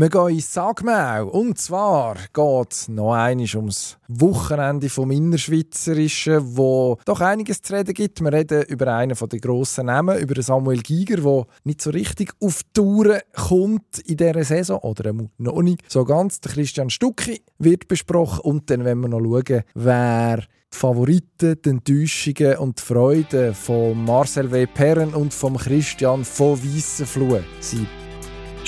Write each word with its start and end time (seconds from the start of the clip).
Wir 0.00 0.10
gehen 0.10 0.28
ins 0.28 0.54
Sagmau. 0.54 1.26
Und 1.26 1.58
zwar 1.58 2.14
geht 2.32 2.72
es 2.72 2.86
noch 2.86 3.14
einmal 3.14 3.48
ums 3.56 3.98
Wochenende 4.06 4.88
vom 4.88 5.10
Innerschweizerischen, 5.10 6.56
wo 6.56 6.98
doch 7.04 7.20
einiges 7.20 7.62
zu 7.62 7.74
reden 7.74 7.94
gibt. 7.94 8.20
Wir 8.20 8.32
reden 8.32 8.62
über 8.68 8.94
einen 8.94 9.16
der 9.16 9.40
grossen 9.40 9.86
Namen, 9.86 10.20
über 10.20 10.40
Samuel 10.40 10.82
Giger, 10.82 11.16
der 11.16 11.46
nicht 11.64 11.82
so 11.82 11.90
richtig 11.90 12.32
auf 12.40 12.62
die 12.62 12.72
Touren 12.74 13.18
kommt 13.34 13.98
in 14.06 14.18
dieser 14.18 14.44
Saison. 14.44 14.78
Oder 14.82 15.12
noch 15.36 15.62
nicht 15.62 15.90
so 15.90 16.04
ganz. 16.04 16.40
Der 16.42 16.52
Christian 16.52 16.90
Stucki 16.90 17.42
wird 17.58 17.88
besprochen. 17.88 18.42
Und 18.42 18.70
dann 18.70 18.84
wollen 18.84 19.00
wir 19.00 19.08
noch 19.08 19.18
schauen, 19.18 19.64
wer 19.74 20.36
die 20.36 20.78
Favoriten, 20.78 21.60
die 21.60 21.70
Enttäuschungen 21.70 22.58
und 22.58 22.78
die 22.78 22.82
Freuden 22.84 23.52
von 23.52 24.04
Marcel 24.04 24.52
W. 24.52 24.64
Perren 24.66 25.12
und 25.12 25.34
von 25.34 25.56
Christian 25.56 26.24
von 26.24 26.56
Weissenfluh 26.62 27.40
sind. 27.58 28.07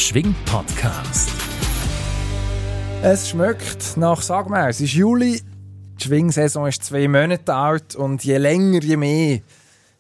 Schwing-Podcast. 0.01 1.30
Es 3.03 3.29
schmeckt 3.29 3.98
nach, 3.98 4.23
sag 4.23 4.48
mal, 4.48 4.70
es 4.70 4.80
ist 4.80 4.95
Juli, 4.95 5.43
die 5.98 6.05
Schwingsaison 6.05 6.66
ist 6.69 6.84
zwei 6.84 7.07
Monate 7.07 7.55
alt 7.55 7.97
und 7.97 8.24
je 8.24 8.38
länger, 8.38 8.80
je 8.83 8.97
mehr 8.97 9.41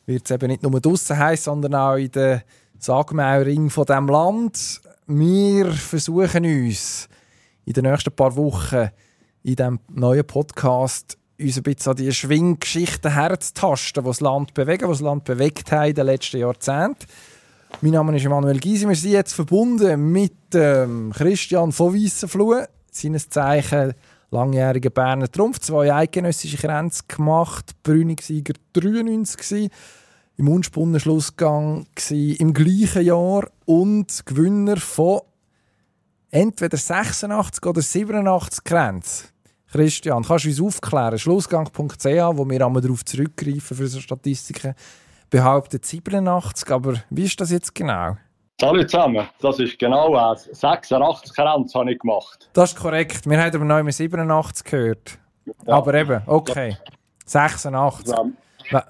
wird 0.06 0.24
es 0.24 0.30
eben 0.30 0.48
nicht 0.48 0.62
nur 0.62 0.80
draußen 0.80 1.18
heiß, 1.18 1.44
sondern 1.44 1.74
auch 1.74 1.96
in 1.96 2.10
den 2.10 2.40
Sagmauring 2.78 3.68
von 3.68 3.84
diesem 3.84 4.08
Land. 4.08 4.80
Wir 5.06 5.70
versuchen 5.70 6.46
uns 6.46 7.06
in 7.66 7.74
den 7.74 7.84
nächsten 7.84 8.10
paar 8.10 8.34
Wochen 8.36 8.88
in 9.42 9.56
diesem 9.56 9.80
neuen 9.90 10.26
Podcast 10.26 11.18
uns 11.38 11.58
ein 11.58 11.62
bisschen 11.62 11.90
an 11.90 11.96
die 11.96 12.12
Schwinggeschichten 12.12 13.12
herzutasten, 13.12 14.02
die 14.02 14.08
das 14.08 14.20
Land 14.20 14.54
bewegen, 14.54 14.88
das 14.88 15.00
Land 15.00 15.24
bewegt 15.24 15.70
haben 15.72 15.90
in 15.90 15.94
den 15.94 16.06
letzten 16.06 16.38
Jahrzehnten. 16.38 17.06
Mein 17.82 17.92
Name 17.92 18.16
ist 18.16 18.24
Emanuel 18.24 18.58
Gysi. 18.58 18.86
Wir 18.86 18.94
sind 18.94 19.12
jetzt 19.12 19.32
verbunden 19.32 20.12
mit 20.12 20.34
ähm, 20.54 21.12
Christian 21.14 21.72
von 21.72 21.94
Weissenfluh, 21.94 22.64
seines 22.90 23.28
Zeichen 23.30 23.94
langjähriger 24.30 24.90
Berner 24.90 25.30
Trumpf. 25.30 25.60
Zwei 25.60 25.92
eidgenössische 25.92 26.58
Grenzen 26.58 27.06
gemacht, 27.08 27.74
Brünigsieger 27.82 28.54
93 28.74 29.70
im 30.36 30.48
Unspunnen-Schlussgang 30.48 31.86
im 32.10 32.54
gleichen 32.54 33.04
Jahr 33.04 33.50
und 33.64 34.26
Gewinner 34.26 34.76
von 34.76 35.20
entweder 36.30 36.76
86 36.76 37.64
oder 37.66 37.82
87 37.82 38.64
Grenzen. 38.64 39.28
Christian, 39.70 40.24
kannst 40.24 40.44
du 40.44 40.48
uns 40.48 40.60
aufklären? 40.60 41.18
Schlussgang.ch, 41.18 42.04
wo 42.04 42.48
wir 42.48 42.66
einmal 42.66 42.82
darauf 42.82 43.04
zurückgreifen 43.04 43.76
für 43.76 43.86
so 43.86 44.00
Statistiken 44.00 44.74
behauptet 45.30 45.86
87, 45.86 46.70
aber 46.70 46.94
wie 47.10 47.24
ist 47.24 47.40
das 47.40 47.50
jetzt 47.50 47.74
genau? 47.74 48.16
Salut 48.60 48.90
zusammen, 48.90 49.26
das 49.40 49.58
ist 49.58 49.78
genau 49.78 50.14
ein 50.14 50.36
86 50.36 51.34
Grenz 51.34 51.74
habe 51.74 51.92
ich 51.92 51.98
gemacht. 51.98 52.50
Das 52.52 52.72
ist 52.72 52.78
korrekt, 52.78 53.28
wir 53.28 53.40
haben 53.40 53.54
aber 53.54 53.64
noch 53.64 53.78
immer 53.78 53.92
87 53.92 54.64
gehört. 54.64 55.18
Ja. 55.66 55.74
Aber 55.74 55.94
eben, 55.94 56.20
okay, 56.26 56.76
86. 57.24 58.08
Ja. 58.08 58.24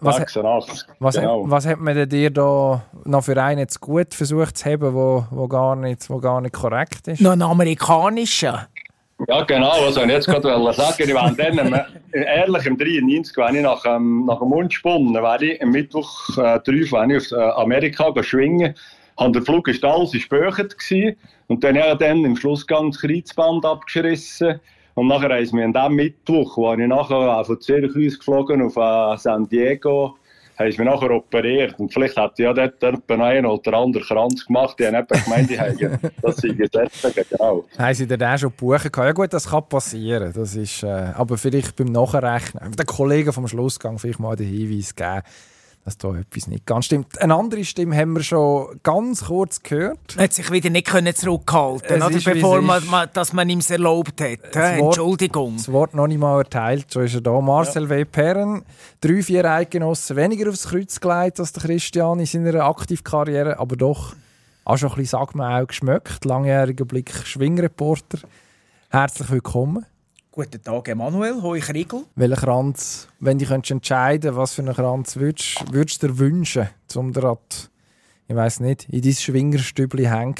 Was, 0.00 0.16
86, 0.16 0.86
was, 0.98 1.14
genau. 1.14 1.44
was 1.48 1.66
hat 1.66 1.78
man 1.78 2.06
dir 2.08 2.30
da 2.30 2.82
noch 3.04 3.24
für 3.24 3.42
einen 3.42 3.66
zu 3.66 3.80
gut 3.80 4.12
versucht 4.12 4.58
zu 4.58 4.70
haben, 4.70 4.92
wo, 4.92 5.24
wo, 5.30 5.48
gar, 5.48 5.74
nicht, 5.74 6.10
wo 6.10 6.18
gar 6.18 6.40
nicht 6.42 6.52
korrekt 6.54 7.08
ist? 7.08 7.22
Noch 7.22 7.32
einen 7.32 7.42
amerikanischen? 7.42 8.58
Ja, 9.26 9.42
genau. 9.44 9.70
Also, 9.70 10.02
ich 10.02 10.08
jetzt 10.08 10.26
gerade 10.26 10.72
sagen, 10.74 10.94
ich 10.98 11.14
war 11.14 11.30
dann, 11.32 11.86
ehrlich, 12.12 12.66
im 12.66 12.76
93, 12.76 13.36
wenn 13.36 13.56
ich 13.56 13.62
nach, 13.62 13.84
ähm, 13.84 14.24
nach 14.26 14.38
dem 14.38 14.48
Mundspunnen, 14.48 15.14
wäre 15.14 15.44
ich 15.44 15.62
am 15.62 15.70
Mittwoch 15.70 16.28
äh, 16.38 16.60
3 16.60 16.64
wenn 16.64 17.10
ich 17.10 17.32
auf 17.32 17.32
äh, 17.32 17.60
Amerika 17.60 18.22
schwingen. 18.22 18.74
Und 19.16 19.36
der 19.36 19.42
Flug 19.42 19.68
war 19.68 19.94
alles 19.94 20.14
in 20.14 20.20
Spöchert. 20.20 20.74
Und 21.48 21.62
dann 21.62 21.78
habe 21.78 21.92
ich 21.92 21.98
dann 21.98 22.24
im 22.24 22.36
Schlussgang 22.36 22.90
das 22.90 23.00
Kreuzband 23.00 23.64
abgeschrissen. 23.64 24.60
Und 24.94 25.08
nachher 25.08 25.44
sie 25.44 25.54
mir 25.54 25.64
an 25.64 25.72
diesem 25.72 25.94
Mittwoch, 25.94 26.56
wo 26.56 26.72
ich 26.72 26.78
nachher 26.86 27.44
von 27.44 27.60
Zürich 27.60 27.90
ausgeflogen 27.90 28.62
auf 28.62 28.76
äh, 28.76 29.16
San 29.18 29.48
Diego, 29.48 30.16
haben 30.60 30.72
sie 30.72 30.78
mich 30.78 30.88
nachher 30.88 31.10
operiert. 31.10 31.78
Und 31.78 31.92
vielleicht 31.92 32.16
hat 32.16 32.38
ja 32.38 32.52
dort 32.52 32.82
etwa 32.82 33.14
einen 33.14 33.46
oder 33.46 33.74
anderen 33.74 34.06
Kranz 34.06 34.44
gemacht. 34.46 34.78
Die 34.78 34.86
haben 34.86 34.94
eben 34.94 35.24
gemeint, 35.24 35.50
die 35.50 35.58
haben 35.58 35.98
das 36.22 36.36
sei 36.36 36.48
gesetzt. 36.48 37.06
Genau. 37.30 37.64
Haben 37.78 37.94
sie 37.94 38.06
denn 38.06 38.22
auch 38.22 38.38
schon 38.38 38.52
buchen 38.52 38.92
können? 38.92 39.06
Ja 39.08 39.12
gut, 39.12 39.32
das 39.32 39.48
kann 39.48 39.68
passieren. 39.68 40.32
Das 40.34 40.54
ist, 40.54 40.82
äh, 40.82 40.86
aber 40.86 41.38
vielleicht 41.38 41.76
beim 41.76 41.88
Nachrechnen, 41.88 42.72
den 42.72 42.86
Kollegen 42.86 43.32
vom 43.32 43.48
Schlussgang 43.48 43.98
vielleicht 43.98 44.20
mal 44.20 44.36
den 44.36 44.48
Hinweis 44.48 44.94
geben, 44.94 45.22
dass 45.90 45.98
da 45.98 46.14
etwas 46.14 46.46
nicht 46.46 46.66
ganz 46.66 46.84
stimmt. 46.84 47.20
Eine 47.20 47.34
andere 47.34 47.64
Stimme 47.64 47.96
haben 47.96 48.14
wir 48.14 48.22
schon 48.22 48.78
ganz 48.84 49.24
kurz 49.24 49.60
gehört. 49.62 49.98
Er 50.16 50.24
hat 50.24 50.32
sich 50.32 50.50
wieder 50.52 50.70
nicht 50.70 50.86
können 50.86 51.12
zurückhalten 51.14 52.00
oder? 52.00 52.10
bevor 52.10 52.62
man, 52.62 52.86
man, 52.86 53.08
dass 53.12 53.32
man 53.32 53.48
ihm 53.50 53.58
es 53.58 53.70
erlaubt 53.70 54.20
hat. 54.20 54.38
Das 54.52 54.78
Entschuldigung. 54.78 55.56
das 55.56 55.70
Wort 55.72 55.94
noch 55.94 56.06
nicht 56.06 56.20
mal 56.20 56.38
erteilt, 56.38 56.86
so 56.90 57.00
ist 57.00 57.14
er 57.14 57.22
da. 57.22 57.40
Marcel 57.40 57.84
ja. 57.84 57.90
W. 57.90 58.04
Perren, 58.04 58.62
drei, 59.00 59.22
vier 59.22 59.44
Eidgenossen 59.44 60.16
weniger 60.16 60.50
aufs 60.50 60.68
Kreuz 60.68 61.00
gelegt 61.00 61.40
als 61.40 61.52
der 61.52 61.64
Christian 61.64 62.20
in 62.20 62.26
seiner 62.26 62.64
Aktivkarriere, 62.64 63.58
aber 63.58 63.74
doch 63.76 64.14
auch 64.64 64.76
schon 64.76 64.90
ein 64.90 64.94
bisschen, 64.96 65.18
sagt 65.18 65.34
man 65.34 65.60
auch, 65.60 65.66
geschmeckt. 65.66 66.24
Langjähriger 66.24 66.84
Blick 66.84 67.12
Schwingreporter. 67.12 68.18
Herzlich 68.90 69.28
willkommen. 69.30 69.86
Guten 70.32 70.62
Tag, 70.62 70.86
Emanuel. 70.86 71.42
Hoi, 71.42 71.58
Kriegel. 71.58 72.04
Welchen 72.14 72.36
Kranz, 72.36 73.08
wenn 73.18 73.36
du 73.36 73.52
entscheiden 73.52 74.36
was 74.36 74.54
für 74.54 74.62
einen 74.62 74.76
Kranz 74.76 75.16
würdest, 75.16 75.64
würdest 75.72 76.04
du 76.04 76.06
dir 76.06 76.18
wünschen, 76.18 76.68
um 76.94 77.12
dir 77.12 77.36
ich 78.28 78.36
weiß 78.36 78.60
nicht, 78.60 78.88
in 78.90 79.02
dein 79.02 79.12
Schwingerstübli 79.12 80.04
hängen? 80.04 80.36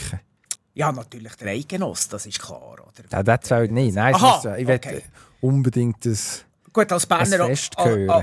Ja, 0.75 0.93
natürlich 0.93 1.35
der 1.35 1.49
Eigenoss, 1.49 2.07
das 2.07 2.25
ist 2.27 2.39
klar. 2.39 2.73
Oder? 2.73 2.85
Ja, 3.11 3.25
das 3.25 3.41
zählt 3.41 3.73
nicht. 3.73 3.97
Nein, 3.97 4.15
Aha, 4.15 4.37
ist, 4.37 4.61
ich 4.61 4.69
okay. 4.69 4.93
will 4.93 5.03
unbedingt 5.41 6.07
das 6.07 6.45
Gut, 6.73 6.93
als 6.93 7.05
Berner, 7.05 7.51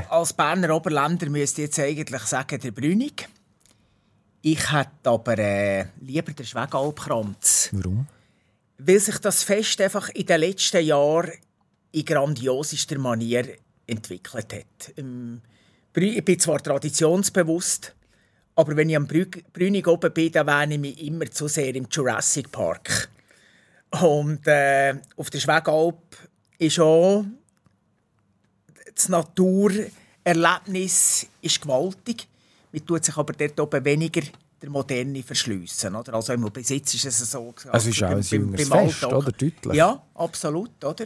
als 0.09 0.31
Berner 0.31 0.73
Oberländer 0.73 1.29
müsste 1.29 1.63
ich 1.63 1.67
jetzt 1.67 1.79
eigentlich 1.79 2.21
sagen, 2.21 2.61
der 2.61 2.71
Brünig. 2.71 3.27
Ich 4.41 4.71
hätte 4.71 5.09
aber 5.09 5.37
äh, 5.37 5.87
lieber 5.99 6.31
den 6.31 6.45
Schwegalbkranz. 6.45 7.71
Warum? 7.73 8.07
Weil 8.77 9.01
sich 9.01 9.17
das 9.17 9.43
Fest 9.43 9.81
einfach 9.81 10.07
in 10.09 10.25
den 10.25 10.39
letzten 10.39 10.85
Jahren 10.85 11.33
in 11.91 12.05
grandiosester 12.05 12.99
Manier 12.99 13.47
entwickelt 13.85 14.53
hat. 14.53 14.93
Ähm, 14.97 15.41
ich 15.95 16.23
bin 16.23 16.39
zwar 16.39 16.61
traditionsbewusst, 16.61 17.95
aber 18.55 18.75
wenn 18.75 18.89
ich 18.89 18.95
am 18.95 19.07
Brünig 19.07 19.87
oben 19.87 20.13
bin, 20.13 20.31
dann 20.31 20.47
wähne 20.47 20.75
ich 20.75 20.79
mich 20.79 21.03
immer 21.03 21.29
zu 21.31 21.47
sehr 21.47 21.73
im 21.75 21.87
Jurassic 21.89 22.51
Park. 22.51 23.09
Und 24.01 24.45
äh, 24.47 24.95
auf 25.15 25.29
der 25.29 25.39
Schwegalp 25.39 26.17
ist 26.59 26.79
auch 26.79 27.23
das 28.97 29.09
Naturerlebnis 29.09 31.27
ist 31.41 31.61
gewaltig. 31.61 32.27
Man 32.71 32.85
tut 32.85 33.03
sich 33.05 33.15
aber 33.15 33.33
dort 33.33 33.59
oben 33.59 33.85
weniger 33.85 34.21
der 34.61 34.69
Moderne 34.69 35.23
verschliessen. 35.23 35.95
Oder? 35.95 36.13
Also 36.15 36.33
im 36.33 36.51
Besitz 36.51 36.95
ist 36.95 37.05
es 37.05 37.31
so. 37.31 37.53
Also 37.69 37.89
es 37.89 37.95
ist 37.95 38.03
auch 38.03 38.09
ein 38.09 38.21
jüngeres 38.21 38.67
Fest, 38.67 39.05
oder? 39.05 39.31
Deutlich. 39.31 39.73
Ja, 39.73 40.03
absolut. 40.15 40.83
Oder? 40.83 41.05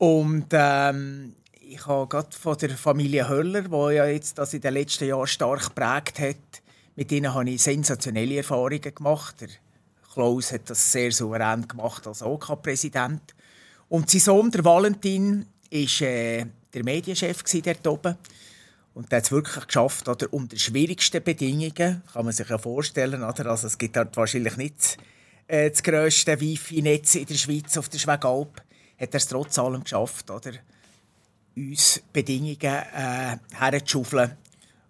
Und 0.00 0.46
ähm, 0.52 1.34
ich 1.60 1.86
habe 1.86 2.08
gerade 2.08 2.34
von 2.34 2.56
der 2.56 2.70
Familie 2.70 3.28
Höller, 3.28 3.60
die 3.60 3.94
ja 3.96 4.06
jetzt 4.06 4.38
das 4.38 4.54
in 4.54 4.62
den 4.62 4.72
letzten 4.72 5.06
Jahren 5.06 5.26
stark 5.26 5.62
geprägt 5.62 6.18
hat, 6.20 6.62
mit 6.96 7.12
ihnen 7.12 7.34
habe 7.34 7.50
ich 7.50 7.62
sensationelle 7.62 8.38
Erfahrungen 8.38 8.94
gemacht. 8.94 9.42
Der 9.42 9.50
Klaus 10.14 10.52
hat 10.52 10.70
das 10.70 10.90
sehr 10.90 11.12
souverän 11.12 11.68
gemacht 11.68 12.06
als 12.06 12.22
OK-Präsident. 12.22 13.34
Und 13.90 14.08
sein 14.08 14.22
Sohn, 14.22 14.50
der 14.50 14.64
Valentin, 14.64 15.44
war 15.70 16.08
äh, 16.08 16.46
der 16.72 16.82
Medienchef 16.82 17.42
dort 17.62 17.86
oben. 17.86 18.16
Und 18.94 19.12
der 19.12 19.18
hat 19.18 19.24
es 19.26 19.30
wirklich 19.30 19.66
geschafft, 19.66 20.08
oder, 20.08 20.32
unter 20.32 20.56
schwierigsten 20.56 21.22
Bedingungen, 21.22 22.02
kann 22.10 22.24
man 22.24 22.32
sich 22.32 22.48
ja 22.48 22.56
vorstellen. 22.56 23.22
Oder? 23.22 23.50
Also 23.50 23.66
es 23.66 23.76
gibt 23.76 23.96
dort 23.96 24.16
wahrscheinlich 24.16 24.56
nicht 24.56 24.96
äh, 25.46 25.68
das 25.68 25.82
grösste 25.82 26.40
Wi-Fi-Netz 26.40 27.16
in 27.16 27.26
der 27.26 27.34
Schweiz 27.34 27.76
auf 27.76 27.90
der 27.90 27.98
Schwegalp 27.98 28.62
hat 29.00 29.14
er 29.14 29.16
es 29.16 29.26
trotz 29.26 29.58
allem 29.58 29.82
geschafft, 29.82 30.30
oder, 30.30 30.52
uns 31.56 32.02
Bedingungen 32.12 32.58
äh, 32.60 33.36
herzuschaufeln, 33.52 34.36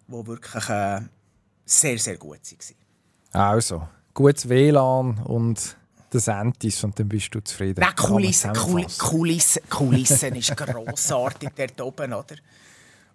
die 0.07 0.27
wirklich 0.27 0.69
äh, 0.69 1.01
sehr, 1.65 1.97
sehr 1.97 2.17
gut 2.17 2.39
waren. 2.41 2.75
Also, 3.31 3.87
gutes 4.13 4.47
WLAN 4.47 5.19
und 5.19 5.77
das 6.09 6.27
Entis 6.27 6.83
und 6.83 6.99
dann 6.99 7.07
bist 7.07 7.33
du 7.33 7.39
zufrieden. 7.39 7.79
Nein, 7.79 7.95
Kulisse, 7.95 8.51
Kulisse, 8.97 9.61
Kulissen 9.69 10.35
ist 10.35 10.55
grossartig 10.55 11.49
dort 11.55 11.81
oben, 11.81 12.13
oder? 12.13 12.35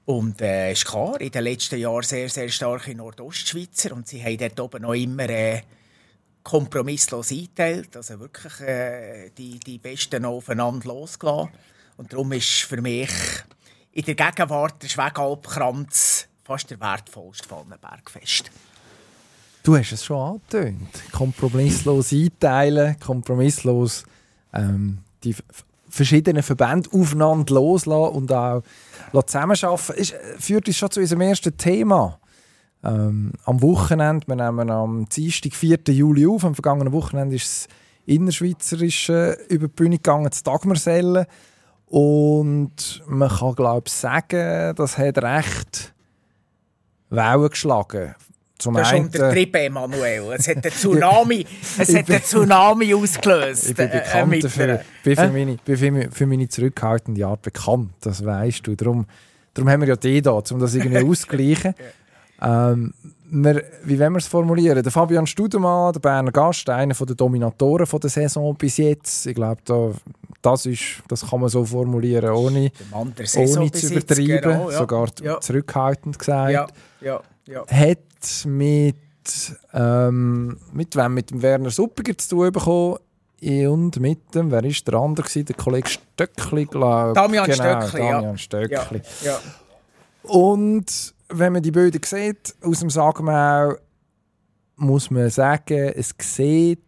Und 0.07 0.41
äh, 0.41 0.73
ist 0.73 0.87
klar, 0.87 1.21
in 1.21 1.31
den 1.31 1.45
letzten 1.45 1.79
Jahren 1.79 2.03
sehr, 2.03 2.29
sehr 2.29 2.49
stark 2.49 2.89
in 2.89 2.99
Nordostschweizer 2.99 3.93
und 3.93 4.09
sie 4.09 4.23
haben 4.23 4.39
dort 4.39 4.61
oben 4.61 4.83
noch 4.83 4.95
immer 4.95 5.29
äh, 5.29 5.63
kompromisslos 6.47 7.33
eingeteilt, 7.33 7.97
also 7.97 8.21
wirklich 8.21 8.61
äh, 8.61 9.31
die, 9.37 9.59
die 9.59 9.79
Besten 9.79 10.25
aufeinander 10.25 10.87
losgelassen. 10.87 11.51
Und 11.97 12.13
darum 12.13 12.31
ist 12.31 12.63
für 12.63 12.81
mich 12.81 13.11
in 13.91 14.05
der 14.05 14.15
Gegenwart 14.15 14.81
der 14.81 14.89
Schwegalpkranz 14.89 16.29
fast 16.45 16.71
der 16.71 16.79
wertvollste 16.79 17.49
von 17.49 17.59
allen 17.59 17.81
Bergfest. 17.81 18.53
Du 19.65 19.77
hast 19.77 19.91
es 19.91 20.05
schon 20.05 20.35
angetönt. 20.35 20.89
Kompromisslos 21.11 22.13
einteilen, 22.13 22.97
kompromisslos 23.01 24.05
ähm, 24.53 24.99
die 25.25 25.35
verschiedenen 25.89 26.45
Verbände 26.45 26.89
aufeinander 26.93 27.55
loslassen 27.55 28.15
und 28.15 28.33
auch 28.33 28.63
zusammenarbeiten. 29.25 29.95
Ist, 29.95 30.15
führt 30.39 30.69
uns 30.69 30.77
schon 30.77 30.93
zu 30.93 31.01
unserem 31.01 31.23
ersten 31.23 31.57
Thema. 31.57 32.21
Ähm, 32.87 33.33
am 33.45 33.63
Wochenende, 33.63 34.29
wir 34.29 34.37
nehmen 34.37 34.71
am 34.71 35.09
Dienstag, 35.09 35.55
4. 35.55 35.79
Juli 35.89 36.27
auf, 36.27 36.45
am 36.45 36.55
vergangenen 36.55 36.93
Wochenende 36.93 37.35
ist 37.35 37.45
es 37.45 37.69
innerschweizerisch 38.07 39.09
äh, 39.09 39.33
über 39.49 39.67
die 39.67 39.75
Bühne 39.75 39.97
gegangen, 39.97 40.31
zu 40.31 40.45
Dagmarsellen. 40.45 41.27
Und 41.87 43.03
man 43.07 43.29
kann, 43.29 43.55
glaube 43.55 43.85
ich, 43.87 43.93
sagen, 43.93 44.75
das 44.77 44.99
hat 44.99 45.19
recht 45.19 45.95
Wellen 47.11 47.49
geschlagen. 47.49 48.15
Zum 48.59 48.75
das 48.75 48.91
ist 48.91 48.99
untertrieben, 48.99 49.61
Emanuel. 49.61 50.33
Es 50.33 50.49
hat 50.49 50.57
einen 50.57 50.63
Tsunami, 50.73 51.47
es 51.79 51.95
hat 51.95 52.09
einen 52.09 52.23
Tsunami 52.23 52.95
ausgelöst. 52.95 53.69
Ich 53.69 53.77
bin 53.77 53.89
äh, 53.89 54.01
bekannt 54.01 54.35
äh, 54.35 54.41
dafür. 54.41 54.81
bin 55.05 55.17
für, 55.17 55.29
meine, 55.29 55.57
bin 55.65 55.77
für, 55.77 55.91
meine, 55.91 56.11
für 56.11 56.27
meine 56.27 56.49
zurückhaltende 56.49 57.27
Art 57.27 57.43
bekannt, 57.43 57.93
das 58.01 58.25
weißt 58.25 58.67
du. 58.67 58.75
Darum, 58.75 59.07
darum 59.53 59.69
haben 59.71 59.81
wir 59.83 59.89
ja 59.89 59.97
die 59.97 60.23
da, 60.23 60.31
um 60.31 60.59
das 60.59 60.75
irgendwie 60.75 61.05
auszugleichen. 61.11 61.75
Ähm, 62.43 62.93
wir, 63.29 63.65
wie 63.85 63.99
wollen 63.99 64.13
wir 64.13 64.19
es 64.19 64.27
formulieren? 64.27 64.83
Der 64.83 64.93
Fabian 64.93 65.27
Studemann, 65.27 65.93
der 65.93 66.01
Berner 66.01 66.33
Gast, 66.33 66.69
einer 66.71 66.95
der 66.95 67.17
Dominatoren 67.17 67.87
der 68.01 68.11
Saison 68.11 68.55
bis 68.55 68.77
jetzt. 68.77 69.27
Ich 69.27 69.35
glaube, 69.35 69.61
da, 69.65 69.91
das, 70.43 70.67
ist, 70.67 71.03
das 71.09 71.29
kann 71.29 71.41
man 71.41 71.49
so 71.49 71.65
formulieren, 71.65 72.31
ohne, 72.31 72.71
ohne 72.93 73.15
zu 73.73 73.93
übertreiben, 73.93 74.41
genau, 74.41 74.71
ja. 74.71 74.79
sogar 74.79 75.09
ja. 75.23 75.41
zurückhaltend 75.41 76.19
gesagt. 76.19 76.53
Ja. 76.53 76.67
Ja. 77.01 77.21
Ja. 77.47 77.65
Hat 77.69 78.45
mit, 78.45 78.97
ähm, 79.73 80.59
mit 80.73 80.97
wem? 80.97 81.15
Mit 81.15 81.31
dem 81.31 81.43
Werner 81.43 81.71
Suppiger 81.71 82.17
zu 82.19 82.37
tun 82.37 82.53
bekommen. 82.53 82.97
Und 83.41 84.01
mit 84.01 84.35
dem, 84.35 84.51
wer 84.51 84.65
war 84.65 84.71
der 84.71 84.95
andere? 84.95 85.27
Gewesen? 85.27 85.45
Der 85.45 85.57
Kollege 85.57 85.89
Stöckli, 85.89 86.65
glaube 86.65 87.11
ich. 87.11 87.15
Damian 87.15 87.45
genau, 87.45 87.55
Stöckli, 87.57 88.01
Damian 88.01 88.23
ja. 88.23 88.37
Stöckli. 88.39 89.03
Ja. 89.23 89.39
Und 90.23 91.15
wenn 91.29 91.53
man 91.53 91.63
die 91.63 91.71
Bilder 91.71 91.99
sieht, 92.05 92.55
aus 92.63 92.81
dem 92.81 92.91
Sagmau, 92.91 93.75
muss 94.77 95.11
man 95.11 95.31
sagen, 95.31 95.93
es 95.95 96.15
sieht 96.21 96.81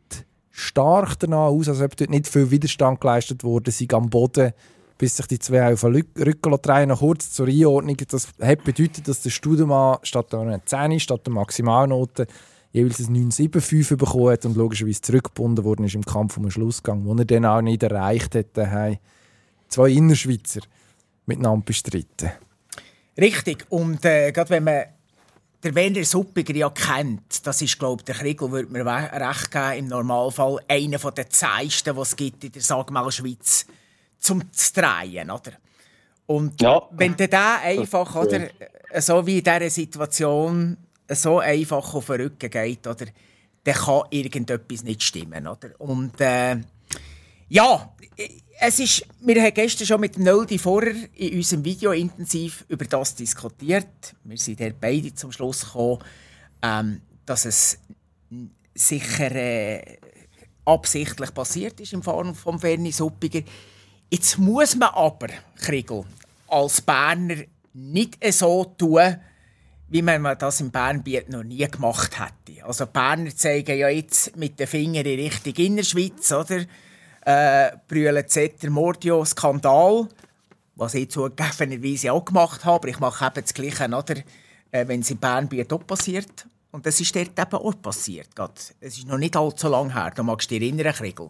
stark 0.50 1.19
danach 1.19 1.49
aus, 1.49 1.69
als 1.69 1.81
ob 1.81 1.96
dort 1.96 2.11
nicht 2.11 2.29
viel 2.29 2.50
Widerstand 2.50 3.00
geleistet 3.00 3.44
wurde, 3.44 3.70
sie 3.70 3.88
am 3.93 4.11
Boden 4.11 4.52
bis 4.99 5.17
sich 5.17 5.26
die 5.26 5.38
zwei 5.38 5.73
auf 5.73 5.82
den 5.82 6.05
Rücken 6.19 6.56
drehen. 6.61 6.88
Noch 6.88 6.99
kurz 6.99 7.32
zur 7.32 7.46
Einordnung. 7.46 7.96
Das 8.08 8.29
hat 8.43 8.64
bedeutet, 8.64 9.06
dass 9.06 9.23
der 9.23 9.31
Studemann 9.31 9.99
statt 10.02 10.35
einer 10.35 10.64
10, 10.64 10.99
statt 10.99 11.25
der 11.25 11.32
Maximalnote 11.32 12.26
jeweils 12.73 12.99
ein 12.99 13.31
9,75 13.31 13.96
bekommen 13.96 14.31
hat 14.31 14.44
und 14.44 14.56
logischerweise 14.56 15.00
zurückgebunden 15.00 15.64
worden 15.64 15.85
ist 15.85 15.94
im 15.94 16.05
Kampf 16.05 16.37
um 16.37 16.43
den 16.43 16.50
Schlussgang, 16.50 17.05
wo 17.05 17.14
er 17.14 17.25
dann 17.25 17.46
auch 17.46 17.62
nicht 17.62 17.82
erreicht 17.82 18.35
hat. 18.35 18.56
haben 18.56 18.99
zwei 19.69 19.90
Innerschweizer 19.90 20.61
miteinander 21.26 21.64
bestritten. 21.64 22.31
Richtig. 23.19 23.67
Und 23.70 24.05
äh, 24.05 24.32
gerade 24.32 24.50
wenn 24.50 24.65
man 24.65 24.85
der 25.62 25.75
Werner 25.75 26.05
Suppiger 26.05 26.55
ja 26.55 26.70
kennt, 26.70 27.44
das 27.47 27.61
ist, 27.62 27.79
glaube 27.79 28.00
ich, 28.00 28.05
der 28.05 28.15
Kriegel, 28.15 28.50
würde 28.50 28.73
mir 28.73 28.87
recht 28.87 29.50
geben, 29.50 29.79
im 29.79 29.87
Normalfall 29.88 30.61
einer 30.69 30.99
der 30.99 31.29
zeigsten, 31.29 31.94
die 31.94 32.00
es 32.00 32.17
gibt 32.17 32.44
in 32.44 32.53
der 32.53 32.62
Sagmal-Schweiz 32.62 33.67
zum 34.19 34.53
zu 34.53 34.73
drehen, 34.73 35.31
oder? 35.31 35.53
Und 36.26 36.61
ja. 36.61 36.82
wenn 36.93 37.17
der 37.17 37.29
da 37.29 37.56
einfach, 37.56 38.15
oder, 38.15 38.49
so 38.99 39.26
wie 39.26 39.38
in 39.38 39.44
dieser 39.44 39.71
Situation, 39.71 40.76
so 41.09 41.38
einfach 41.41 41.94
auf 41.94 42.06
den 42.06 42.21
Rücken 42.21 42.50
geht, 42.50 42.87
oder, 42.87 43.06
dann 43.64 43.75
kann 43.75 44.03
irgendetwas 44.11 44.85
nicht 44.85 45.03
stimmen, 45.03 45.47
oder? 45.47 45.71
Und 45.79 46.21
äh, 46.21 46.56
ja, 47.49 47.93
es 48.61 48.79
ist, 48.79 49.07
wir 49.21 49.41
haben 49.41 49.55
gestern 49.55 49.87
schon 49.87 50.01
mit 50.01 50.19
Nöldi 50.19 50.59
vorher 50.59 50.95
in 51.15 51.37
unserem 51.37 51.65
Video 51.65 51.93
intensiv 51.93 52.65
über 52.69 52.85
das 52.85 53.15
diskutiert. 53.15 54.15
Wir 54.25 54.37
sind 54.39 54.61
dort 54.61 54.81
beide 54.81 55.15
zum 55.15 55.31
Schluss 55.31 55.65
gekommen, 55.65 56.03
ähm, 56.63 57.01
dass 57.25 57.45
es 57.45 57.79
sicher 58.75 59.31
äh, 59.33 59.99
absichtlich 60.65 61.33
passiert 61.33 61.81
ist 61.81 61.93
im 61.93 62.03
Fall 62.03 62.35
von 62.35 62.59
Ferni 62.59 62.91
Suppiger. 62.91 63.43
Jetzt 64.11 64.39
muss 64.39 64.75
man 64.75 64.91
aber, 64.91 65.29
Kriegel, 65.57 66.05
als 66.49 66.81
Berner 66.81 67.37
nicht 67.75 68.19
so 68.33 68.65
tun, 68.65 69.17
wie 69.89 70.03
man 70.03 70.37
das 70.39 70.61
im 70.61 70.71
Bernbiet 70.71 71.29
noch 71.29 71.45
nie 71.45 71.67
gemacht 71.67 72.19
hätte. 72.19 72.65
Also 72.65 72.87
Berner 72.87 73.35
zeigen 73.35 73.79
ja 73.79 73.89
jetzt 73.89 74.37
mit 74.37 74.59
den 74.59 74.67
Fingern 74.67 75.07
in 75.07 75.21
Richtung 75.21 75.55
Innerschweiz, 75.55 76.33
oder? 76.33 76.65
Äh, 77.31 77.77
brüllen 77.87 78.27
Zetter 78.27 78.71
Mordio 78.71 79.23
Skandal, 79.23 80.09
was 80.77 80.95
ich 80.95 81.11
zugegebenerweise 81.11 82.11
auch 82.11 82.25
gemacht 82.25 82.65
habe, 82.65 82.77
aber 82.77 82.89
ich 82.89 83.01
mache 83.01 83.27
eben 83.27 83.43
das 83.43 83.53
Gleiche, 83.53 83.85
oder? 83.85 84.15
Äh, 84.71 84.89
wenn 84.89 85.01
es 85.01 85.11
im 85.11 85.19
Bernbiet 85.19 85.71
auch 85.71 85.87
passiert. 85.87 86.47
Und 86.71 86.87
das 86.87 86.99
ist 86.99 87.15
dort 87.15 87.39
eben 87.39 87.53
auch 87.53 87.83
passiert. 87.83 88.29
Es 88.81 88.97
ist 88.97 89.07
noch 89.07 89.19
nicht 89.19 89.37
allzu 89.37 89.69
lange 89.69 89.93
her, 89.93 90.11
da 90.17 90.23
magst 90.23 90.51
du 90.51 90.59
dich 90.59 90.73
erinnern, 90.73 90.95
Kriegel. 90.95 91.29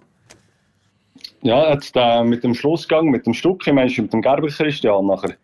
Ja, 1.42 1.72
jetzt 1.72 1.96
äh, 1.96 2.22
mit 2.22 2.44
dem 2.44 2.54
Schlussgang, 2.54 3.06
mit 3.06 3.26
dem 3.26 3.34
Stück, 3.34 3.66
ich 3.66 3.72
meine, 3.72 3.90
mit 3.90 4.12
dem 4.12 4.22
Gerber 4.22 4.46
Christian 4.46 5.04
nachher. 5.04 5.34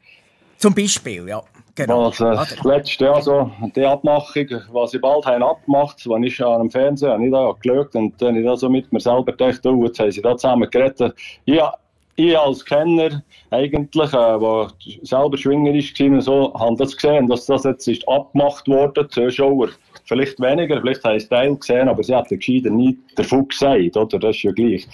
Zum 0.59 0.73
Beispiel, 0.73 1.29
ja. 1.29 1.43
Genau. 1.77 2.07
Was, 2.07 2.21
äh, 2.21 2.35
das 2.35 2.63
letzte 2.63 3.05
Jahr 3.05 3.21
so, 3.21 3.51
die 3.75 3.85
Abmachung, 3.85 4.47
was 4.73 4.93
sie 4.93 4.99
bald 4.99 5.27
haben 5.27 5.43
abgemacht, 5.43 6.07
als 6.09 6.27
ich 6.27 6.45
an 6.45 6.61
dem 6.61 6.71
Fernsehen 6.71 7.11
habe, 7.11 7.25
ich 7.25 7.33
da 7.33 7.53
geschaut 7.61 7.95
und 7.97 8.21
dann 8.23 8.29
habe 8.29 8.41
ich 8.41 8.47
da 8.47 8.57
so 8.57 8.69
mit 8.69 8.93
mir 8.93 9.01
selber 9.01 9.33
gedacht, 9.33 9.67
oh, 9.67 9.85
jetzt 9.85 9.99
haben 9.99 10.13
sie 10.13 10.23
da 10.23 10.37
zusammen 10.37 10.71
geredet. 10.71 11.15
Ja, 11.47 11.75
ich 12.17 12.39
als 12.39 12.65
Kenner, 12.65 13.25
eigentlich, 13.51 14.13
äh, 14.13 14.39
der 14.39 14.69
selber 15.03 15.37
schwingerisch 15.37 15.99
war, 15.99 16.21
so, 16.21 16.55
habe 16.55 16.77
das 16.77 16.97
gesehen, 16.97 17.27
dass 17.27 17.47
das 17.47 17.65
jetzt 17.65 17.89
ist 17.89 18.09
abgemacht 18.09 18.69
wurde, 18.69 19.09
Zuschauer 19.09 19.71
vielleicht 20.05 20.41
weniger, 20.41 20.81
vielleicht 20.81 21.05
haben 21.05 21.19
sie 21.19 21.29
Teil 21.29 21.57
gesehen, 21.57 21.89
aber 21.89 22.03
sie 22.03 22.15
hätten 22.15 22.39
gescheiter 22.39 22.71
nie 22.71 22.97
davon 23.17 23.49
gesagt, 23.49 23.97
oder? 23.97 24.19
Das 24.19 24.37
ist 24.37 24.43
ja 24.43 24.53
gleich. 24.53 24.87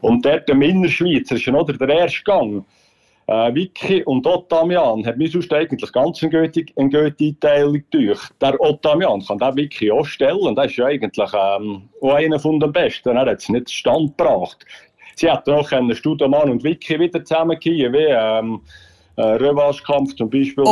Und 0.00 0.24
dort 0.24 0.48
im 0.48 0.62
Innerschweizer 0.62 1.36
ist 1.36 1.44
ja 1.44 1.52
noch 1.52 1.66
der 1.66 1.88
erste 1.88 2.22
Gang. 2.24 2.64
Äh, 3.28 3.54
Vicky 3.54 4.04
und 4.04 4.24
Ottamian 4.24 5.04
hat 5.04 5.16
mir 5.16 5.28
sonst 5.28 5.52
eigentlich 5.52 5.92
ganz 5.92 6.22
eine 6.22 6.30
gute, 6.30 6.64
eine 6.76 6.90
gute 6.90 7.24
Einteilung 7.24 7.82
durch. 7.90 8.20
Der 8.40 8.60
Ottamian 8.60 9.24
kann 9.26 9.38
der 9.38 9.56
Vicky 9.56 9.90
auch 9.90 10.06
stellen. 10.06 10.54
Der 10.54 10.64
ist 10.66 10.76
ja 10.76 10.86
eigentlich 10.86 11.32
ähm, 11.34 11.88
auch 12.00 12.14
einer 12.14 12.38
von 12.38 12.60
den 12.60 12.72
Besten. 12.72 13.16
Er 13.16 13.26
hat 13.26 13.40
es 13.40 13.48
nicht 13.48 13.70
Stand 13.70 14.16
gebracht. 14.16 14.64
Sie 15.16 15.30
hätten 15.30 15.50
auch 15.50 15.72
einen 15.72 15.96
Studemann 15.96 16.50
und 16.50 16.62
Vicky 16.62 17.00
wieder 17.00 17.24
zusammengehen, 17.24 17.92
wie 17.92 18.06
ähm, 18.08 18.60
äh, 19.16 19.22
Revanche-Kampf 19.22 20.14
zum 20.14 20.30
Beispiel. 20.30 20.62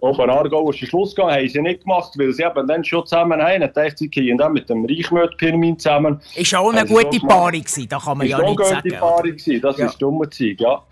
ja. 0.00 0.08
Oberargau 0.08 0.70
ist 0.70 0.78
Schluss 0.78 1.14
gegangen, 1.14 1.34
haben 1.34 1.48
sie 1.48 1.60
nicht 1.60 1.82
gemacht, 1.82 2.12
weil 2.16 2.32
sie 2.32 2.42
eben 2.42 2.66
dann 2.66 2.84
schon 2.84 3.06
zusammen 3.06 3.40
haben. 3.40 3.60
Dachte 3.60 3.92
sie 3.96 4.08
gehen 4.08 4.38
dann 4.38 4.52
mit 4.52 4.68
dem 4.68 4.84
Reichmöt-Pirmin 4.84 5.78
zusammen. 5.78 6.20
Ist 6.34 6.54
auch 6.54 6.72
eine 6.72 6.86
gute 6.86 7.18
Paarung 7.20 7.52
gewesen, 7.52 7.88
da 7.88 7.98
kann 7.98 8.18
man 8.18 8.26
ja 8.26 8.38
nicht 8.38 8.58
sagen. 8.58 8.60
Ist 8.60 8.66
auch 8.66 8.72
eine 8.72 8.82
gute 8.82 8.96
Paarung 8.96 9.22
gewesen, 9.22 9.60
das 9.60 9.76
ja. 9.78 9.86
ist 9.86 10.02
dumme 10.02 10.30
Zeit, 10.30 10.60
ja. 10.60 10.82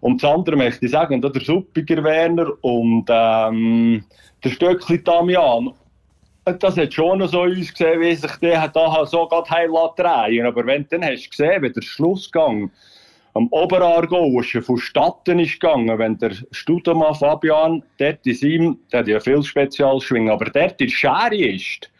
Und 0.00 0.22
das 0.22 0.30
andere 0.30 0.56
möchte 0.56 0.86
ich 0.86 0.92
sagen, 0.92 1.20
der 1.20 1.40
Suppiger 1.40 2.02
Werner 2.02 2.52
und 2.62 3.04
ähm, 3.08 4.04
der 4.42 4.50
Stöckli 4.50 5.02
Damian, 5.02 5.72
das 6.44 6.76
hat 6.76 6.94
schon 6.94 7.26
so 7.28 7.42
ausgesehen, 7.42 8.00
wie 8.00 8.14
sich 8.14 8.32
der 8.36 8.66
da 8.68 9.06
so 9.06 9.26
gerade 9.28 9.50
heil 9.50 9.70
drehen 9.96 10.46
Aber 10.46 10.66
wenn 10.66 10.82
du 10.82 10.98
dann 10.98 11.04
hast 11.04 11.30
gesehen, 11.30 11.62
wie 11.62 11.70
der 11.70 11.82
Schlussgang 11.82 12.70
am 13.34 13.48
Oberaargau 13.50 14.40
ist 14.40 14.64
von 14.64 14.78
Statten 14.78 15.38
ist 15.38 15.60
gegangen, 15.60 15.98
wenn 15.98 16.18
der 16.18 16.32
Studemann 16.50 17.14
Fabian 17.14 17.82
dort 17.98 18.26
in 18.26 18.34
seinem, 18.34 18.78
der 18.92 19.00
hat 19.00 19.08
ja 19.08 19.20
viel 19.20 19.42
Spezialschwingen, 19.42 20.30
aber 20.30 20.46
dort 20.46 20.80
in 20.80 20.88
Schere 20.88 21.36
ist, 21.36 21.90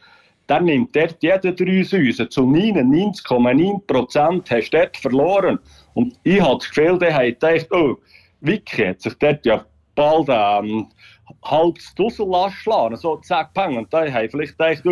dann 0.48 0.64
nimmt 0.64 0.96
dort 0.96 1.16
jeder 1.20 1.52
drei 1.52 1.84
Säusen. 1.84 2.28
Zu 2.28 2.42
99,9 2.42 3.86
Prozent 3.86 4.50
hast 4.50 4.70
du 4.70 4.78
dort 4.78 4.96
verloren. 4.96 5.60
Und 5.94 6.18
ich 6.24 6.40
habe 6.40 6.58
das 6.58 6.68
Gefühl, 6.68 6.98
der 6.98 7.14
hat 7.14 7.40
gedacht, 7.40 7.68
oh, 7.70 7.96
Vicky 8.40 8.86
hat 8.86 9.00
sich 9.00 9.14
dort 9.14 9.46
ja 9.46 9.64
bald 9.94 10.28
ähm, 10.28 10.88
halb 11.44 11.76
das 11.76 11.94
Dussel 11.94 12.26
schlagen, 12.50 12.96
so 12.96 13.16
zack, 13.18 13.54
pang. 13.54 13.76
Und 13.76 13.92
da 13.92 14.10
haben 14.10 14.28
vielleicht 14.28 14.58
gedacht, 14.58 14.82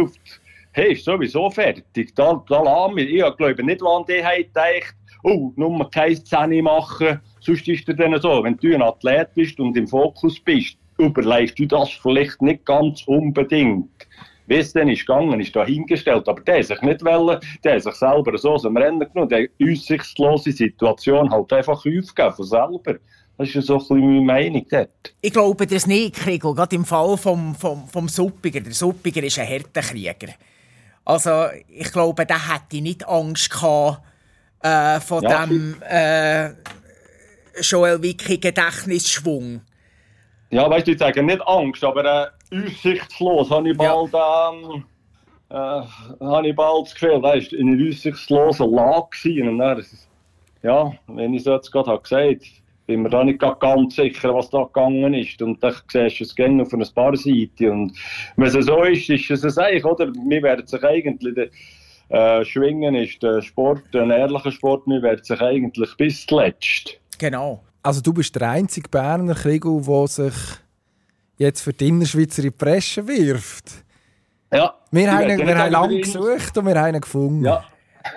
hey, 0.73 0.93
ist 0.93 1.05
sowieso 1.05 1.51
fertig, 1.51 2.15
da, 2.15 2.41
da 2.49 2.63
lassen 2.63 2.97
wir. 2.97 3.09
Ich 3.09 3.37
glaube 3.37 3.65
nicht, 3.65 3.81
wann 3.81 4.05
die 4.07 4.25
haben 4.25 4.43
gedacht, 4.43 4.95
oh, 5.23 5.53
nur 5.57 5.91
keine 5.91 6.17
Szene 6.17 6.63
machen. 6.63 7.21
Sonst 7.41 7.69
ist 7.69 7.89
es 7.89 7.97
dann 7.97 8.21
so, 8.21 8.43
wenn 8.43 8.57
du 8.57 8.75
ein 8.75 8.83
Athlet 8.83 9.35
bist 9.35 9.59
und 9.61 9.77
im 9.77 9.87
Fokus 9.87 10.39
bist, 10.41 10.77
überlegst 10.99 11.59
du 11.59 11.67
das 11.67 11.91
vielleicht 11.91 12.43
nicht 12.43 12.65
ganz 12.65 13.03
unbedingt. 13.07 13.89
Wie 14.47 14.57
es 14.57 14.73
dann 14.73 14.89
ist 14.89 15.07
gegangen, 15.07 15.41
ist 15.41 15.55
da 15.55 15.65
hingestellt. 15.65 16.27
Aber 16.27 16.41
der 16.41 16.65
sich 16.65 16.81
nicht 16.81 17.05
wollen, 17.05 17.39
der 17.65 17.81
sich 17.81 17.95
selber 17.95 18.37
so 18.39 18.53
aus 18.53 18.63
dem 18.63 18.77
Rennen 18.77 19.01
genommen, 19.01 19.29
der 19.29 19.49
aussichtslose 19.63 20.53
Situation 20.53 21.31
halt 21.31 21.53
einfach 21.53 21.77
aufgegeben 21.77 22.33
von 22.35 22.45
selber. 22.47 22.99
Das 23.37 23.55
ist 23.55 23.67
so 23.67 23.75
ein 23.75 23.79
bisschen 23.79 24.01
meine 24.01 24.21
Meinung 24.23 24.67
dort. 24.71 25.15
Ich 25.21 25.33
glaube 25.33 25.67
das 25.67 25.87
nicht, 25.87 26.17
Kriegel. 26.17 26.55
Gerade 26.55 26.75
im 26.75 26.85
Fall 26.85 27.17
vom, 27.19 27.55
vom, 27.55 27.87
vom 27.89 28.09
Suppiger. 28.09 28.61
Der 28.61 28.73
Suppiger 28.73 29.23
ist 29.23 29.39
ein 29.39 29.47
Härtekrieger. 29.47 30.33
Also, 31.05 31.47
ich 31.69 31.93
glaube, 31.93 32.27
der 32.27 32.53
hätte 32.53 32.83
nicht 32.83 33.07
Angst 33.07 33.51
gehabt 33.51 34.03
äh, 34.63 35.01
von 35.01 35.23
ja, 35.23 35.47
dem 35.47 35.77
äh, 35.83 36.51
Joel 37.61 38.03
Wicki 38.03 38.39
Gedächtnisschwung. 38.39 39.61
Ja, 40.51 40.69
weißt 40.71 40.87
du, 40.87 40.93
ich 40.93 40.99
sage 40.99 41.23
nicht 41.23 41.47
Angst, 41.47 41.85
aber 41.85 42.33
äh, 42.51 42.57
aussichtslos 42.57 43.51
habe 43.51 43.71
ich 43.71 43.77
bald, 43.77 44.13
ja. 44.13 44.51
ähm, 44.51 44.85
äh, 45.51 46.25
habe 46.25 46.49
ich 46.49 46.57
bald 46.57 46.87
das 46.87 46.95
Gefühl, 46.95 47.23
weißt, 47.23 47.53
in 47.53 47.69
einer 47.69 47.89
aussichtslosen 47.89 48.71
Lage 48.71 49.09
gewesen. 49.11 49.49
Und 49.49 49.59
dann, 49.59 49.85
ja, 50.63 50.93
wenn 51.07 51.35
ich 51.35 51.41
es 51.41 51.47
jetzt 51.47 51.71
gerade 51.71 51.91
habe 51.91 52.03
gesagt 52.03 52.43
bin 52.89 53.03
mir 53.03 53.11
da 53.11 53.23
nicht 53.23 53.39
ganz 53.39 53.97
sicher, 53.97 54.35
was 54.35 54.49
da 54.49 54.65
gegangen 54.65 55.13
ist. 55.13 55.41
Und 55.43 55.63
dann 55.63 55.75
siehst 55.93 56.21
du 56.21 56.25
es 56.25 56.35
gerne 56.35 56.63
auf 56.63 56.73
einer 56.73 56.87
paar 56.87 57.15
Seiten. 57.17 57.71
Und 57.71 57.93
wenn 58.37 58.47
es 58.47 58.67
so 58.67 58.83
ist, 58.83 59.11
ist 59.11 59.31
es 59.31 59.45
es 59.45 59.59
eigentlich, 59.59 59.85
oder? 59.85 60.11
Wir 60.11 60.43
werden 60.43 60.67
sich 60.67 60.83
eigentlich, 60.83 61.51
äh, 62.09 62.45
Schwingen 62.45 62.95
ist 62.95 63.23
der 63.23 63.43
Sport, 63.43 63.95
ein 63.95 64.11
ehrlicher 64.11 64.53
Sport, 64.53 64.87
wir 64.87 65.03
werden 65.03 65.23
sich 65.23 65.41
eigentlich 65.41 65.97
bis 65.97 66.27
zuletzt. 66.27 66.99
Genau. 67.19 67.63
Also 67.83 68.01
du 68.01 68.13
bist 68.13 68.35
der 68.35 68.51
einzige 68.51 68.89
Berner 68.89 69.35
Kriegel, 69.35 69.83
der 69.83 70.07
sich 70.07 70.35
jetzt 71.37 71.63
für 71.63 71.73
die 71.73 71.89
Innerschweizer 71.89 72.43
in 72.43 72.51
die 72.51 72.57
Bresche 72.57 73.07
wirft. 73.07 73.85
Ja. 74.53 74.75
Wir 74.91 75.13
haben, 75.13 75.31
ihn, 75.31 75.47
wir 75.47 75.59
haben 75.59 75.73
lange 75.73 76.01
gesucht 76.01 76.57
und 76.57 76.67
wir 76.67 76.81
haben 76.81 76.95
ihn 76.95 77.01
gefunden. 77.01 77.45
Ja. 77.45 77.65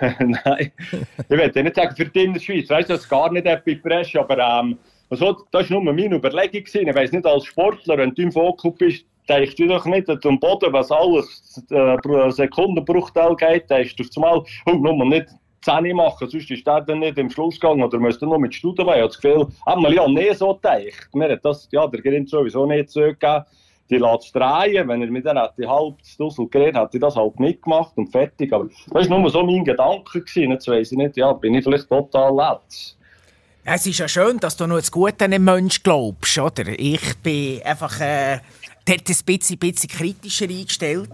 Nein, 0.00 0.72
ich 0.78 1.28
will 1.28 1.62
nicht 1.62 1.76
sagen 1.76 1.94
für 1.94 2.06
die 2.06 2.24
Innerschweiz, 2.24 2.70
weißt 2.70 2.88
du, 2.88 2.94
das 2.94 3.06
gar 3.08 3.30
nicht 3.30 3.44
bei 3.44 3.74
Bresche, 3.74 4.20
aber 4.20 4.38
ähm, 4.38 4.78
also, 5.12 5.44
das 5.50 5.70
war 5.70 5.82
nur 5.82 5.92
meine 5.92 6.16
Überlegung. 6.16 6.64
Gewesen. 6.64 6.88
Ich 6.88 6.94
weiss 6.94 7.12
nicht, 7.12 7.26
als 7.26 7.44
Sportler, 7.44 7.98
wenn 7.98 8.14
du 8.14 8.22
im 8.22 8.32
Fokus 8.32 8.74
bist, 8.78 9.04
denkst 9.28 9.56
du 9.56 9.66
doch 9.66 9.84
nicht 9.86 10.08
am 10.08 10.40
Boden, 10.40 10.72
was 10.72 10.90
alles 10.90 11.62
äh, 11.70 12.30
Sekundenbruchteil 12.30 13.36
geht, 13.36 13.70
denkst 13.70 13.96
du 13.96 14.04
zumal, 14.04 14.42
oh, 14.66 14.72
nur 14.72 15.04
nicht 15.04 15.28
10 15.62 15.94
machen, 15.94 16.28
sonst 16.28 16.50
ist 16.50 16.66
der 16.66 16.80
dann 16.80 16.98
nicht 16.98 17.18
im 17.18 17.30
Schluss 17.30 17.58
gegangen 17.58 17.82
oder 17.82 17.98
müsste 17.98 18.26
nur 18.26 18.38
mit 18.38 18.54
Studien 18.54 18.86
Ich 18.88 18.94
habe 18.94 19.06
das 19.06 19.20
Gefühl, 19.20 19.46
haben 19.66 19.82
wir 19.82 19.92
ja 19.92 20.08
nie 20.08 20.34
so 20.34 20.54
gedacht. 20.54 21.08
Mir 21.14 21.36
das, 21.36 21.68
ja, 21.70 21.86
der 21.86 22.02
Grind 22.02 22.28
sowieso 22.28 22.66
nicht 22.66 22.90
zugegeben. 22.90 23.44
Die 23.90 23.98
lässt 23.98 24.24
es 24.24 24.32
drehen. 24.32 24.88
Wenn 24.88 25.02
er 25.02 25.10
mit 25.10 25.26
dann 25.26 25.38
die 25.58 25.66
halb 25.66 25.96
Dussel 26.18 26.48
geredet 26.48 26.76
hat, 26.76 26.94
ich 26.94 27.00
das 27.00 27.14
halt 27.14 27.38
mitgemacht 27.38 27.92
und 27.96 28.08
fertig. 28.08 28.52
Aber 28.52 28.68
das 28.90 29.08
war 29.08 29.18
nur 29.18 29.30
so 29.30 29.44
mein 29.44 29.64
Gedanke. 29.64 30.20
Gewesen. 30.20 30.50
Jetzt 30.50 30.66
weiss 30.66 30.92
ich 30.92 30.98
nicht, 30.98 31.16
ja, 31.16 31.32
bin 31.32 31.54
ich 31.54 31.64
vielleicht 31.64 31.88
total 31.88 32.34
letzt. 32.34 32.96
Es 33.64 33.86
ist 33.86 33.98
ja 33.98 34.08
schön, 34.08 34.40
dass 34.40 34.56
du 34.56 34.66
nur 34.66 34.78
das 34.78 34.90
Gute 34.90 35.24
an 35.24 35.30
den 35.30 35.44
Menschen 35.44 35.82
glaubst, 35.84 36.36
oder? 36.36 36.64
Ich 36.76 37.16
bin 37.18 37.62
einfach 37.62 38.00
äh, 38.00 38.38
dort 38.84 39.08
ein 39.08 39.16
bisschen, 39.24 39.58
bisschen 39.58 39.90
kritischer 39.90 40.48
eingestellt. 40.48 41.12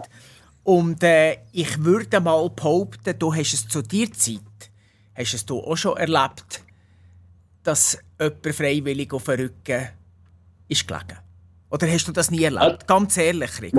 Und 0.65 1.03
äh, 1.03 1.39
ich 1.53 1.83
würde 1.83 2.21
mal 2.21 2.49
behaupten, 2.51 3.19
du 3.19 3.35
hast 3.35 3.55
es 3.55 3.69
zu 3.69 3.83
dir 3.83 4.13
Zeit, 4.13 4.41
hast 5.15 5.35
es 5.35 5.47
du 5.47 5.61
auch 5.61 5.77
schon 5.77 5.97
erlebt, 5.97 6.63
dass 7.63 7.99
jemand 8.21 8.55
freiwillig 8.55 9.13
auf 9.13 9.25
den 9.25 9.41
Rücken 9.41 9.89
ist 10.69 10.87
gelegen. 10.87 11.19
Oder 11.71 11.87
hast 11.87 12.07
du 12.07 12.13
das 12.13 12.31
nie 12.31 12.45
erlebt? 12.45 12.83
Äh, 12.83 12.87
Ganz 12.87 13.17
ehrlich, 13.17 13.63
Rick. 13.63 13.75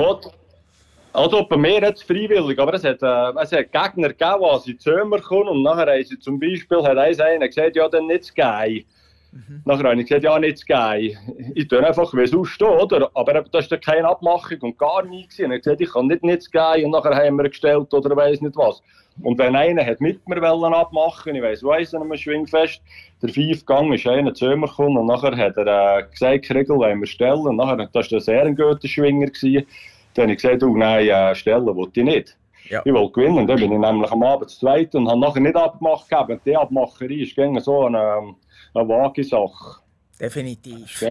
Also 1.11 1.43
bei 1.43 1.57
mir 1.57 1.81
jetzt 1.81 2.03
freiwillig, 2.03 2.59
aber 2.59 2.75
es 2.75 2.83
hat, 2.83 3.01
äh, 3.01 3.41
es 3.41 3.51
hat 3.51 3.71
Gegner 3.71 4.09
gegeben, 4.09 4.45
die 4.65 4.71
in 4.71 4.79
Zömer 4.79 5.19
kommen 5.19 5.49
und 5.49 5.63
nachher 5.63 5.91
haben 5.91 6.05
sie 6.05 6.19
zum 6.19 6.39
Beispiel 6.39 6.83
hat 6.83 6.97
einer 6.97 7.47
gesagt, 7.47 7.75
ja 7.75 7.89
dann 7.89 8.07
nicht 8.07 8.35
geil. 8.35 8.83
Mhm. 9.31 9.61
Nachher 9.65 9.89
habe 9.89 10.01
ich 10.01 10.07
gesagt, 10.07 10.23
ja, 10.23 10.39
nicht 10.39 10.65
geil. 10.67 11.17
Ich 11.53 11.67
tue 11.67 11.85
einfach 11.85 12.13
wie 12.13 12.25
sonst, 12.25 12.61
oder? 12.61 13.09
Aber 13.13 13.41
das 13.43 13.69
war 13.69 13.77
keine 13.77 14.07
Abmachung 14.07 14.57
und 14.61 14.77
gar 14.77 15.03
nichts. 15.03 15.37
Ich 15.37 15.45
habe 15.45 15.57
gesagt, 15.57 15.81
ich 15.81 15.91
kann 15.91 16.07
nicht 16.07 16.23
nicht 16.23 16.51
geil. 16.51 16.83
Und 16.83 16.91
nachher 16.91 17.15
haben 17.15 17.37
wir 17.37 17.49
gestellt 17.49 17.93
oder 17.93 18.15
weiß 18.15 18.41
nicht 18.41 18.55
was. 18.55 18.81
Und 19.21 19.37
wenn 19.37 19.55
einer 19.55 19.85
hat 19.85 19.99
mit 19.99 20.27
mir 20.27 20.41
wollen 20.41 20.73
abmachen, 20.73 21.35
ich 21.35 21.41
weiss, 21.41 21.63
weiss 21.63 21.93
an 21.93 22.03
einem 22.03 22.15
Schwingfest, 22.15 22.81
der 23.21 23.29
Fünfgang 23.29 23.91
ist 23.91 24.07
einer 24.07 24.33
zu 24.33 24.45
mir 24.55 24.67
gekommen 24.67 24.97
und 24.97 25.07
nachher 25.07 25.35
hat 25.35 25.57
er 25.57 25.99
äh, 25.99 26.03
gesagt, 26.09 26.45
Kriegel 26.45 26.77
wollen 26.77 26.99
wir 26.99 27.07
stellen. 27.07 27.45
Und 27.45 27.57
nachher, 27.57 27.89
das 27.91 28.11
war 28.11 28.17
ein 28.17 28.21
sehr 28.21 28.51
guter 28.53 28.87
Schwinger. 28.87 29.27
Gewesen. 29.27 29.67
Dann 30.13 30.23
habe 30.23 30.33
ich 30.33 30.41
gesagt, 30.41 30.63
oh 30.63 30.75
nein, 30.75 31.07
äh, 31.07 31.35
stellen 31.35 31.65
wollte 31.75 31.99
ich 31.99 32.05
nicht. 32.05 32.37
Ja. 32.69 32.81
Ich 32.85 32.93
wollte 32.93 33.11
gewinnen. 33.13 33.45
Dann 33.45 33.59
bin 33.59 33.71
ich 33.71 33.79
nämlich 33.79 34.11
am 34.11 34.23
Abend 34.23 34.49
zweit 34.49 34.95
und 34.95 35.07
habe 35.07 35.19
nachher 35.19 35.41
nicht 35.41 35.55
abgemacht 35.55 36.09
gegeben. 36.09 36.39
Die 36.45 36.55
Abmacherei 36.55 37.23
ist 37.23 37.65
so 37.65 37.85
eine 37.85 38.35
eine 38.73 38.87
vage 38.87 39.23
Sache. 39.23 39.79
Definitiv. 40.19 41.05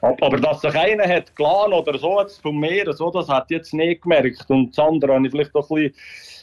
Aber 0.00 0.36
dass 0.38 0.60
sich 0.60 0.74
einer 0.74 1.08
hat 1.08 1.34
geladen 1.34 1.72
oder 1.72 1.98
so 1.98 2.20
jetzt 2.20 2.42
von 2.42 2.56
mir, 2.58 2.92
so, 2.92 3.10
das 3.10 3.28
hat 3.28 3.50
jetzt 3.50 3.72
nicht 3.72 4.02
gemerkt. 4.02 4.44
Und 4.48 4.76
das 4.76 4.84
andere 4.84 5.14
habe 5.14 5.26
ich 5.26 5.32
vielleicht 5.32 5.54
doch 5.54 5.70
ein 5.70 5.76
bisschen 5.76 5.94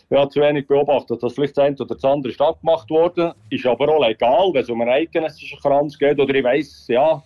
ja, 0.09 0.27
zu 0.27 0.41
wenig 0.41 0.67
beobachtet, 0.67 1.21
dass 1.21 1.33
vielleicht 1.33 1.57
das 1.57 1.65
eine 1.65 1.75
oder 1.75 1.95
das 1.95 2.03
andere 2.03 2.33
abgemacht 2.39 2.89
worden. 2.89 3.33
Ist 3.49 3.65
aber 3.65 3.89
auch 3.89 4.05
legal, 4.05 4.49
wenn 4.53 4.63
es 4.63 4.69
um 4.69 4.81
einen 4.81 4.89
eidgenössischen 4.89 5.59
Kranz 5.59 5.97
geht. 5.97 6.19
Oder 6.19 6.33
ich 6.33 6.43
weiss, 6.43 6.85
ja, 6.87 7.21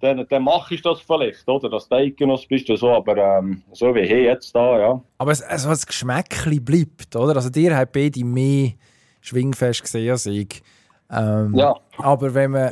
dann, 0.00 0.26
dann 0.28 0.42
mache 0.42 0.74
ich 0.74 0.82
das 0.82 1.00
vielleicht, 1.00 1.48
oder? 1.48 1.70
Dass 1.70 1.88
du 1.88 1.94
Eidgenoss 1.94 2.46
bist 2.46 2.68
oder 2.68 2.78
so, 2.78 2.90
aber 2.90 3.16
ähm, 3.16 3.62
so 3.72 3.94
wie 3.94 4.06
hier 4.06 4.22
jetzt 4.22 4.54
da, 4.54 4.78
ja. 4.78 5.02
Aber 5.18 5.30
es, 5.30 5.42
also 5.42 5.68
das 5.70 5.86
Geschmäckchen 5.86 6.64
bleibt, 6.64 7.14
oder? 7.16 7.36
Also 7.36 7.50
dir 7.50 7.76
hat 7.76 7.92
beide 7.92 8.24
mehr 8.24 8.72
Schwingfest 9.20 9.82
gesehen 9.82 10.10
als 10.10 10.26
ich. 10.26 10.62
Ähm, 11.12 11.54
ja. 11.54 11.74
Aber 11.98 12.32
wenn 12.34 12.50
man... 12.50 12.70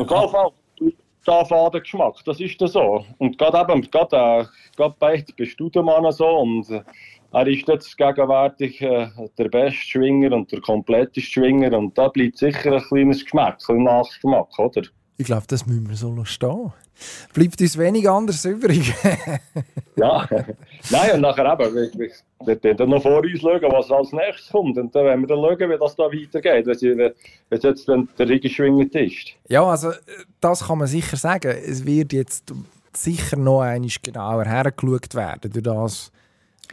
da 1.27 1.69
der 1.71 1.81
Geschmack, 1.81 2.15
das 2.25 2.41
ist 2.41 2.59
so. 2.59 3.05
Und 3.19 3.39
gerade 3.39 3.73
eben, 3.73 3.83
gerade, 3.91 4.17
äh, 4.17 4.45
gerade 4.77 4.95
bei 4.99 5.25
Studemann 5.45 6.11
so 6.13 6.27
und 6.27 6.71
äh, 6.71 6.83
er 7.33 7.47
ist 7.47 7.69
jetzt 7.69 7.97
gegenwärtig 7.97 8.81
äh, 8.83 9.09
der 9.39 9.49
beste 9.49 9.81
Schwinger 9.81 10.35
und 10.35 10.51
der 10.51 10.61
kompletteste 10.61 11.21
Schwinger 11.21 11.77
und 11.77 11.97
da 11.97 12.09
bleibt 12.09 12.39
sicher 12.39 12.73
ein 12.73 12.83
kleines 12.83 13.23
Geschmack, 13.23 13.59
ein 13.69 13.85
Nachgeschmack, 13.85 14.59
oder? 14.59 14.83
Ich 15.17 15.27
glaube, 15.27 15.45
das 15.47 15.67
müssen 15.67 15.89
wir 15.89 15.97
so 15.97 16.25
stehen. 16.25 16.73
Bleibt 17.35 17.61
uns 17.61 17.79
wenig 17.79 18.09
anders 18.09 18.45
übrig. 18.45 18.95
ja, 19.97 20.27
nein, 20.91 21.15
und 21.15 21.21
nachher 21.21 21.61
eben, 21.61 22.11
wir 22.47 22.75
dann 22.75 22.89
noch 22.89 23.03
vor 23.03 23.19
uns 23.21 23.41
schauen, 23.41 23.63
was 23.63 23.91
als 23.91 24.13
nächstes 24.13 24.51
kommt. 24.51 24.79
Und 24.79 24.95
dann 24.95 25.05
werden 25.05 25.21
wir 25.23 25.29
dann 25.29 25.39
schauen, 25.39 25.71
wie 25.71 25.79
das 25.79 25.97
da 25.97 26.05
weitergeht, 26.05 26.67
wenn, 26.67 27.13
wenn 27.49 27.61
jetzt 27.61 27.89
dann 27.89 28.09
der 28.19 28.29
Regen 28.29 28.49
schwingend 28.49 28.95
ist. 28.95 29.33
Ja, 29.49 29.65
also 29.65 29.93
das 30.41 30.67
kann 30.67 30.79
man 30.79 30.89
sicher 30.89 31.17
sagen. 31.17 31.51
Es 31.51 31.85
wird 31.85 32.13
jetzt 32.13 32.53
sicher 32.97 33.37
noch 33.37 33.61
einmal 33.61 33.91
genauer 34.03 34.45
hergeschaut 34.45 35.15
werden 35.15 35.53
durch 35.53 35.63
das, 35.63 36.13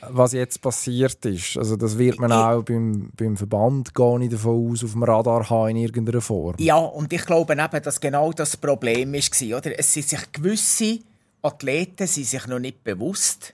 was 0.10 0.34
jetzt 0.34 0.62
passiert 0.62 1.26
ist. 1.26 1.58
Also 1.58 1.76
das 1.76 1.98
wird 1.98 2.20
man 2.20 2.32
auch 2.32 2.64
beim, 2.64 3.10
beim 3.18 3.36
Verband 3.36 3.94
gar 3.94 4.18
nicht 4.20 4.34
davon 4.34 4.72
aus, 4.72 4.84
auf 4.84 4.92
dem 4.94 5.04
Radar 5.04 5.50
haben 5.50 5.70
in 5.70 5.78
irgendeiner 5.78 6.22
Form. 6.22 6.56
Ja, 6.60 6.78
und 6.78 7.12
ich 7.12 7.26
glaube 7.26 7.54
eben, 7.54 7.84
dass 7.84 8.00
genau 8.00 8.32
das 8.32 8.56
Problem 8.58 9.14
war. 9.14 9.58
Oder? 9.58 9.80
Es 9.80 9.94
sind 9.94 10.08
sich 10.08 10.32
gewisse 10.32 11.00
Athleten 11.42 12.08
sind 12.08 12.26
sich 12.26 12.48
noch 12.48 12.60
nicht 12.60 12.84
bewusst, 12.84 13.54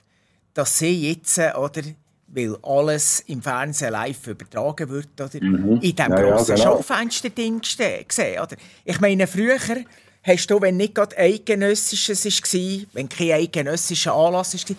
dass 0.54 0.78
sie 0.78 1.10
jetzt, 1.10 1.38
oder, 1.38 1.82
weil 2.34 2.56
alles 2.62 3.20
im 3.26 3.40
Fernsehen 3.40 3.92
live 3.92 4.26
übertragen 4.26 4.88
wird, 4.88 5.20
oder, 5.20 5.30
mhm. 5.40 5.80
in 5.80 5.80
diesem 5.80 5.96
ja, 5.96 6.20
grossen 6.20 6.56
ja, 6.56 6.64
genau. 6.64 6.76
Schaufenster-Ding 6.76 7.60
gesehen. 7.60 8.40
Oder? 8.40 8.56
Ich 8.84 9.00
meine, 9.00 9.26
früher 9.26 9.58
hast 10.22 10.46
du, 10.50 10.60
wenn 10.60 10.76
nicht 10.76 10.94
gerade 10.94 11.16
eidgenössisches 11.16 12.24
war, 12.24 12.86
wenn 12.92 13.08
kein 13.08 13.32
eidgenössischer 13.32 14.14
Anlass 14.14 14.54
war, 14.54 14.76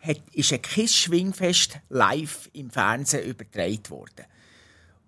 hat, 0.00 0.18
ist 0.32 0.52
ein 0.52 0.62
KISS-Schwingfest 0.62 1.80
live 1.88 2.50
im 2.52 2.70
Fernsehen 2.70 3.24
übertragen 3.24 3.90
worden. 3.90 4.26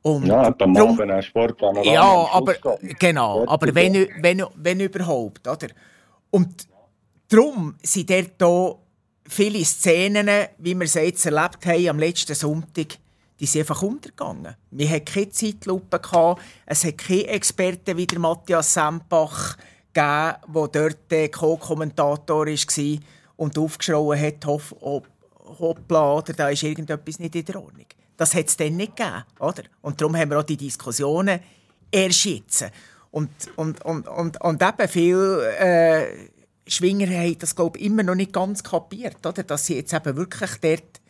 Und 0.02 0.26
ja, 0.26 0.50
drum, 0.50 0.76
Abend 0.76 1.24
Sportpanorama. 1.24 1.92
Ja, 1.92 2.28
aber, 2.32 2.54
genau, 2.98 3.46
aber 3.46 3.74
wenn, 3.74 4.08
wenn, 4.20 4.42
wenn 4.56 4.80
überhaupt. 4.80 5.46
Oder? 5.46 5.68
Und 6.30 6.66
darum 7.28 7.74
sind 7.82 8.08
dort 8.08 8.30
hier 8.38 8.79
viele 9.30 9.64
Szenen, 9.64 10.28
wie 10.58 10.78
wir 10.78 10.86
sie 10.88 11.00
jetzt 11.00 11.24
erlebt 11.24 11.64
haben 11.64 11.88
am 11.88 11.98
letzten 11.98 12.34
Sonntag, 12.34 12.98
die 13.38 13.46
sind 13.46 13.62
einfach 13.62 13.82
untergegangen. 13.82 14.56
Wir 14.70 14.90
hatten 14.90 15.04
keine 15.04 15.30
Zeitlupe, 15.30 16.00
es 16.66 16.84
hat 16.84 16.98
keine 16.98 17.26
Experten 17.28 17.96
wie 17.96 18.06
der 18.06 18.18
Matthias 18.18 18.74
Sempach 18.74 19.56
gegeben, 19.92 20.34
der 20.52 20.68
dort 20.68 21.32
Co-Kommentator 21.32 22.46
war 22.46 22.98
und 23.36 23.56
aufgeschrien 23.56 24.20
hat, 24.20 24.46
hopp, 24.46 25.06
hoppla, 25.58 26.14
oder 26.14 26.32
da 26.32 26.48
ist 26.48 26.62
irgendetwas 26.62 27.18
nicht 27.18 27.34
in 27.34 27.44
der 27.44 27.56
Ordnung. 27.56 27.86
Das 28.16 28.34
hat 28.34 28.48
es 28.48 28.56
dann 28.56 28.76
nicht 28.76 28.96
gegeben. 28.96 29.24
Oder? 29.38 29.62
Und 29.80 30.00
darum 30.00 30.16
haben 30.16 30.30
wir 30.30 30.40
auch 30.40 30.44
die 30.44 30.56
Diskussionen 30.56 31.40
erst 31.90 32.24
jetzt. 32.24 32.70
Und, 33.10 33.30
und, 33.56 33.82
und, 33.84 34.06
und, 34.06 34.40
und 34.40 34.62
eben 34.62 34.88
viele 34.88 35.56
äh, 35.56 36.28
Schwinger 36.70 37.08
haben 37.08 37.38
das 37.38 37.56
glaube 37.56 37.78
ich, 37.78 37.84
immer 37.84 38.02
noch 38.02 38.14
nicht 38.14 38.32
ganz 38.32 38.62
kapiert, 38.62 39.26
oder? 39.26 39.42
dass 39.42 39.66
sie 39.66 39.76
jetzt 39.76 39.92
eben 39.92 40.16
wirklich 40.16 40.50
dort 40.60 41.00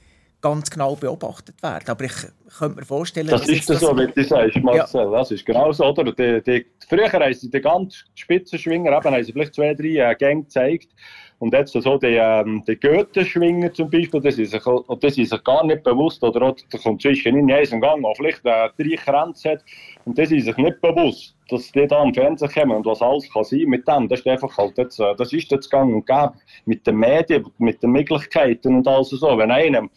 ganz 0.40 0.70
genau 0.70 0.96
beobachtet 0.96 1.62
werden. 1.62 1.84
Aber 1.86 2.04
ich 2.04 2.12
könnte 2.58 2.76
mir 2.76 2.84
vorstellen, 2.84 3.28
das 3.28 3.48
ist 3.48 3.68
das 3.68 3.80
so, 3.80 3.96
wie 3.96 4.06
du 4.06 4.24
sagst, 4.24 4.56
Marcel. 4.62 5.04
Ja. 5.04 5.10
Das 5.10 5.30
ist 5.30 5.44
genau 5.44 5.70
so. 5.72 5.84
Oder? 5.86 6.12
Die, 6.12 6.42
die, 6.42 6.66
früher 6.88 7.12
haben 7.12 7.34
sie 7.34 7.50
die 7.50 7.60
ganz 7.60 8.04
Spitzenschwinger, 8.14 8.90
eben, 8.96 9.04
haben 9.04 9.24
sie 9.24 9.32
vielleicht 9.32 9.54
zwei, 9.54 9.74
drei 9.74 10.10
äh, 10.10 10.14
Gänge 10.14 10.44
gezeigt. 10.44 10.88
Und 11.40 11.54
jetzt 11.54 11.72
so 11.72 11.96
die, 11.96 12.18
ähm, 12.20 12.62
Goethe-Schwinger 12.66 13.72
zum 13.72 13.88
Beispiel, 13.88 14.20
das 14.20 14.38
ist, 14.38 14.50
sich, 14.50 14.62
das 14.62 15.16
ist 15.16 15.30
sich 15.30 15.44
gar 15.44 15.64
nicht 15.64 15.82
bewusst. 15.82 16.22
Oder 16.22 16.42
auch, 16.42 16.56
da 16.70 16.76
kommt 16.76 17.00
zwischen 17.00 17.34
in 17.34 17.48
jedem 17.48 17.80
Gang 17.80 18.04
auch 18.04 18.14
vielleicht 18.14 18.44
äh, 18.44 18.68
drei 18.76 18.96
Grenzen 18.96 19.52
hat. 19.52 19.64
Und 20.04 20.18
das 20.18 20.30
ist 20.30 20.44
sich 20.44 20.56
nicht 20.58 20.82
bewusst, 20.82 21.34
dass 21.48 21.72
die 21.72 21.86
da 21.86 22.02
am 22.02 22.12
Fernsehen 22.12 22.50
kommen 22.52 22.76
und 22.76 22.84
was 22.84 23.00
alles 23.00 23.32
kann 23.32 23.44
sein 23.44 23.64
mit 23.68 23.88
dem. 23.88 24.06
Das 24.06 24.20
ist 24.20 24.26
einfach 24.26 24.54
halt 24.58 24.76
jetzt, 24.76 25.00
äh, 25.00 25.14
das 25.16 25.32
ist 25.32 25.50
jetzt 25.50 25.70
Gang 25.70 25.94
und 25.94 26.06
Gäbe 26.06 26.34
mit 26.66 26.86
den 26.86 26.96
Medien, 26.96 27.46
mit 27.56 27.82
den 27.82 27.92
Möglichkeiten 27.92 28.76
und 28.76 28.86
alles 28.86 29.08
so. 29.08 29.38
Wenn 29.38 29.50
einem 29.50 29.88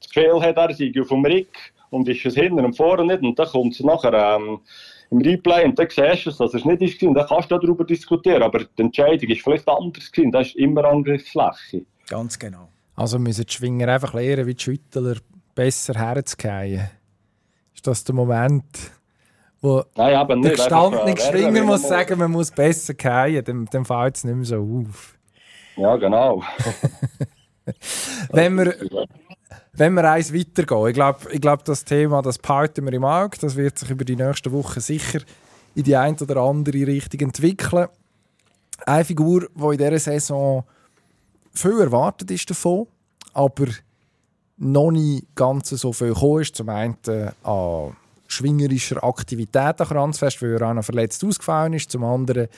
das 0.00 0.08
Gefühl 0.08 0.40
hat, 0.40 0.56
er 0.56 0.72
sei 0.72 0.94
auf 0.98 1.08
dem 1.08 1.26
Rick 1.26 1.74
und 1.90 2.08
ist 2.08 2.24
es 2.24 2.36
hinten 2.36 2.64
und 2.64 2.74
vorne 2.74 3.04
nicht 3.04 3.22
und 3.22 3.38
dann 3.38 3.48
kommt 3.48 3.74
es 3.74 3.80
nachher 3.80 4.14
ähm, 4.14 4.60
im 5.10 5.18
Replay 5.18 5.64
und 5.64 5.78
dann 5.78 5.88
siehst 5.88 6.26
du 6.26 6.30
es, 6.30 6.36
dass 6.38 6.54
es 6.54 6.64
nicht 6.64 6.82
ist 6.82 7.02
und 7.02 7.14
dann 7.14 7.26
kannst 7.26 7.50
du 7.50 7.58
darüber 7.58 7.84
diskutieren, 7.84 8.42
aber 8.42 8.64
die 8.64 8.82
Entscheidung 8.82 9.28
ist 9.30 9.42
vielleicht 9.42 9.68
anders 9.68 10.10
gewesen, 10.10 10.32
das 10.32 10.48
ist 10.48 10.56
immer 10.56 10.84
Angriffsfläche. 10.84 11.84
Ganz 12.08 12.38
genau. 12.38 12.68
Also 12.94 13.18
müssen 13.18 13.44
die 13.44 13.52
Schwinger 13.52 13.88
einfach 13.88 14.14
lernen, 14.14 14.46
wie 14.46 14.54
die 14.54 14.62
Schüttler 14.62 15.16
besser 15.54 15.94
herzugehen. 15.94 16.88
Ist 17.74 17.86
das 17.86 18.04
der 18.04 18.14
Moment, 18.14 18.64
wo 19.60 19.82
Nein, 19.96 20.14
aber 20.14 20.36
der 20.36 20.52
gestandene 20.52 21.12
äh, 21.12 21.20
Schwinger 21.20 21.64
muss 21.64 21.88
sagen, 21.88 22.18
man 22.18 22.30
muss 22.30 22.50
besser 22.50 22.94
gehen, 22.94 23.44
dann, 23.44 23.66
dann 23.66 23.84
fällt 23.84 24.16
es 24.16 24.24
nicht 24.24 24.34
mehr 24.34 24.44
so 24.44 24.84
auf. 24.88 25.16
Ja, 25.76 25.96
genau. 25.96 26.42
Wenn 28.30 28.56
wir 28.56 28.74
wenn 29.76 29.94
wir 29.94 30.10
eins 30.10 30.32
weitergehen, 30.32 30.88
ich 30.88 30.94
glaube, 30.94 31.32
ich 31.32 31.40
glaub, 31.40 31.64
das 31.64 31.84
Thema, 31.84 32.22
das 32.22 32.38
behalten 32.38 32.84
wir 32.84 32.92
im 32.92 33.04
Auge, 33.04 33.36
das 33.40 33.56
wird 33.56 33.78
sich 33.78 33.90
über 33.90 34.04
die 34.04 34.16
nächsten 34.16 34.52
Wochen 34.52 34.80
sicher 34.80 35.20
in 35.74 35.84
die 35.84 35.96
eine 35.96 36.16
oder 36.16 36.36
andere 36.38 36.86
Richtung 36.86 37.20
entwickeln. 37.20 37.88
Eine 38.86 39.04
Figur, 39.04 39.48
die 39.54 39.62
in 39.62 39.78
dieser 39.78 39.98
Saison 39.98 40.64
viel 41.52 41.80
erwartet 41.80 42.30
ist 42.30 42.48
davon, 42.48 42.86
aber 43.32 43.66
noch 44.56 44.90
nicht 44.90 45.26
ganz 45.34 45.68
so 45.68 45.92
viel 45.92 46.14
gekommen 46.14 46.42
ist. 46.42 46.56
Zum 46.56 46.68
einen 46.70 46.96
äh, 47.08 47.30
an 47.42 47.96
schwingerischer 48.26 49.02
Aktivität 49.04 49.80
an 49.80 49.86
Kranzfest, 49.86 50.42
weil 50.42 50.54
er 50.54 50.70
auch 50.70 50.74
noch 50.74 50.84
verletzt 50.84 51.22
ausgefallen 51.24 51.74
ist. 51.74 51.90
Zum 51.90 52.04
anderen 52.04 52.48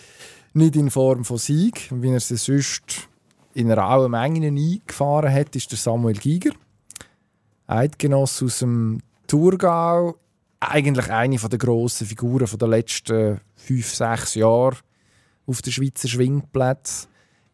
nicht 0.54 0.76
in 0.76 0.90
Form 0.90 1.24
von 1.24 1.38
Sieg, 1.38 1.88
wie 1.92 2.10
er 2.10 2.20
sie 2.20 2.36
sonst 2.36 3.08
in 3.54 3.70
einer 3.70 3.82
rauen 3.82 4.10
Menge 4.10 4.46
eingefahren 4.46 5.32
hat, 5.32 5.56
ist 5.56 5.70
der 5.70 5.78
Samuel 5.78 6.16
Giger. 6.16 6.52
Eidgenoss 7.68 8.42
aus 8.42 8.60
dem 8.60 9.00
Thurgau. 9.26 10.16
Eigentlich 10.58 11.10
eine 11.10 11.36
der 11.36 11.58
grossen 11.58 12.06
Figuren 12.06 12.48
der 12.58 12.68
letzten 12.68 13.40
fünf, 13.54 13.94
sechs 13.94 14.34
Jahre 14.34 14.76
auf 15.46 15.62
den 15.62 15.72
Schweizer 15.72 16.08
Schwingplätzen. 16.08 17.08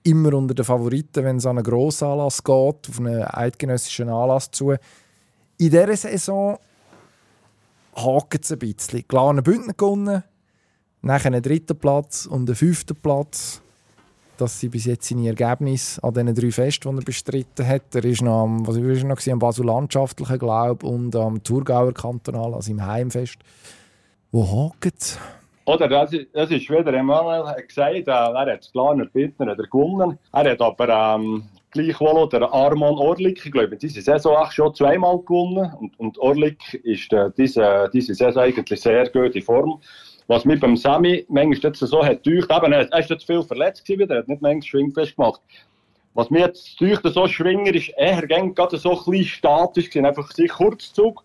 Immer 0.05 0.35
unter 0.35 0.55
den 0.55 0.65
Favoriten, 0.65 1.25
wenn 1.25 1.39
es 1.39 1.47
an 1.47 1.59
einen 1.59 1.65
Grossanlass 1.65 2.45
geht, 2.45 2.89
auf 2.89 2.99
einen 2.99 3.25
eidgenössischen 3.25 4.09
Anlass 4.09 4.51
zu. 4.51 4.71
In 4.71 4.79
dieser 5.59 5.97
Saison 5.97 6.59
hakt 7.97 8.45
es 8.45 8.53
ein 8.53 8.59
bisschen. 8.59 9.07
Klar, 9.09 9.31
einen 9.31 9.43
Bündner 9.43 9.75
gewonnen, 9.75 10.23
nachher 11.03 11.27
einen 11.27 11.43
dritten 11.43 11.79
Platz 11.79 12.27
und 12.27 12.49
einen 12.49 12.57
fünften 12.57 12.97
Platz 12.97 13.63
dass 14.37 14.61
sie 14.61 14.69
bis 14.69 14.87
jetzt 14.87 15.09
seine 15.09 15.29
Ergebnisse 15.29 16.03
an 16.03 16.15
diesen 16.15 16.35
drei 16.35 16.51
Festen, 16.51 16.91
die 16.91 17.03
er 17.03 17.05
bestritten 17.05 17.67
hat, 17.67 17.95
er 17.95 18.05
ist 18.05 18.23
noch 18.23 18.45
am, 18.45 18.67
was 18.67 18.77
war 18.77 19.09
noch, 19.09 19.27
am 19.27 19.39
Basel 19.39 19.67
Landschaftlichen, 19.67 20.39
glaube 20.39 20.87
und 20.87 21.15
am 21.17 21.43
Thurgauer 21.43 21.93
Kantonal, 21.93 22.55
also 22.55 22.71
im 22.71 22.85
Heimfest. 22.85 23.37
Wo 24.33 24.71
hakt 24.73 25.01
es? 25.01 25.19
Oder 25.67 25.89
das 25.89 26.13
ist, 26.13 26.27
das 26.33 26.51
ist 26.51 26.69
wieder, 26.69 26.93
hat 27.47 27.69
gesagt, 27.69 27.95
äh, 27.95 28.03
er 28.11 28.53
hat 28.53 28.71
klar 28.71 28.95
nicht 28.95 29.13
Bittner 29.13 29.57
gewonnen. 29.57 30.19
Er 30.33 30.51
hat 30.51 30.61
aber 30.61 30.89
ähm, 30.89 31.45
gleichwohl 31.71 32.29
der 32.29 32.43
Armand 32.53 32.99
Orlik, 32.99 33.45
ich 33.45 33.53
glaube, 33.53 33.77
diese 33.77 34.03
Saison 34.03 34.37
auch 34.37 34.51
schon 34.53 34.75
zweimal 34.75 35.19
gewonnen. 35.19 35.73
Und, 35.81 35.99
und 35.99 36.19
Orlik 36.19 36.75
ist 36.85 37.13
äh, 37.13 37.31
diese, 37.37 37.91
diese 37.93 38.15
Saison 38.15 38.43
eigentlich 38.43 38.81
sehr 38.81 39.09
gut 39.09 39.35
in 39.35 39.43
Form. 39.43 39.81
Was 40.27 40.45
mir 40.45 40.59
beim 40.59 40.77
Sammy 40.77 41.27
manchmal 41.29 41.71
jetzt 41.71 41.81
so 41.81 42.05
hat 42.05 42.23
gedacht, 42.23 42.65
eben, 42.65 42.73
er 42.73 42.99
ist 42.99 43.11
jetzt 43.11 43.27
viel 43.27 43.43
verletzt 43.43 43.85
gewesen, 43.85 44.11
er 44.11 44.19
hat 44.19 44.29
nicht 44.29 44.41
manchmal 44.41 44.63
Schwingfest 44.63 45.17
gemacht. 45.17 45.41
Was 46.15 46.31
mir 46.31 46.41
jetzt 46.41 46.79
gedacht, 46.79 47.13
so 47.13 47.27
Schwinger 47.27 47.75
ist 47.75 47.91
eher 47.97 48.27
gerade 48.27 48.79
so 48.79 48.93
ein 48.93 49.05
bisschen 49.05 49.25
statisch 49.25 49.91
gewesen, 49.91 50.07
einfach 50.07 50.31
sich 50.31 50.51
Kurzzug. 50.51 51.25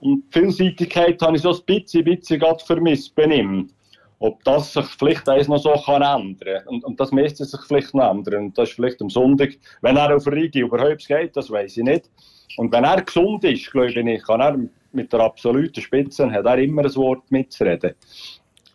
Und 0.00 0.24
die 0.26 0.38
Vielseitigkeit 0.38 1.22
habe 1.22 1.36
ich 1.36 1.42
so 1.42 1.52
ein 1.54 1.60
bisschen, 1.64 2.04
bisschen 2.04 2.42
vermisst 2.66 3.14
bei 3.14 3.24
ihm. 3.24 3.70
Ob 4.18 4.42
das 4.44 4.72
sich 4.72 4.86
vielleicht 4.98 5.28
eins 5.28 5.48
noch 5.48 5.58
so 5.58 5.72
kann 5.84 6.02
ändern 6.02 6.66
und, 6.66 6.84
und 6.84 6.98
das 7.00 7.12
müsste 7.12 7.44
sich 7.44 7.60
vielleicht 7.66 7.94
noch 7.94 8.10
ändern. 8.10 8.44
Und 8.44 8.58
das 8.58 8.68
ist 8.70 8.76
vielleicht 8.76 9.00
am 9.02 9.10
Sonntag, 9.10 9.50
wenn 9.80 9.96
er 9.96 10.14
auf 10.14 10.26
Rigi 10.26 10.60
überhaupt 10.60 11.06
geht, 11.06 11.36
das 11.36 11.50
weiß 11.50 11.78
ich 11.78 11.84
nicht. 11.84 12.10
Und 12.56 12.72
wenn 12.72 12.84
er 12.84 13.02
gesund 13.02 13.44
ist, 13.44 13.70
glaube 13.70 13.88
ich, 13.88 14.22
kann 14.22 14.40
er 14.40 14.58
mit 14.92 15.12
der 15.12 15.20
absoluten 15.20 15.80
Spitze, 15.80 16.30
hat 16.30 16.46
er 16.46 16.58
immer 16.58 16.84
ein 16.84 16.94
Wort 16.94 17.30
mitzureden. 17.30 17.94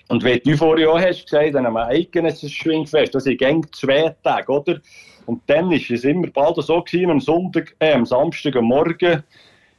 Und 0.09 0.23
wie 0.25 0.39
du 0.39 0.57
vorhin 0.57 0.87
auch 0.87 0.99
hast 0.99 1.25
gesagt, 1.25 1.55
an 1.55 1.67
einem 1.67 1.77
eigenen 1.77 2.35
Schwingfest, 2.35 3.13
das 3.13 3.23
sind 3.25 3.41
zwei 3.75 4.15
Tage, 4.23 4.51
oder? 4.51 4.81
Und 5.27 5.43
dann 5.45 5.71
ist 5.71 5.91
es 5.91 6.03
immer 6.03 6.27
bald 6.27 6.55
so 6.63 6.81
gewesen, 6.81 7.11
am 7.11 7.19
Sonntag, 7.19 7.75
äh, 7.79 7.93
am 7.93 8.07
Samstag, 8.07 8.55
am 8.55 8.65
Morgen, 8.65 9.23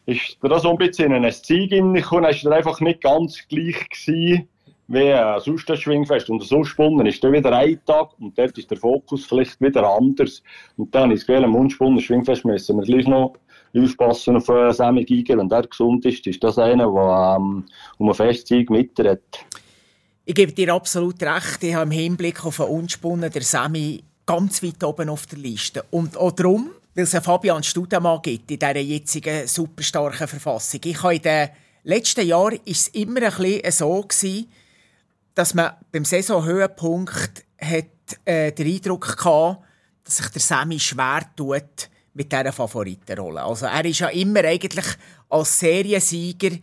ist 0.07 0.39
da 0.41 0.59
so 0.61 0.71
ein 0.71 0.79
bisschen 0.79 1.13
in 1.13 1.25
ein 1.25 1.33
Zeug 1.33 1.73
reingekommen, 1.73 2.31
ist 2.31 2.45
er 2.45 2.53
einfach 2.53 2.81
nicht 2.81 3.01
ganz 3.01 3.47
gleich 3.49 3.89
gewesen, 3.89 4.49
wie 4.87 4.99
äh, 4.99 5.41
sonst 5.41 5.69
das 5.69 5.81
Schwingfest. 5.81 6.31
Und 6.31 6.45
so 6.45 6.63
spannend 6.63 7.09
ist 7.09 7.23
dann 7.25 7.33
wieder 7.33 7.57
ein 7.57 7.81
Tag 7.85 8.11
und 8.21 8.39
dort 8.39 8.57
ist 8.57 8.71
der 8.71 8.79
Fokus 8.79 9.27
vielleicht 9.27 9.61
wieder 9.61 9.85
anders. 9.85 10.45
Und 10.77 10.95
dann 10.95 11.11
ist 11.11 11.29
es 11.29 11.45
am 11.45 11.57
unspunnen 11.57 12.01
Schwingfest 12.01 12.45
müssen 12.45 12.77
wir 12.79 12.85
gleich 12.85 13.09
noch 13.09 13.35
aufpassen 13.77 14.37
auf 14.37 14.49
äh, 14.49 14.73
Sammy 14.73 15.05
Giger. 15.05 15.39
Wenn 15.39 15.49
der 15.49 15.63
gesund 15.63 16.07
ist, 16.07 16.25
ist 16.29 16.43
das 16.45 16.59
einer, 16.59 16.93
der 16.93 17.37
ähm, 17.37 17.65
um 17.99 18.09
ein 18.09 18.15
Festsieg 18.15 18.71
mitredet. 18.71 19.45
Ich 20.31 20.37
gebe 20.37 20.53
dir 20.53 20.73
absolut 20.73 21.21
recht. 21.25 21.61
Ich 21.65 21.75
habe 21.75 21.87
im 21.87 21.91
Hinblick 21.91 22.45
auf 22.45 22.59
den 22.59 22.67
Unspunnen 22.67 23.33
der 23.33 23.43
Semi 23.43 24.05
ganz 24.25 24.63
weit 24.63 24.85
oben 24.85 25.09
auf 25.09 25.27
der 25.27 25.41
Liste. 25.41 25.85
Und 25.91 26.17
auch 26.17 26.31
darum, 26.31 26.71
weil 26.95 27.03
es 27.03 27.17
einen 27.17 27.25
Fabian 27.25 27.65
Studemann 27.65 28.23
gibt 28.23 28.49
in 28.49 28.61
dieser 28.61 28.77
jetzigen 28.77 29.49
super 29.49 29.83
starken 29.83 30.29
Verfassung. 30.29 30.83
Ich 30.85 31.03
habe 31.03 31.17
in 31.17 31.23
den 31.23 31.49
letzten 31.83 32.25
Jahren 32.25 32.61
ist 32.65 32.81
es 32.83 32.89
immer 32.95 33.23
ein 33.23 33.37
bisschen 33.37 33.73
so 33.73 34.03
gewesen, 34.03 34.53
dass 35.35 35.53
man 35.53 35.73
beim 35.91 36.05
Saisonhöhepunkt 36.05 37.45
hat, 37.61 37.87
äh, 38.25 38.53
den 38.53 38.73
Eindruck 38.73 39.25
hatte, 39.25 39.59
dass 40.05 40.19
sich 40.19 40.29
der 40.29 40.43
Semi 40.43 40.79
schwer 40.79 41.23
tut 41.35 41.91
mit 42.15 42.31
dieser 42.31 42.53
Favoritenrolle. 42.53 43.43
Also 43.43 43.67
er 43.67 43.85
ist 43.85 43.99
ja 43.99 44.09
immer 44.11 44.45
eigentlich 44.45 44.87
als 45.29 45.59
Seriensieger 45.59 46.57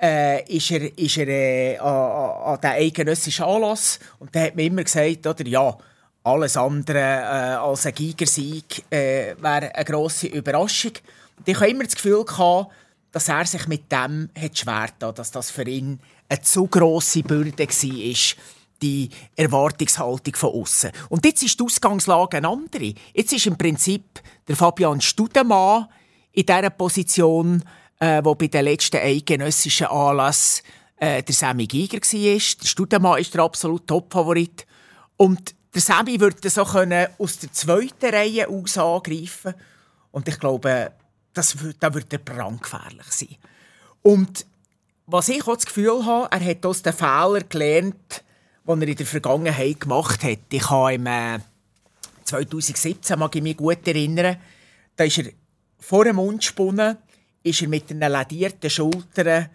äh, 0.00 0.44
ist 0.54 0.70
er, 0.70 0.98
ist 0.98 1.16
er 1.16 1.28
äh, 1.28 1.78
an, 1.78 2.54
an 2.54 2.60
den 2.60 2.70
eidgenössischen 2.70 3.44
Anlass. 3.44 3.98
Und 4.18 4.34
da 4.34 4.40
hat 4.40 4.56
man 4.56 4.64
immer 4.64 4.84
gesagt, 4.84 5.26
oder, 5.26 5.46
ja, 5.46 5.76
alles 6.22 6.56
andere 6.56 6.98
äh, 6.98 7.54
als 7.54 7.86
ein 7.86 7.94
Gigersieg 7.94 8.84
äh, 8.90 9.36
wäre 9.40 9.74
eine 9.74 9.84
grosse 9.84 10.26
Überraschung. 10.26 10.92
Und 11.38 11.48
ich 11.48 11.56
habe 11.56 11.70
immer 11.70 11.84
das 11.84 11.94
Gefühl 11.94 12.24
gehabt, 12.24 12.72
dass 13.12 13.28
er 13.28 13.46
sich 13.46 13.66
mit 13.68 13.90
dem 13.90 14.28
hat 14.38 14.58
schwer 14.58 14.82
hat, 14.82 15.18
dass 15.18 15.30
das 15.30 15.50
für 15.50 15.66
ihn 15.66 16.00
eine 16.28 16.42
zu 16.42 16.66
grosse 16.66 17.22
Bürde 17.22 17.66
war, 17.66 18.36
die 18.82 19.08
Erwartungshaltung 19.36 20.34
von 20.34 20.50
außen. 20.50 20.90
Und 21.08 21.24
jetzt 21.24 21.42
ist 21.42 21.58
die 21.58 21.64
Ausgangslage 21.64 22.38
eine 22.38 22.48
andere. 22.48 22.92
Jetzt 23.14 23.32
ist 23.32 23.46
im 23.46 23.56
Prinzip 23.56 24.20
der 24.46 24.56
Fabian 24.56 25.00
Studemann 25.00 25.86
in 26.32 26.44
dieser 26.44 26.70
Position, 26.70 27.62
äh, 27.98 28.20
wo 28.22 28.34
bei 28.34 28.48
den 28.48 28.64
letzten 28.64 28.96
eidgenössischen 28.96 29.86
Anlass 29.86 30.62
äh, 30.96 31.22
der 31.22 31.34
Sammy 31.34 31.66
Giger 31.66 31.98
war. 31.98 32.32
Der 32.32 32.66
Studemann 32.66 33.20
ist 33.20 33.34
der 33.34 33.42
absolute 33.42 33.86
Top-Favorit. 33.86 34.66
Und 35.16 35.54
der 35.74 35.82
Sammy 35.82 36.20
würde 36.20 36.48
so 36.48 36.64
können 36.64 37.08
aus 37.18 37.38
der 37.38 37.52
zweiten 37.52 38.14
Reihe 38.14 38.48
aus 38.48 38.78
angreifen 38.78 39.54
Und 40.10 40.28
ich 40.28 40.38
glaube, 40.38 40.92
das 41.34 41.62
wird, 41.62 41.76
das 41.80 41.94
wird 41.94 42.24
brandgefährlich 42.24 43.10
sein. 43.10 43.36
Und 44.02 44.46
was 45.06 45.28
ich 45.28 45.46
auch 45.46 45.54
das 45.54 45.66
Gefühl 45.66 46.04
habe, 46.04 46.28
er 46.30 46.44
hat 46.44 46.66
aus 46.66 46.82
den 46.82 46.92
Fehlern 46.92 47.44
gelernt, 47.48 48.24
die 48.64 48.70
er 48.70 48.88
in 48.88 48.96
der 48.96 49.06
Vergangenheit 49.06 49.80
gemacht 49.80 50.24
hat. 50.24 50.38
Ich 50.50 50.70
habe 50.70 50.94
im 50.94 51.06
äh, 51.06 51.38
2017, 52.24 53.18
mag 53.18 53.34
ich 53.36 53.42
mich 53.42 53.56
gut 53.56 53.86
erinnern, 53.86 54.36
da 54.96 55.04
ist 55.04 55.18
er 55.18 55.26
vor 55.78 56.04
dem 56.04 56.16
Mund 56.16 56.40
gesponnen 56.40 56.96
ist 57.46 57.62
er 57.62 57.68
mit 57.68 57.90
einer 57.90 58.08
ladierten 58.08 58.68
Schulter 58.68 59.48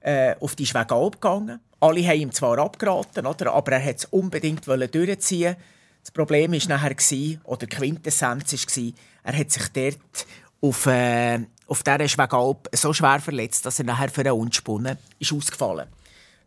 äh, 0.00 0.34
auf 0.38 0.54
die 0.54 0.66
Schwegalp 0.66 1.20
gegangen. 1.20 1.60
Alle 1.80 2.06
haben 2.06 2.20
ihm 2.20 2.32
zwar 2.32 2.58
abgeraten, 2.58 3.26
oder? 3.26 3.52
aber 3.52 3.72
er 3.72 3.84
wollte 3.84 3.96
es 3.96 4.04
unbedingt 4.06 4.66
durchziehen. 4.66 5.56
Das 6.02 6.10
Problem 6.12 6.52
war 6.52 6.68
nachher, 6.68 6.96
oder 7.44 7.66
die 7.66 7.76
Quintessenz 7.76 8.52
war, 8.52 8.92
er 9.24 9.38
hat 9.38 9.50
sich 9.50 9.68
dort 9.68 10.26
auf, 10.60 10.86
äh, 10.86 11.40
auf 11.66 11.82
dieser 11.82 12.08
Schwegalp 12.08 12.68
so 12.72 12.92
schwer 12.92 13.20
verletzt, 13.20 13.66
dass 13.66 13.78
er 13.78 13.86
nachher 13.86 14.10
für 14.10 14.20
einen 14.20 14.32
Unspunnen 14.32 14.96
ist 15.18 15.32
ausgefallen 15.32 15.88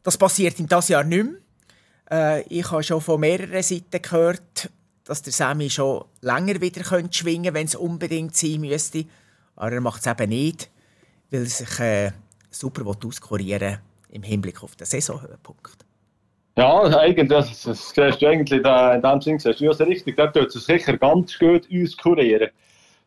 Das 0.03 0.17
passiert 0.17 0.59
ihm 0.59 0.67
das 0.67 0.87
Jahr 0.87 1.03
nicht 1.03 1.25
mehr. 1.25 2.39
Äh, 2.39 2.43
ich 2.43 2.71
habe 2.71 2.83
schon 2.83 3.01
von 3.01 3.19
mehreren 3.19 3.61
Seiten 3.61 4.01
gehört, 4.01 4.69
dass 5.03 5.21
der 5.21 5.33
Sammy 5.33 5.69
schon 5.69 6.05
länger 6.21 6.61
wieder 6.61 6.83
schwingen 6.83 7.43
könnte, 7.43 7.53
wenn 7.53 7.65
es 7.65 7.75
unbedingt 7.75 8.35
sein 8.35 8.61
müsste. 8.61 9.05
Aber 9.55 9.71
er 9.71 9.81
macht 9.81 10.01
es 10.01 10.07
eben 10.07 10.29
nicht, 10.29 10.69
weil 11.31 11.41
er 11.41 11.45
sich 11.45 11.79
äh, 11.79 12.11
super 12.49 12.85
auskurieren 12.85 13.79
im 14.09 14.23
Hinblick 14.23 14.63
auf 14.63 14.75
den 14.75 14.85
Saisonhöhepunkt. 14.85 15.85
Ja, 16.57 16.81
eigentlich, 16.97 17.29
das, 17.29 17.61
das 17.63 17.89
siehst 17.89 18.21
du 18.21 18.27
eigentlich 18.27 18.63
da, 18.63 18.95
in 18.95 19.01
dem 19.01 19.21
Sinn, 19.21 19.37
siehst 19.37 19.59
du 19.59 19.65
ja 19.65 19.71
richtig, 19.71 20.15
der 20.15 20.31
tut 20.31 20.55
es 20.55 20.65
sicher 20.65 20.97
ganz 20.97 21.37
gut 21.37 21.67
auskurieren 21.71 22.49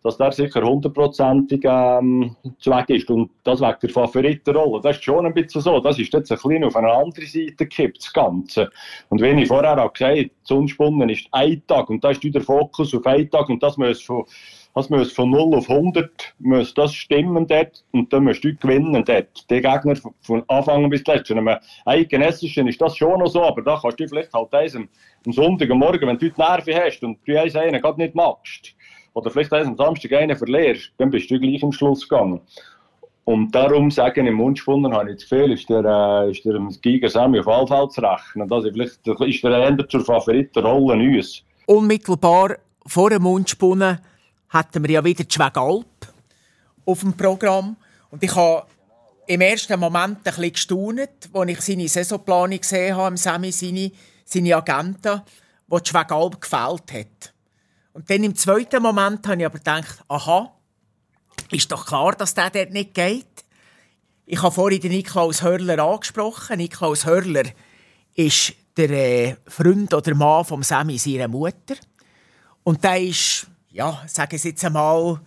dass 0.03 0.17
der 0.17 0.33
sicher 0.33 0.63
hundertprozentig 0.63 1.61
ähm, 1.65 2.35
weg 2.65 2.89
ist. 2.89 3.11
Und 3.11 3.31
das 3.45 3.61
wegen 3.61 3.77
der 3.83 3.91
Favoritenrolle. 3.91 4.81
Das 4.83 4.97
ist 4.97 5.05
schon 5.05 5.27
ein 5.27 5.35
bisschen 5.35 5.61
so. 5.61 5.81
Das 5.81 5.99
ist 5.99 6.13
jetzt 6.13 6.33
ein 6.33 6.39
bisschen 6.39 6.65
auf 6.65 6.77
eine 6.77 6.91
andere 6.91 7.27
Seite 7.27 7.55
gekippt, 7.57 7.99
das 7.99 8.13
Ganze. 8.13 8.71
Und 9.09 9.21
wie 9.21 9.29
ich 9.29 9.49
vorher 9.49 9.79
auch 9.79 9.93
gesagt 9.93 10.19
habe, 10.19 10.31
Sonnenspunnen 10.45 11.09
ist 11.11 11.27
ein 11.33 11.63
Tag 11.67 11.91
und 11.91 12.03
da 12.03 12.11
ist 12.11 12.23
der 12.23 12.41
Fokus 12.41 12.95
auf 12.95 13.07
einen 13.07 13.31
Tag 13.31 13.49
und 13.49 13.63
das 13.63 13.77
muss 13.77 14.01
von, 14.01 14.25
das 14.75 14.89
muss 14.89 15.13
von 15.13 15.31
0 15.31 15.57
auf 15.57 15.69
100 15.69 16.35
muss 16.39 16.75
das 16.75 16.95
stimmen 16.95 17.47
dort 17.47 17.85
und 17.91 18.13
dann 18.13 18.25
musst 18.25 18.45
du 18.45 18.55
gewinnen 18.55 19.05
dort. 19.05 19.51
Die 19.51 19.61
Gegner 19.61 19.97
von 20.21 20.45
Anfang 20.49 20.89
bis 20.89 21.03
zuletzt. 21.03 21.31
Einem 21.31 21.57
Eigenessischen 21.85 22.69
ist 22.69 22.81
das 22.81 22.97
schon 22.97 23.19
noch 23.19 23.27
so, 23.27 23.43
aber 23.43 23.63
da 23.63 23.79
kannst 23.81 23.99
du 23.99 24.09
vielleicht 24.09 24.33
halt 24.33 24.55
eins 24.55 24.77
am, 24.77 24.89
Sonntagmorgen, 25.27 26.09
wenn 26.09 26.19
du 26.19 26.31
die 26.31 26.41
Nerven 26.41 26.75
hast 26.75 27.03
und 27.03 27.19
du 27.27 27.41
eins 27.41 27.57
einen 27.57 27.81
gerade 27.81 28.01
nicht 28.01 28.15
magst, 28.15 28.75
oder 29.13 29.31
vielleicht 29.31 29.53
eins 29.53 29.67
am 29.67 29.77
Samstag 29.77 30.13
einen 30.13 30.37
verlierst, 30.37 30.93
dann 30.99 31.11
bist 31.11 31.31
du 31.31 31.39
gleich 31.39 31.63
am 31.63 31.73
Schluss 31.73 32.09
gegangen. 32.09 32.41
Und 33.25 33.55
darum 33.55 33.91
sagen 33.91 34.27
im 34.27 34.35
Mundspunnen 34.35 34.95
habe 34.95 35.11
ich 35.11 35.17
das 35.17 35.29
Gefühl, 35.29 35.53
ist 35.53 35.69
der, 35.69 35.85
äh, 35.85 36.31
ist 36.31 36.45
der 36.45 36.59
Giga 36.81 37.09
Sammy 37.09 37.41
auf 37.41 37.49
alle 37.49 37.67
Fälle 37.67 37.89
zu 37.89 38.01
rechnen. 38.01 38.49
Das 38.49 38.65
ist 38.65 38.73
vielleicht 38.73 39.07
ist 39.07 39.45
der 39.45 39.51
eher 39.53 39.89
zur 39.89 40.05
Favoritenrolle 40.05 40.95
uns. 40.95 41.43
Unmittelbar 41.67 42.57
vor 42.87 43.11
dem 43.11 43.23
Mundspunnen 43.23 43.99
hatten 44.51 44.83
wir 44.85 44.91
ja 44.91 45.05
wieder 45.05 45.25
die 45.25 45.33
Schwegalp 45.33 45.87
auf 46.85 47.01
dem 47.01 47.17
Programm. 47.17 47.77
Und 48.11 48.23
ich 48.23 48.35
habe 48.35 48.67
im 49.27 49.41
ersten 49.41 49.79
Moment 49.79 50.19
ein 50.19 50.23
bisschen 50.23 50.53
gestaunt, 50.53 51.31
als 51.33 51.51
ich 51.51 51.61
seine 51.61 51.89
Saisonplanung 51.89 52.61
gesehen 52.61 52.97
habe, 52.97 53.17
Sammy, 53.17 53.53
seine, 53.53 53.93
seine 54.25 54.57
Agenten, 54.57 55.23
wo 55.69 55.79
die 55.79 55.89
Schwegalp 55.89 56.41
gefällt 56.41 56.93
hat. 56.93 57.35
Und 57.93 58.11
dann 58.11 58.25
im 58.25 58.35
zweiten 58.35 58.83
Moment 58.83 59.27
habe 59.27 59.41
ich 59.41 59.47
aber 59.47 59.59
gedacht, 59.59 60.05
aha, 60.09 60.53
ist 61.51 61.71
doch 61.71 61.87
klar, 61.87 62.13
dass 62.13 62.35
der 62.35 62.51
dort 62.51 62.71
nicht 62.71 62.95
geht. 62.95 63.27
Ich 64.27 64.43
habe 64.43 64.55
vorhin 64.55 64.81
den 64.81 64.93
Niklaus 64.93 65.43
Hörler 65.43 65.83
angesprochen. 65.83 66.59
Niklaus 66.59 67.05
Hörler 67.05 67.45
ist 68.15 68.55
der 68.77 68.91
äh, 68.91 69.37
Freund 69.47 69.93
oder 69.93 70.15
Mann 70.15 70.45
von 70.45 70.63
Sammy, 70.63 70.99
seiner 70.99 71.29
Mutter. 71.29 71.75
Und 72.63 72.85
der 72.85 73.01
ist, 73.01 73.47
ja, 73.73 74.03
sagen 74.07 74.39
Sie 74.39 74.51
jetzt 74.51 74.65
einmal, 74.65 75.21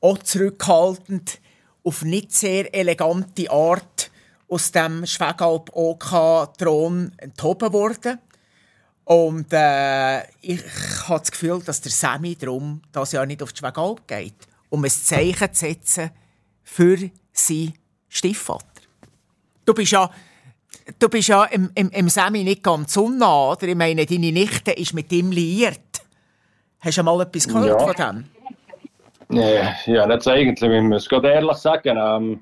auch 0.00 0.18
zurückhaltend, 0.18 1.40
auf 1.82 2.02
nicht 2.02 2.32
sehr 2.32 2.72
elegante 2.74 3.50
Art 3.50 4.10
aus 4.48 4.72
dem 4.72 5.06
Schwegalp 5.06 5.70
OK-Thron 5.72 7.12
enthoben 7.18 7.72
worden. 7.72 8.18
Und 9.04 9.52
äh, 9.52 10.22
ich 10.40 10.62
habe 11.08 11.20
das 11.20 11.30
Gefühl, 11.30 11.62
dass 11.64 11.80
der 11.80 11.92
Sammy 11.92 12.36
darum 12.36 12.82
das 12.92 13.12
ja 13.12 13.24
nicht 13.26 13.42
auf 13.42 13.52
die 13.52 13.58
Schwegalp 13.58 14.06
geht, 14.06 14.34
um 14.68 14.84
ein 14.84 14.90
Zeichen 14.90 15.52
zu 15.52 15.66
setzen 15.66 16.10
für 16.62 16.96
seinen 17.32 17.74
Stiefvater. 18.08 18.66
Du 19.64 19.74
bist 19.74 19.92
ja, 19.92 20.10
du 20.98 21.08
bist 21.08 21.28
ja 21.28 21.44
im, 21.44 21.70
im, 21.74 21.90
im 21.90 22.08
Sammy 22.08 22.44
nicht 22.44 22.62
ganz 22.62 22.96
unnah, 22.96 23.52
oder? 23.52 23.68
Ich 23.68 23.74
meine, 23.74 24.06
deine 24.06 24.32
Nichte 24.32 24.72
ist 24.72 24.94
mit 24.94 25.10
ihm 25.12 25.32
liiert. 25.32 25.89
Hast 26.80 26.96
du 26.96 27.02
mal 27.02 27.20
etwas 27.20 27.46
gehört 27.46 27.80
ja. 27.80 27.86
von 27.86 28.24
dem? 29.28 29.38
Ja, 29.38 29.74
ja, 29.86 30.06
nicht 30.06 30.26
eigentlich. 30.26 30.70
Ich 30.70 30.82
muss 30.82 31.08
gerade 31.08 31.28
ehrlich 31.28 31.56
sagen, 31.56 31.98
ähm, 32.00 32.40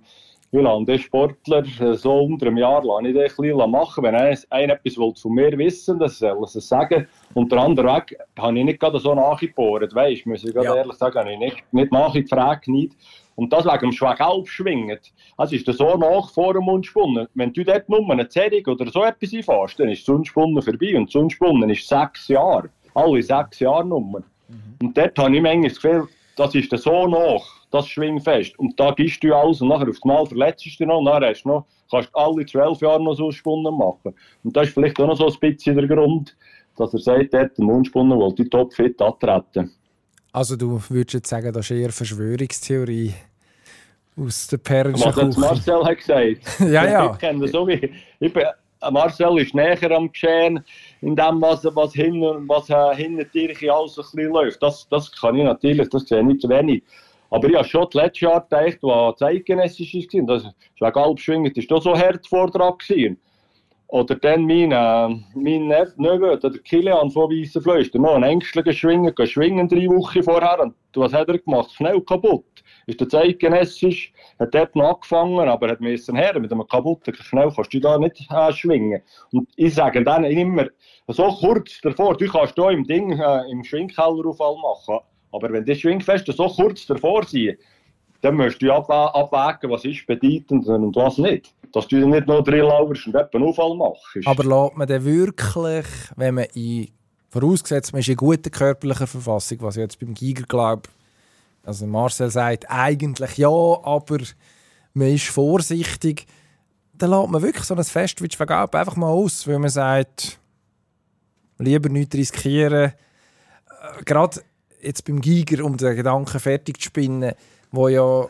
lasse 0.53 0.85
den 0.85 0.99
Sportler 0.99 1.65
äh, 1.81 1.95
so 1.95 2.21
unter 2.21 2.47
einem 2.47 2.57
Jahr 2.57 2.85
lasse 2.85 3.09
ich 3.09 3.15
den 3.15 3.23
ein 3.23 3.29
bisschen 3.37 3.71
machen. 3.71 4.05
Wenn 4.05 4.15
einer, 4.15 4.73
etwas 4.73 5.21
von 5.21 5.35
mir 5.35 5.59
wissen 5.59 5.99
will, 5.99 6.09
soll 6.09 6.29
er 6.29 6.43
es 6.43 6.69
sagen. 6.69 7.09
Und 7.35 7.51
der 7.51 7.59
andere 7.59 7.89
Weg 7.89 8.17
habe 8.39 8.59
ich 8.59 8.65
nicht 8.65 8.81
gerade 8.81 9.01
so 9.01 9.15
nachgebohrt. 9.15 9.95
Weißt 9.95 10.25
muss 10.27 10.45
ich 10.45 10.55
gerade 10.55 10.67
ja. 10.67 10.77
ehrlich 10.77 10.97
sagen, 10.97 11.19
habe 11.19 11.33
ich 11.33 11.39
nicht, 11.39 11.73
nicht 11.73 11.93
nachgefragt. 11.93 12.69
Nicht. 12.69 12.93
Und 13.35 13.53
das 13.53 13.65
wegen 13.67 13.91
dem 13.91 13.93
Schwag 13.93 14.19
schwingen. 14.47 14.99
Das 15.37 15.53
ist 15.53 15.67
so 15.67 15.97
nach 15.97 16.31
vor 16.31 16.55
dem 16.55 16.65
Mundspunnen. 16.65 17.29
Wenn 17.35 17.53
du 17.53 17.65
dort 17.65 17.89
nur 17.89 18.11
eine 18.11 18.29
Zerrung 18.29 18.67
oder 18.67 18.91
so 18.91 19.05
etwas 19.05 19.33
einfährst, 19.33 19.79
dann 19.79 19.91
ist 19.91 20.07
das 20.07 20.13
Mundspunnen 20.13 20.63
vorbei. 20.63 20.97
Und 20.97 21.09
das 21.09 21.15
Mundspunnen 21.15 21.71
ist 21.71 21.87
sechs 21.87 22.29
Jahre. 22.29 22.71
Alle 22.99 23.23
sechs 23.23 23.61
Jahre 23.61 23.87
Nummer. 23.87 24.21
Mhm. 24.49 24.87
Und 24.87 24.97
dort 24.97 25.19
habe 25.19 25.37
ich 25.37 25.43
manchmal 25.43 25.69
das 25.69 25.81
Gefühl, 25.81 26.09
das 26.37 26.55
ist 26.55 26.71
so 26.71 27.07
nach 27.07 27.59
das 27.71 27.89
Schwingfest. 27.89 28.59
Und 28.59 28.79
da 28.79 28.93
gibst 28.93 29.23
du 29.23 29.35
alles 29.35 29.61
und 29.61 29.69
nachher 29.69 29.89
auf 29.89 30.05
Mal 30.05 30.27
verletzt 30.27 30.65
du 30.65 30.71
dich 30.71 30.81
noch 30.81 30.99
und 30.99 31.05
dann 31.05 31.23
hast 31.23 31.45
noch, 31.45 31.67
kannst 31.91 32.11
du 32.15 32.19
alle 32.19 32.47
zwölf 32.47 32.81
Jahre 32.81 33.03
noch 33.03 33.15
so 33.15 33.31
Spunnen 33.31 33.77
machen. 33.77 34.15
Und 34.45 34.57
das 34.57 34.69
ist 34.69 34.75
vielleicht 34.75 34.99
auch 35.01 35.07
noch 35.07 35.17
so 35.17 35.27
ein 35.27 35.37
bisschen 35.41 35.77
der 35.77 35.87
Grund, 35.87 36.37
dass 36.77 36.93
er 36.95 37.01
sagt, 37.01 37.33
der 37.33 37.51
Mundspunnen 37.59 38.19
wollte 38.19 38.49
topfit 38.49 39.01
antreten. 39.01 39.73
Also 40.33 40.57
du 40.57 40.81
würdest 40.89 41.15
jetzt 41.15 41.29
sagen, 41.29 41.53
das 41.53 41.71
ist 41.71 41.77
eher 41.77 41.91
Verschwörungstheorie 41.91 43.15
aus 44.17 44.47
der 44.49 44.59
perrischen 44.59 45.05
Was 45.15 45.37
Marcel 45.37 45.85
hat 45.85 45.99
gesagt. 45.99 46.61
ja, 46.61 46.85
ja. 46.87 47.13
Ich 47.13 47.19
kenne 47.19 47.41
das 47.41 47.53
so 47.53 47.67
wie... 47.67 47.93
Ich 48.21 48.33
bin, 48.33 48.45
Marcel 48.91 49.39
ist 49.39 49.55
näher 49.55 49.91
am 49.91 50.11
Geschehen, 50.11 50.65
in 51.01 51.17
dem, 51.17 51.41
was, 51.41 51.65
was, 51.65 51.93
hin, 51.93 52.21
was 52.21 52.71
äh, 52.71 52.95
hinter 52.97 53.25
dir 53.25 53.73
alles 53.73 53.99
ein 53.99 54.05
bisschen 54.05 54.33
läuft. 54.33 54.63
Das, 54.63 54.89
das 54.89 55.13
kann 55.13 55.37
ich 55.37 55.45
natürlich, 55.45 55.89
das 55.89 56.07
sehe 56.07 56.21
ich 56.21 56.27
nicht 56.27 56.41
zu 56.41 56.49
wenig. 56.49 56.83
Aber 57.31 57.49
ich 57.49 57.55
habe 57.55 57.69
schon 57.69 57.85
das 57.85 57.95
letzte 57.95 58.25
Jahr 58.25 58.41
gedacht, 58.41 58.79
wo 58.81 59.13
zeitgenössisch 59.13 59.95
war, 59.95 60.27
das 60.27 60.55
war 60.81 60.93
Galbschwingen, 60.93 61.53
das 61.55 61.71
war 61.71 61.81
so 61.81 61.97
Herzvortrag. 61.97 62.79
Gewesen. 62.79 63.19
Oder 63.89 64.17
dann 64.17 64.45
mein, 64.45 64.71
äh, 64.71 65.09
mein 65.35 65.69
Neveu, 65.97 66.37
der 66.37 66.51
Kilian 66.63 67.11
von 67.11 67.31
Weissenflöß, 67.31 67.91
der 67.91 68.01
noch 68.03 68.17
einen 68.17 68.25
ängstlichen 68.25 68.75
Schwingen, 68.75 69.15
schwingen 69.27 69.67
drei 69.67 69.87
Wochen 69.89 70.23
vorher. 70.23 70.61
Und 70.61 70.75
was 70.95 71.15
hat 71.15 71.29
er 71.29 71.39
gemacht? 71.39 71.73
Schnell 71.73 72.01
kaputt. 72.03 72.58
Ist 72.89 73.01
der 73.01 73.09
zeitgenössisch, 73.11 74.15
hat 74.39 74.55
dort 74.55 74.75
noch 74.75 74.95
angefangen, 74.95 75.47
aber 75.47 75.69
hat 75.69 75.81
müssen 75.83 76.17
her, 76.17 76.41
mit 76.41 76.51
einem 76.51 76.67
kaputten 76.67 77.15
Schnell 77.15 77.53
kannst 77.55 77.75
du 77.75 77.81
da 77.81 77.99
nicht 77.99 78.27
äh, 78.31 78.51
schwingen. 78.51 79.03
Und 79.31 79.47
ich 79.57 79.75
sage 79.75 80.03
dann 80.03 80.25
immer, 80.25 80.69
so 81.07 81.29
kurz 81.39 81.83
davor, 81.83 82.17
du 82.17 82.27
kannst 82.27 82.55
hier 82.55 82.71
im 82.71 82.85
Ding, 82.85 83.13
äh, 83.13 83.51
im 83.51 83.63
Schwingkellerauffall 83.63 84.57
machen. 84.57 85.05
Aber 85.33 85.53
wenn 85.53 85.67
die 85.67 85.75
Schwingfeste 85.77 86.33
so 86.33 86.49
kurz 86.49 86.87
davor 86.87 87.25
sind, 87.25 87.59
dann 88.23 88.37
musst 88.37 88.63
du 88.63 88.73
abwägen, 88.73 89.71
was 89.71 89.85
ist 89.85 90.07
bedeutend 90.07 90.67
und 90.67 90.97
was 90.97 91.19
nicht. 91.19 91.55
Dass 91.75 91.87
du 91.89 91.97
nicht 92.09 92.27
nur 92.27 92.43
drin 92.43 92.61
lauerst 92.61 93.07
und 93.07 93.17
einen 93.17 93.45
Unfall 93.45 93.77
machst. 93.77 94.27
Aber 94.27 94.45
lässt 94.45 94.77
man 94.79 94.89
den 94.89 95.05
wirklich, 95.05 95.87
wenn 96.17 96.37
man 96.37 96.47
in, 96.55 96.89
vorausgesetzt 97.29 97.93
man 97.93 98.01
ist 98.01 98.09
in 98.09 98.17
guter 98.17 98.49
körperlicher 98.49 99.07
Verfassung, 99.07 99.59
was 99.61 99.77
ich 99.77 99.83
jetzt 99.83 100.01
beim 100.01 100.15
Giger 100.15 100.45
glaube, 100.45 100.89
also 101.65 101.87
Marcel 101.87 102.31
sagt 102.31 102.71
eigentlich 102.71 103.37
ja, 103.37 103.49
aber 103.49 104.19
man 104.95 105.09
ist 105.09 105.27
vorsichtig, 105.27 106.27
dann 106.95 107.11
lässt 107.11 107.29
man 107.31 107.43
wirklich 107.43 107.65
so 107.65 107.75
ein 107.75 107.85
Fest 107.85 108.23
wie 108.23 108.31
Schwagab 108.31 108.75
einfach 108.75 108.97
mal 108.97 109.11
aus, 109.11 109.47
weil 109.47 109.59
man 109.59 109.71
sagt, 109.71 110.39
lieber 111.59 111.89
nichts 111.89 112.17
riskieren. 112.17 112.93
Äh, 112.93 112.93
gerade 114.05 114.43
jetzt 114.81 115.05
beim 115.05 115.21
Giger, 115.21 115.65
um 115.65 115.77
den 115.77 115.97
Gedanken 115.97 116.41
fertig 116.41 116.79
zu 116.79 116.87
spinnen, 116.87 117.35
wo 117.71 117.89
ja 117.89 118.29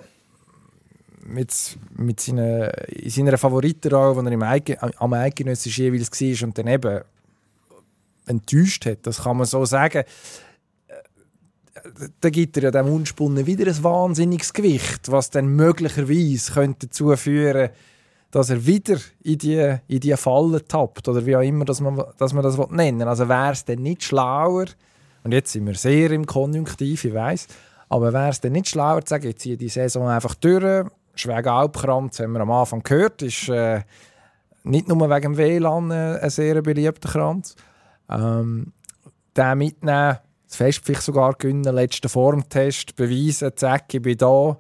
mit, 1.25 1.79
mit 1.97 2.21
seiner, 2.21 2.89
in 2.89 3.11
seiner 3.11 3.39
Favoritenrolle, 3.39 4.17
wo 4.17 4.21
er 4.21 4.33
im 4.33 4.43
Eigen, 4.43 4.77
am 4.81 5.13
Eidgenössisch 5.13 5.79
jeweils 5.79 6.11
war 6.11 6.47
und 6.47 6.59
dann 6.59 6.67
eben 6.67 7.03
enttäuscht 8.27 8.87
hat, 8.87 9.07
das 9.07 9.23
kann 9.23 9.37
man 9.37 9.47
so 9.47 9.65
sagen, 9.65 10.05
da 12.21 12.31
gibt 12.31 12.57
er 12.57 12.65
ja 12.65 12.71
dem 12.71 12.89
Unspunnen 12.89 13.47
wieder 13.47 13.67
ein 13.67 13.85
wahnsinniges 13.85 14.53
Gewicht, 14.53 15.11
was 15.11 15.31
dann 15.31 15.49
möglicherweise 15.49 16.53
könnte 16.53 16.87
dazu 16.87 17.15
führen 17.17 17.71
dass 18.31 18.51
er 18.51 18.67
wieder 18.67 18.99
in 19.23 19.39
die, 19.39 19.77
in 19.87 20.01
die 20.01 20.17
Falle 20.17 20.63
tappt 20.63 21.09
oder 21.09 21.25
wie 21.25 21.37
auch 21.37 21.41
immer 21.41 21.65
dass 21.65 21.81
man, 21.81 22.03
dass 22.19 22.33
man 22.35 22.43
das 22.43 22.59
nennen 22.71 23.01
will. 23.01 23.09
Also 23.09 23.29
wäre 23.29 23.53
es 23.53 23.65
dann 23.65 23.81
nicht 23.81 24.05
schlauer, 24.05 24.67
und 25.25 25.33
jetzt 25.33 25.53
sind 25.53 25.67
wir 25.67 25.75
sehr 25.75 26.11
im 26.13 26.27
Konjunktiv, 26.27 27.05
ich 27.05 27.15
weiß. 27.15 27.49
Aber 27.89 28.13
wäre 28.13 28.31
es 28.31 28.41
denn 28.41 28.53
nicht 28.53 28.69
schlauer 28.69 29.05
zu 29.05 29.11
sagen, 29.11 29.27
jetzt 29.27 29.43
ziehe 29.43 29.57
die 29.57 29.69
Saison 29.69 30.09
einfach 30.09 30.35
durch? 30.35 30.87
Schwäge-Alpkranz 31.15 32.21
haben 32.21 32.33
wir 32.33 32.41
am 32.41 32.51
Anfang 32.51 32.83
gehört, 32.83 33.23
ist 33.23 33.49
äh, 33.49 33.83
nicht 34.63 34.89
nur 34.89 35.11
wegen 35.11 35.35
dem 35.35 35.37
WLAN 35.37 35.91
äh, 35.91 36.19
ein 36.21 36.31
sehr 36.31 36.63
beliebter 36.63 37.09
Kranz. 37.09 37.57
Ähm, 38.09 38.73
den 39.37 39.59
mitnehmen, 39.59 40.19
das 40.49 40.57
Fest 40.57 40.81
vielleicht 40.83 41.03
sogar 41.03 41.35
gewinnen, 41.35 41.75
letzten 41.75 42.09
Formtest, 42.09 42.97
beweisen, 42.97 43.53
zack, 43.55 43.93
ich 43.93 44.03
bin 44.03 44.17
da. 44.17 44.59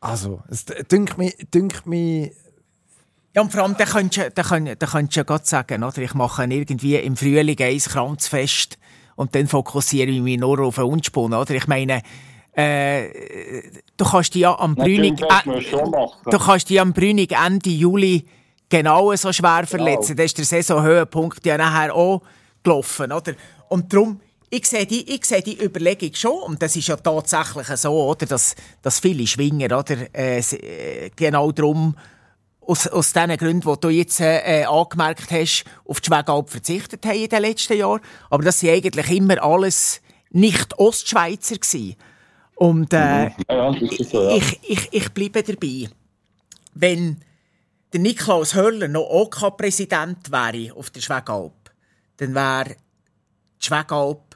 Also, 0.00 0.42
es 0.48 0.64
dünkt 0.64 1.16
mich, 1.16 1.36
dünkt 1.52 1.86
mich 1.86 2.32
ja, 3.34 3.40
und 3.40 3.50
vor 3.50 3.62
allem, 3.62 3.76
da 3.78 3.86
könntest 3.86 4.26
du, 4.26 4.30
da 4.30 4.42
könntest, 4.42 4.82
da 4.82 4.86
könntest 4.86 5.16
du 5.16 5.20
ja 5.20 5.24
gerade 5.24 5.46
sagen, 5.46 5.84
oder? 5.84 5.98
ich 5.98 6.12
mache 6.12 6.44
irgendwie 6.44 6.96
im 6.96 7.16
Frühling 7.16 7.56
ein 7.58 7.78
Kranzfest 7.78 8.78
und 9.16 9.34
dann 9.34 9.46
fokussiere 9.46 10.10
ich 10.10 10.20
mich 10.20 10.38
nur 10.38 10.60
auf 10.60 10.74
den 10.74 10.84
Unspunn. 10.84 11.32
Oder? 11.32 11.54
Ich 11.54 11.66
meine, 11.66 12.02
äh, 12.52 13.62
du 13.96 14.04
kannst 14.04 14.34
dich 14.34 14.42
ja 14.42 14.58
am 14.58 14.74
Brünig, 14.74 15.22
äh, 15.22 15.62
du 16.30 16.38
kannst 16.38 16.68
dich 16.68 16.78
am 16.78 16.92
Brünig 16.92 17.32
Ende 17.32 17.70
Juli 17.70 18.26
genau 18.68 19.14
so 19.16 19.32
schwer 19.32 19.66
verletzen. 19.66 20.10
Ja. 20.10 20.16
Da 20.16 20.22
ist 20.24 20.36
der 20.36 20.44
Saisonhöhepunkt 20.44 21.46
ja 21.46 21.56
nachher 21.56 21.94
auch 21.94 22.20
gelaufen. 22.62 23.12
Oder? 23.12 23.32
Und 23.68 23.90
darum, 23.92 24.20
ich 24.54 24.66
sehe, 24.66 24.84
die, 24.84 25.14
ich 25.14 25.24
sehe 25.24 25.40
die 25.40 25.64
Überlegung 25.64 26.14
schon, 26.14 26.42
und 26.42 26.62
das 26.62 26.76
ist 26.76 26.86
ja 26.86 26.96
tatsächlich 26.96 27.66
so, 27.68 27.90
oder, 27.90 28.26
dass, 28.26 28.54
dass 28.82 29.00
viele 29.00 29.26
Schwinger 29.26 29.78
oder, 29.78 29.96
äh, 30.14 30.40
äh 30.40 31.10
genau 31.16 31.50
darum 31.52 31.96
aus, 32.60 32.86
aus 32.86 33.14
den 33.14 33.34
Gründen, 33.38 33.72
die 33.72 33.80
du 33.80 33.88
jetzt 33.88 34.20
äh, 34.20 34.64
angemerkt 34.64 35.30
hast, 35.30 35.64
auf 35.86 36.02
die 36.02 36.08
Schwegalp 36.08 36.50
verzichtet 36.50 37.04
haben 37.06 37.16
in 37.16 37.28
den 37.30 37.40
letzten 37.40 37.78
Jahren. 37.78 38.02
Aber 38.28 38.44
das 38.44 38.62
waren 38.62 38.74
eigentlich 38.74 39.10
immer 39.10 39.42
alles 39.42 40.02
nicht 40.30 40.78
Ostschweizer. 40.78 41.56
Gewesen. 41.56 41.96
Und 42.54 42.92
äh, 42.92 43.30
mhm. 43.30 43.32
ja, 43.48 43.74
so, 44.04 44.22
ja. 44.22 44.36
ich, 44.36 44.60
ich, 44.68 44.88
ich 44.92 45.08
bleibe 45.12 45.42
dabei. 45.42 45.88
Wenn 46.74 47.22
der 47.94 48.00
Niklaus 48.00 48.54
Höller 48.54 48.88
noch 48.88 49.08
OK-Präsident 49.08 50.30
wäre 50.30 50.76
auf 50.76 50.90
der 50.90 51.00
Schwegalp, 51.00 51.72
dann 52.18 52.34
wäre 52.34 52.76
die 53.60 53.66
Schwegalp 53.66 54.31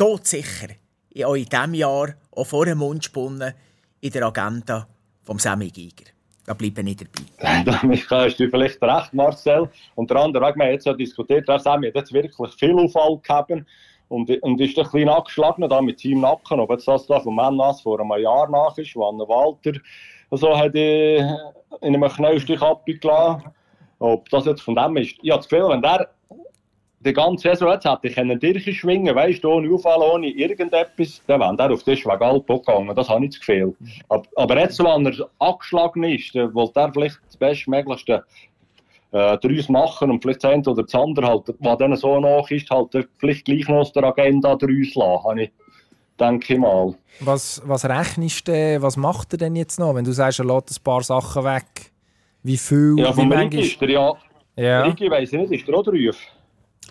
todsicher 0.00 0.68
in 1.10 1.44
diesem 1.44 1.74
Jahr 1.74 2.14
auch 2.34 2.46
vor 2.46 2.64
dem 2.64 2.78
Mundspunnen 2.78 3.52
in 4.00 4.10
der 4.10 4.24
Agenda 4.24 4.88
vom 5.24 5.38
Sammy 5.38 5.68
Giger. 5.68 6.10
Da 6.46 6.54
bleibe 6.54 6.80
ich 6.80 6.96
dabei. 6.96 7.64
Da 8.08 8.22
hast 8.24 8.40
du 8.40 8.48
vielleicht 8.48 8.80
recht, 8.80 9.12
Marcel. 9.12 9.68
Und 9.96 10.08
der 10.08 10.16
andere 10.16 10.46
Weg, 10.46 10.56
wir 10.56 10.64
haben 10.64 10.72
jetzt 10.72 10.86
ja 10.86 10.94
diskutiert, 10.94 11.46
dass 11.50 11.66
wir 11.66 11.92
jetzt 11.94 12.14
wirklich 12.14 12.34
viel 12.58 12.78
Aufall 12.78 13.18
gehabt 13.18 13.52
und, 14.08 14.30
und 14.42 14.60
ist 14.60 14.78
ein 14.78 14.84
bisschen 14.84 15.08
angeschlagen 15.10 15.68
da 15.68 15.82
mit 15.82 16.00
seinem 16.00 16.22
Nacken. 16.22 16.60
Ob 16.60 16.70
jetzt 16.70 16.88
das 16.88 17.06
da 17.06 17.20
von 17.20 17.34
Mannas 17.34 17.82
vor 17.82 18.00
einem 18.00 18.22
Jahr 18.22 18.48
nach 18.48 18.78
ist, 18.78 18.96
wo 18.96 19.06
Anne 19.06 19.28
Walter 19.28 19.78
so 20.30 20.56
hat 20.56 20.74
in 20.74 21.28
einem 21.82 22.08
Knäustich 22.08 22.62
abgelassen. 22.62 23.50
Ob 23.98 24.26
das 24.30 24.46
jetzt 24.46 24.62
von 24.62 24.76
dem 24.76 24.96
ist. 24.96 25.16
Ich 25.20 25.30
habe 25.30 25.40
das 25.40 25.48
Gefühl, 25.48 25.68
wenn 25.68 25.82
der 25.82 26.08
die 27.00 27.12
ganze 27.14 27.48
Saison 27.48 27.72
jetzt 27.72 27.86
hätte 27.86 28.08
ich 28.08 28.18
einen 28.18 28.38
Dirche 28.38 28.74
schwingen, 28.74 29.14
weißt 29.14 29.42
du, 29.42 29.50
ohne 29.50 29.72
Aufall, 29.72 30.00
ohne 30.02 30.28
irgendetwas, 30.28 31.22
dann 31.26 31.40
wäre 31.40 31.56
er 31.58 31.72
auf 31.72 31.82
den 31.82 31.96
Schwegalp 31.96 32.46
gegangen. 32.46 32.94
Das 32.94 33.08
habe 33.08 33.24
ich 33.24 33.30
das 33.30 33.40
Gefühl. 33.40 33.74
Aber 34.08 34.58
jetzt, 34.58 34.78
wenn 34.78 35.06
er 35.06 35.28
angeschlagen 35.38 36.04
ist, 36.04 36.34
wollte 36.34 36.80
er 36.80 36.92
vielleicht 36.92 37.18
das 37.26 37.36
Bestmöglichste 37.38 38.24
äh, 39.12 39.38
daraus 39.38 39.68
machen 39.70 40.10
und 40.10 40.22
vielleicht 40.22 40.44
das 40.44 40.52
eine 40.52 40.62
oder 40.62 40.82
das 40.82 40.94
andere 40.94 41.26
halt, 41.26 41.54
was 41.58 41.78
dann 41.78 41.96
so 41.96 42.20
nach 42.20 42.50
ist, 42.50 42.70
halt 42.70 43.08
vielleicht 43.18 43.46
gleich 43.46 43.66
noch 43.66 43.78
aus 43.78 43.92
der 43.92 44.04
Agenda 44.04 44.54
daraus 44.54 44.94
lassen, 44.94 45.24
habe 45.24 45.42
ich, 45.44 45.50
denke 46.18 46.52
ich 46.52 46.60
mal. 46.60 46.94
Was, 47.20 47.62
was 47.64 47.86
rechnest 47.86 48.46
du, 48.46 48.82
was 48.82 48.98
macht 48.98 49.32
er 49.32 49.38
denn 49.38 49.56
jetzt 49.56 49.80
noch, 49.80 49.94
wenn 49.94 50.04
du 50.04 50.12
sagst, 50.12 50.38
er 50.38 50.44
lässt 50.44 50.78
ein 50.78 50.84
paar 50.84 51.02
Sachen 51.02 51.44
weg? 51.44 51.92
Wie 52.42 52.58
viel? 52.58 52.94
Ja, 52.98 53.12
vom 53.12 53.32
Rigi 53.32 53.60
ist 53.60 53.82
er 53.82 53.90
ja, 53.90 54.12
ja. 54.56 54.82
Rigi 54.82 55.10
weiss 55.10 55.32
ich 55.32 55.38
nicht, 55.38 55.52
ist 55.52 55.68
er 55.68 55.78
auch 55.78 55.82
drauf? 55.82 56.16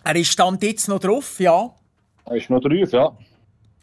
Er 0.03 0.15
ist 0.15 0.31
Stand 0.31 0.63
jetzt 0.63 0.87
noch 0.87 0.99
drauf, 0.99 1.39
ja. 1.39 1.69
Er 2.25 2.35
ist 2.35 2.49
noch 2.49 2.61
drauf, 2.61 2.91
ja. 2.91 3.11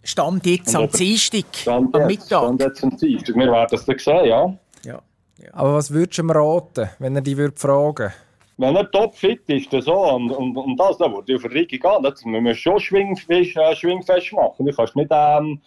Stand 0.03 0.47
jetzt 0.47 0.75
am 0.75 0.89
Dienstag, 0.89 1.45
am 1.67 1.91
Mittag. 2.07 2.27
Stand 2.27 2.61
jetzt 2.61 2.85
am 2.85 2.97
Dienstag, 2.97 3.37
wir 3.37 3.51
werden 3.51 3.69
es 3.73 3.85
dann 3.85 3.99
sehen, 3.99 4.25
ja. 4.27 4.59
ja. 4.85 5.03
ja. 5.39 5.49
Aber 5.53 5.75
was 5.75 5.91
würdest 5.91 6.19
du 6.19 6.23
ihm 6.23 6.31
raten, 6.31 6.89
wenn 6.99 7.17
er 7.17 7.23
dich 7.23 7.37
würde 7.37 7.59
fragen 7.59 8.13
Wenn 8.57 8.77
er 8.77 8.91
topfit 8.91 9.43
ist, 9.49 9.73
dann 9.73 9.83
so, 9.83 10.15
und, 10.15 10.31
und, 10.31 10.57
und 10.57 10.77
das, 10.79 10.99
dann 10.99 11.13
würde 11.13 11.33
ich 11.33 11.45
auf 11.45 11.51
Rigi 11.51 11.79
gehen, 11.79 12.03
das 12.03 12.25
müssen 12.25 12.45
wir 12.45 12.55
schon 12.55 12.79
schwingfest, 12.79 13.57
äh, 13.57 13.75
schwingfest 13.75 14.33
machen. 14.33 14.65
Du 14.65 14.73
kannst 14.73 14.95
nicht, 14.95 15.11
ähm, 15.11 15.61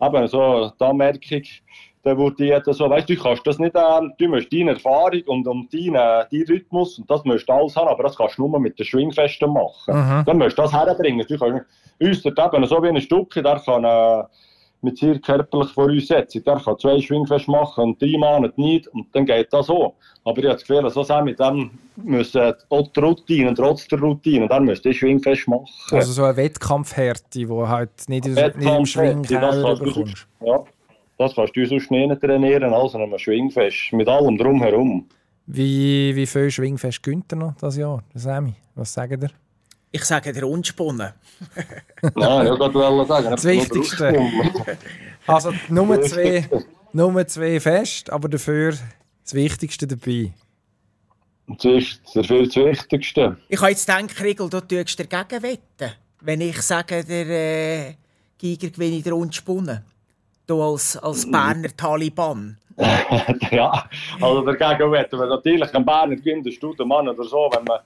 eben 0.00 0.28
so, 0.28 0.72
die 0.80 0.84
Anmerkung, 0.84 1.42
dann 2.02 2.16
würde 2.16 2.44
ich 2.44 2.74
so, 2.74 2.88
weißt 2.88 3.08
du, 3.08 3.16
kannst 3.16 3.46
das 3.46 3.58
nicht, 3.58 3.74
ähm, 3.76 4.12
du 4.18 4.28
musst 4.28 4.52
deine 4.52 4.72
Erfahrung 4.72 5.22
und, 5.26 5.46
und 5.46 5.72
deinen, 5.72 5.92
deinen 5.92 6.46
Rhythmus, 6.48 6.98
und 6.98 7.10
das 7.10 7.24
musst 7.24 7.48
du 7.48 7.52
alles 7.52 7.76
haben, 7.76 7.88
aber 7.88 8.04
das 8.04 8.16
kannst 8.16 8.38
du 8.38 8.48
nur 8.48 8.58
mit 8.58 8.78
den 8.78 8.86
Schwingfesten 8.86 9.52
machen. 9.52 9.94
Mhm. 9.94 10.24
Dann 10.24 10.38
musst 10.38 10.56
du 10.56 10.62
das 10.62 10.72
herbringen. 10.72 11.26
Du 11.28 11.38
kannst 11.38 11.66
uns 12.00 12.24
eben 12.24 12.66
so 12.66 12.82
wie 12.82 12.88
ein 12.88 13.00
Stück, 13.00 13.34
der 13.34 13.60
kann 13.64 13.84
äh, 13.84 14.24
mit 14.82 14.96
sehr 14.96 15.18
körperlich 15.18 15.68
Voraussetzung, 15.72 16.42
der 16.42 16.56
kann 16.56 16.78
zwei 16.78 17.00
Schwingfeste 17.00 17.50
machen 17.50 17.84
und 17.84 18.00
drei 18.02 18.16
Monate 18.16 18.58
nicht, 18.58 18.88
und 18.88 19.14
dann 19.14 19.26
geht 19.26 19.52
das 19.52 19.66
so. 19.66 19.94
Aber 20.24 20.38
ich 20.38 20.44
habe 20.44 20.54
das 20.54 20.66
Gefühl, 20.66 20.88
so 20.88 21.02
sehr 21.02 21.22
mit 21.22 21.38
dem 21.38 21.70
müssen 21.96 22.54
auch 22.70 22.88
die 22.88 23.00
Routine, 23.00 23.52
trotz 23.52 23.86
der 23.88 24.00
Routine, 24.00 24.48
dann 24.48 24.64
müsst 24.64 24.86
ihr 24.86 24.94
Schwingfest 24.94 25.48
machen. 25.48 25.68
Also 25.90 26.12
so 26.12 26.24
eine 26.24 26.36
Wettkampfhärte, 26.38 27.24
die 27.34 27.46
halt 27.46 28.08
nicht, 28.08 28.24
nicht 28.24 28.56
im 28.56 28.86
Schwingkeller 28.86 29.76
bekommst. 29.76 30.26
Ja. 30.40 30.64
Das 31.20 31.34
kannst 31.34 31.54
du 31.54 31.66
sonst 31.66 31.90
nicht 31.90 32.18
trainieren 32.22 32.72
als 32.72 32.94
an 32.94 33.02
einem 33.02 33.18
Schwingfest. 33.18 33.92
Mit 33.92 34.08
allem 34.08 34.38
drumherum. 34.38 35.06
Wie, 35.44 36.16
wie 36.16 36.24
viel 36.24 36.50
Schwingfest 36.50 37.02
gönnt 37.02 37.30
ihr 37.30 37.36
noch 37.36 37.54
das 37.60 37.76
Jahr, 37.76 38.02
Sammy? 38.14 38.54
Was 38.74 38.94
sagt 38.94 39.22
ihr? 39.22 39.30
Ich 39.92 40.02
sage 40.04 40.32
der 40.32 40.48
Unspunnen. 40.48 41.12
Nein, 42.14 42.46
ich 42.46 42.58
wollte 42.58 43.06
sagen. 43.06 43.30
Das 43.32 43.44
Wichtigste. 43.44 44.18
also 45.26 45.52
Nummer 45.68 46.00
zwei, 46.00 46.48
Nummer 46.94 47.26
zwei 47.26 47.60
fest, 47.60 48.10
aber 48.10 48.30
dafür 48.30 48.72
das 49.22 49.34
Wichtigste 49.34 49.86
dabei. 49.86 50.32
Das 51.48 51.66
ist 51.66 52.00
dafür 52.14 52.46
das 52.46 52.56
Wichtigste. 52.56 53.36
Ich 53.46 53.60
habe 53.60 53.72
jetzt 53.72 53.86
gedacht, 53.86 54.22
Rigel, 54.22 54.48
du 54.48 54.60
tust 54.62 54.98
dagegen 54.98 55.42
wetten. 55.42 55.92
Wenn 56.22 56.40
ich 56.40 56.62
sage, 56.62 57.04
der 57.04 57.26
äh, 57.28 57.94
Giger 58.38 58.70
gewinnt 58.70 59.04
der 59.04 59.14
Unspunnen. 59.14 59.84
Du 60.50 60.60
als, 60.60 60.96
als 60.96 61.30
Berner 61.30 61.68
Taliban. 61.76 62.56
ja, 63.52 63.84
also 64.20 64.42
dagegen 64.42 64.90
wetten 64.90 65.16
wir 65.20 65.26
natürlich 65.26 65.72
ein 65.72 65.84
Berner 65.84 66.16
gewinnt, 66.16 66.44
ein 66.44 66.50
Studenmann 66.50 67.08
oder 67.08 67.22
so, 67.22 67.48
wenn 67.54 67.62
man 67.62 67.78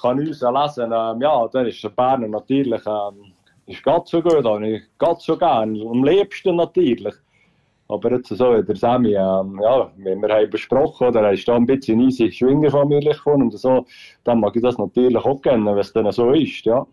kann 0.00 0.20
uns 0.20 0.40
lesen 0.40 0.92
ähm, 0.92 1.20
ja, 1.20 1.48
dann 1.48 1.66
ist 1.66 1.82
der 1.82 1.88
Berner 1.88 2.28
natürlich 2.28 2.80
ähm, 2.86 3.32
ist 3.66 3.82
ganz 3.82 4.10
so 4.10 4.22
gut, 4.22 4.44
habe 4.44 4.68
ich 4.68 4.82
ganz 4.98 5.24
so 5.24 5.36
gern, 5.36 5.76
am 5.80 6.04
liebsten 6.04 6.54
natürlich. 6.54 7.14
Aber 7.88 8.12
jetzt 8.12 8.28
so, 8.28 8.62
der 8.62 8.76
Sammy, 8.76 9.14
ähm, 9.14 9.60
ja, 9.60 9.90
wie 9.96 10.14
wir 10.14 10.32
haben 10.32 10.48
besprochen, 10.48 11.08
oder, 11.08 11.22
er 11.22 11.32
ist 11.32 11.48
da 11.48 11.56
ein 11.56 11.66
bisschen 11.66 11.98
in 11.98 12.04
unsere 12.04 12.30
Schwingerfamilie 12.30 13.14
gekommen 13.14 13.50
und 13.50 13.58
so, 13.58 13.84
dann 14.22 14.38
mag 14.38 14.54
ich 14.54 14.62
das 14.62 14.78
natürlich 14.78 15.24
auch 15.24 15.42
gerne, 15.42 15.72
wenn 15.72 15.78
es 15.78 15.92
dann 15.92 16.12
so 16.12 16.30
ist, 16.30 16.64
ja. 16.66 16.86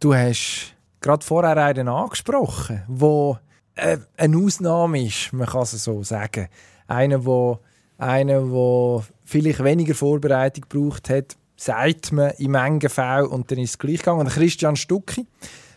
Du 0.00 0.12
hast 0.12 0.74
gerade 1.00 1.24
vorher 1.24 1.56
einen 1.56 1.88
angesprochen, 1.88 2.82
der 2.88 3.40
äh, 3.76 3.98
eine 4.16 4.36
Ausnahme 4.38 5.04
ist, 5.04 5.32
man 5.32 5.46
kann 5.46 5.62
es 5.62 5.72
so 5.72 6.02
sagen. 6.02 6.48
Einer, 6.86 7.24
wo 7.24 7.60
einer, 7.98 8.50
wo 8.50 9.04
vielleicht 9.24 9.62
weniger 9.62 9.94
Vorbereitung 9.94 10.64
gebraucht 10.68 11.08
hat, 11.08 11.36
sagt 11.56 12.12
man 12.12 12.32
im 12.32 12.80
Fall 12.88 13.24
und 13.24 13.50
dann 13.50 13.58
ist 13.58 13.70
es 13.70 13.78
gleich 13.78 13.98
gegangen. 13.98 14.28
Christian 14.28 14.76
Stucki 14.76 15.26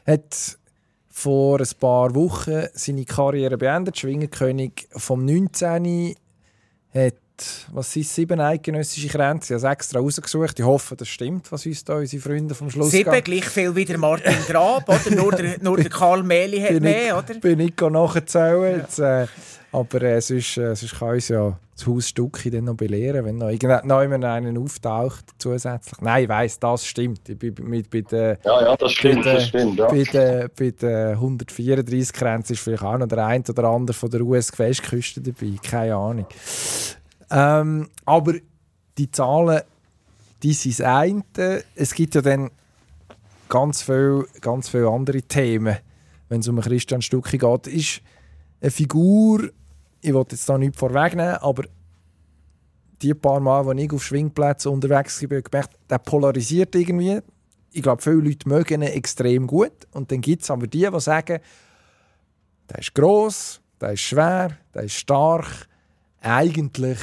hat 0.05 0.57
vor 1.09 1.59
ein 1.59 1.67
paar 1.79 2.15
Wochen 2.15 2.67
seine 2.73 3.05
Karriere 3.05 3.57
beendet. 3.57 3.97
Schwingerkönig 3.97 4.87
vom 4.91 5.25
19. 5.25 6.15
hat 6.93 7.15
was 7.71 7.91
sind 7.91 8.05
sieben 8.05 8.39
eidgenössische 8.39 9.07
Grenzen? 9.07 9.57
Ich 9.57 9.63
habe 9.63 9.73
es 9.73 9.77
extra 9.77 9.99
rausgesucht. 9.99 10.59
Ich 10.59 10.65
hoffe, 10.65 10.95
das 10.95 11.07
stimmt, 11.07 11.51
was 11.51 11.65
uns 11.65 11.83
da 11.83 11.95
unsere 11.95 12.21
Freunde 12.21 12.55
vom 12.55 12.69
Schluss 12.69 12.91
Sieben, 12.91 13.11
gehen. 13.11 13.23
gleich 13.23 13.45
viel 13.45 13.75
wie 13.75 13.85
der 13.85 13.97
Martin 13.97 14.35
Grab, 14.47 14.87
oder? 14.87 15.15
Nur 15.15 15.31
der, 15.31 15.57
nur 15.61 15.77
der 15.77 15.89
Karl 15.89 16.23
Mehli 16.23 16.59
hat 16.59 16.69
bin 16.69 16.83
mehr, 16.83 17.07
ich, 17.07 17.13
oder? 17.13 17.39
Bin 17.39 17.59
ich 17.59 17.73
nachzählen. 17.79 18.85
Ja. 18.97 19.23
Äh, 19.23 19.27
aber 19.71 20.01
äh, 20.01 20.21
sonst, 20.21 20.57
äh, 20.57 20.75
sonst 20.75 20.97
kann 20.97 21.09
uns 21.09 21.27
ja 21.27 21.57
das 21.75 21.87
Hausstückchen 21.87 22.51
dann 22.51 22.63
noch 22.65 22.75
belehren, 22.75 23.25
wenn 23.25 23.37
noch 23.37 23.49
irgendjemand 23.49 24.25
einen 24.25 24.57
auftaucht 24.57 25.25
zusätzlich. 25.37 26.01
Nein, 26.01 26.23
ich 26.23 26.29
weiss, 26.29 26.59
das 26.59 26.85
stimmt. 26.85 27.29
Ich 27.29 27.37
bin 27.37 27.55
mit, 27.61 27.89
bei 27.89 28.01
den, 28.01 28.37
ja, 28.43 28.61
ja, 28.61 28.75
das 28.75 28.91
stimmt, 28.91 29.23
bei 29.23 29.33
das 29.33 29.47
stimmt. 29.47 29.79
Ja. 29.79 29.87
Bei 29.87 30.03
den, 30.03 30.49
bei 30.57 30.71
den 30.71 31.09
134 31.11 32.13
Grenzen 32.13 32.53
ist 32.53 32.61
vielleicht 32.61 32.83
auch 32.83 32.97
noch 32.97 33.07
der 33.07 33.25
eine 33.25 33.43
oder 33.47 33.63
andere 33.65 33.95
von 33.95 34.09
der 34.09 34.21
US-Westküste 34.21 35.21
dabei. 35.21 35.53
Keine 35.63 35.95
Ahnung. 35.95 36.25
Ähm, 37.31 37.89
aber 38.05 38.33
die 38.97 39.11
Zahlen, 39.11 39.61
die 40.43 40.53
sind 40.53 40.79
das 40.79 40.85
eine. 40.85 41.63
Es 41.75 41.93
gibt 41.93 42.15
ja 42.15 42.21
dann 42.21 42.51
ganz 43.47 43.81
viele 43.81 44.25
ganz 44.41 44.69
viel 44.69 44.85
andere 44.85 45.21
Themen, 45.21 45.77
wenn 46.29 46.41
es 46.41 46.47
um 46.47 46.59
Christian 46.61 47.01
Stucki 47.01 47.37
geht. 47.37 47.67
Ist 47.67 48.01
eine 48.61 48.71
Figur, 48.71 49.49
ich 50.01 50.13
wollte 50.13 50.35
jetzt 50.35 50.47
da 50.47 50.57
nichts 50.57 50.77
vorwegnehmen, 50.77 51.35
aber 51.35 51.63
die 53.01 53.13
paar 53.13 53.39
Mal, 53.39 53.65
wo 53.65 53.71
ich 53.71 53.91
auf 53.91 54.03
Schwingplätzen 54.03 54.71
unterwegs 54.71 55.19
bin, 55.19 55.43
gemerkt, 55.43 55.77
der 55.89 55.99
polarisiert 55.99 56.75
irgendwie. 56.75 57.19
Ich 57.71 57.81
glaube, 57.81 58.01
viele 58.01 58.15
Leute 58.15 58.49
mögen 58.49 58.81
ihn 58.81 58.89
extrem 58.89 59.47
gut. 59.47 59.71
Und 59.91 60.11
dann 60.11 60.21
gibt 60.21 60.43
es 60.43 60.51
aber 60.51 60.67
die, 60.67 60.89
die 60.89 60.99
sagen, 60.99 61.39
der 62.69 62.79
ist 62.79 62.93
gross, 62.93 63.61
der 63.79 63.93
ist 63.93 64.01
schwer, 64.01 64.57
der 64.73 64.83
ist 64.83 64.95
stark, 64.95 65.67
eigentlich 66.21 66.99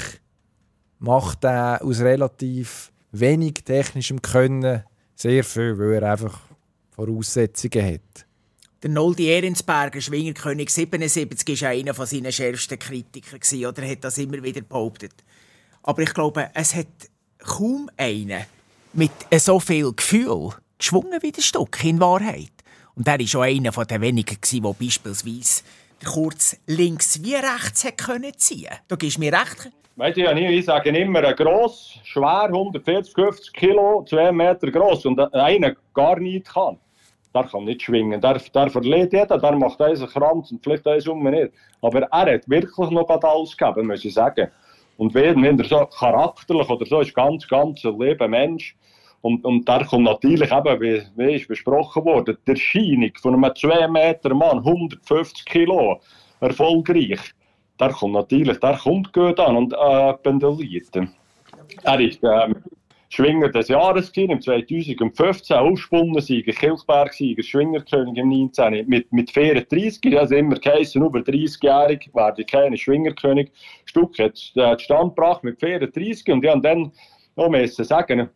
macht 0.98 1.44
er 1.44 1.83
aus 1.83 2.00
relativ 2.00 2.92
wenig 3.12 3.55
technischem 3.64 4.20
Können 4.22 4.83
sehr 5.14 5.44
viel, 5.44 5.79
weil 5.79 6.02
er 6.02 6.12
einfach 6.12 6.40
Voraussetzungen 6.90 7.94
hat. 7.94 8.26
Der 8.83 8.90
Noldi 8.90 9.26
Ehrensberger, 9.26 10.00
Schwingerkönig 10.00 10.70
77, 10.70 11.62
war 11.62 11.70
einer 11.70 11.94
seiner 12.07 12.31
schärfsten 12.31 12.79
Kritiker 12.79 13.68
oder 13.68 13.88
hat 13.88 14.05
das 14.05 14.18
immer 14.18 14.42
wieder 14.42 14.61
behauptet. 14.61 15.14
Aber 15.83 16.02
ich 16.02 16.12
glaube, 16.12 16.50
es 16.52 16.74
hat 16.74 16.87
kaum 17.38 17.88
einen 17.96 18.44
mit 18.92 19.12
so 19.38 19.61
viel 19.61 19.92
Gefühl 19.92 20.50
geschwungen 20.79 21.22
wie 21.22 21.33
der 21.33 21.42
Stock 21.42 21.83
in 21.85 22.00
Wahrheit. 22.00 22.52
Und 22.94 23.07
er 23.07 23.18
war 23.18 23.26
schon 23.26 23.42
einer 23.42 23.70
der 23.70 24.00
wenigen, 24.00 24.38
der 24.40 24.72
beispielsweise 24.72 25.62
kurz 26.05 26.57
links 26.67 27.23
wie 27.23 27.35
rechts 27.35 27.87
können 27.97 28.33
ziehen. 28.37 28.73
Du 28.89 28.97
gibst 28.97 29.19
mir 29.19 29.33
recht. 29.33 29.71
Weißt 29.97 30.17
du, 30.19 30.31
ich 30.31 30.65
sage 30.67 30.91
immer, 30.91 31.33
gross, 31.33 31.99
schwer, 32.05 32.45
140, 32.45 33.15
50 33.15 33.53
Kilo, 33.55 34.05
2 34.07 34.31
Meter 34.31 34.71
gross 34.71 35.07
und 35.07 35.19
einer 35.35 35.75
gar 35.95 36.19
nicht 36.21 36.53
kann. 36.53 36.79
Der 37.35 37.45
kann 37.45 37.65
nicht 37.65 37.83
schwingen. 37.83 38.21
Der, 38.21 38.39
der 38.39 38.71
verliert 38.71 39.13
jeder, 39.13 39.39
der 39.39 39.53
macht 39.53 39.81
einen 39.81 40.07
Kranz 40.07 40.51
und 40.51 40.63
vielleicht 40.63 40.87
eins 40.87 41.07
um 41.09 41.23
nicht. 41.23 41.51
Aber 41.81 42.03
er 42.03 42.35
hat 42.35 42.49
wirklich 42.49 42.91
noch 42.91 43.09
alles 43.09 43.57
gegeben, 43.57 43.87
muss 43.87 44.05
ich 44.05 44.13
sagen. 44.13 44.49
Und 44.99 45.15
wenn, 45.15 45.43
wenn 45.43 45.59
er 45.59 45.65
so 45.65 45.87
charakterlich 45.87 46.69
oder 46.69 46.87
so 46.87 47.01
ist, 47.01 47.15
ganz, 47.15 47.47
ganz 47.49 47.85
ein 47.85 47.99
lieber 47.99 48.29
Mensch. 48.29 48.77
Und, 49.27 49.45
und 49.45 49.69
da 49.69 49.83
kommt 49.83 50.05
natürlich 50.05 50.53
eben, 50.53 50.81
wie, 50.81 51.03
wie 51.17 51.35
ist 51.35 51.49
besprochen 51.49 52.05
worden, 52.05 52.39
die 52.47 52.51
Erscheinung 52.53 53.11
von 53.21 53.35
einem 53.35 53.53
2 53.57 53.89
Meter 53.89 54.33
Mann, 54.33 54.59
150 54.59 55.45
Kilo, 55.45 56.01
erfolgreich. 56.39 57.19
Der 57.81 57.89
kommt 57.91 58.15
natürlich, 58.15 58.61
der 58.61 58.77
kommt 58.77 59.12
gut 59.12 59.41
an 59.41 59.57
und 59.57 59.73
äh, 59.73 60.12
pendeliert. 60.23 60.95
Er 61.83 62.01
ist 62.01 62.21
ähm, 62.23 62.55
Schwinger 63.09 63.49
des 63.49 63.67
Jahres 63.67 64.12
gewesen, 64.12 64.31
im 64.31 64.41
2015, 64.41 65.57
Ausspannensieger, 65.57 66.53
Kilchberg-Sieger, 66.53 67.43
Schwingerkönig 67.43 68.17
im 68.19 68.29
19. 68.29 68.87
Mit, 68.87 69.12
mit 69.12 69.33
34, 69.33 70.17
also 70.17 70.37
immer 70.37 70.55
geheißen, 70.55 71.03
über 71.03 71.19
30-jährig 71.19 72.11
werde 72.15 72.43
ich 72.43 72.47
keine 72.47 72.77
Schwingerkönig. 72.77 73.51
Stück 73.87 74.17
hat 74.21 74.41
äh, 74.55 74.79
Stand 74.79 75.17
gebracht 75.17 75.43
mit 75.43 75.59
34 75.59 76.33
und 76.33 76.45
ich 76.45 76.51
habe 76.51 76.61
dann 76.61 76.93
noch 77.37 77.49
müssen 77.49 77.85
sagen, 77.85 78.31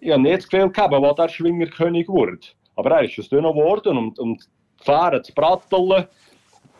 ich 0.00 0.10
habe 0.10 0.22
nicht 0.22 0.38
das 0.38 0.48
Gefühl 0.48 0.70
gehabt, 0.70 0.94
wo 0.94 1.12
der 1.12 1.28
Schwingerkönig 1.28 2.08
wurde. 2.08 2.38
Aber 2.76 2.90
er 2.90 3.04
ist 3.04 3.18
es 3.18 3.28
dann 3.28 3.42
noch 3.42 3.54
geworden 3.54 3.96
und, 3.96 4.18
und 4.18 4.48
fahren 4.84 5.22
zu 5.24 5.32
Bratteln, 5.32 6.06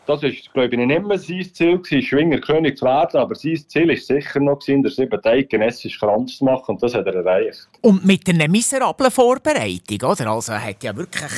das 0.05 0.21
ist, 0.21 0.51
glaube 0.51 0.75
ich, 0.75 0.77
nicht 0.77 1.03
mehr 1.03 1.17
sein 1.17 1.53
Ziel 1.53 1.77
gewesen, 1.77 2.01
Schwingerkönig 2.01 2.77
zu 2.77 2.85
werden, 2.85 3.17
aber 3.17 3.35
sein 3.35 3.63
Ziel 3.67 3.87
war 3.87 3.95
sicher 3.95 4.39
noch, 4.39 4.59
gewesen, 4.59 4.83
der 4.83 4.91
sieben 4.91 5.19
eidgenössischen 5.23 5.99
Kranz 5.99 6.37
zu 6.37 6.45
machen 6.45 6.75
und 6.75 6.83
das 6.83 6.93
hat 6.93 7.07
er 7.07 7.15
erreicht. 7.15 7.69
Und 7.81 8.05
mit 8.05 8.27
einer 8.27 8.49
miserablen 8.49 9.11
Vorbereitung, 9.11 10.09
oder? 10.09 10.27
Also 10.27 10.51
er 10.51 10.63
hat 10.65 10.83
ja 10.83 10.95
wirklich, 10.95 11.31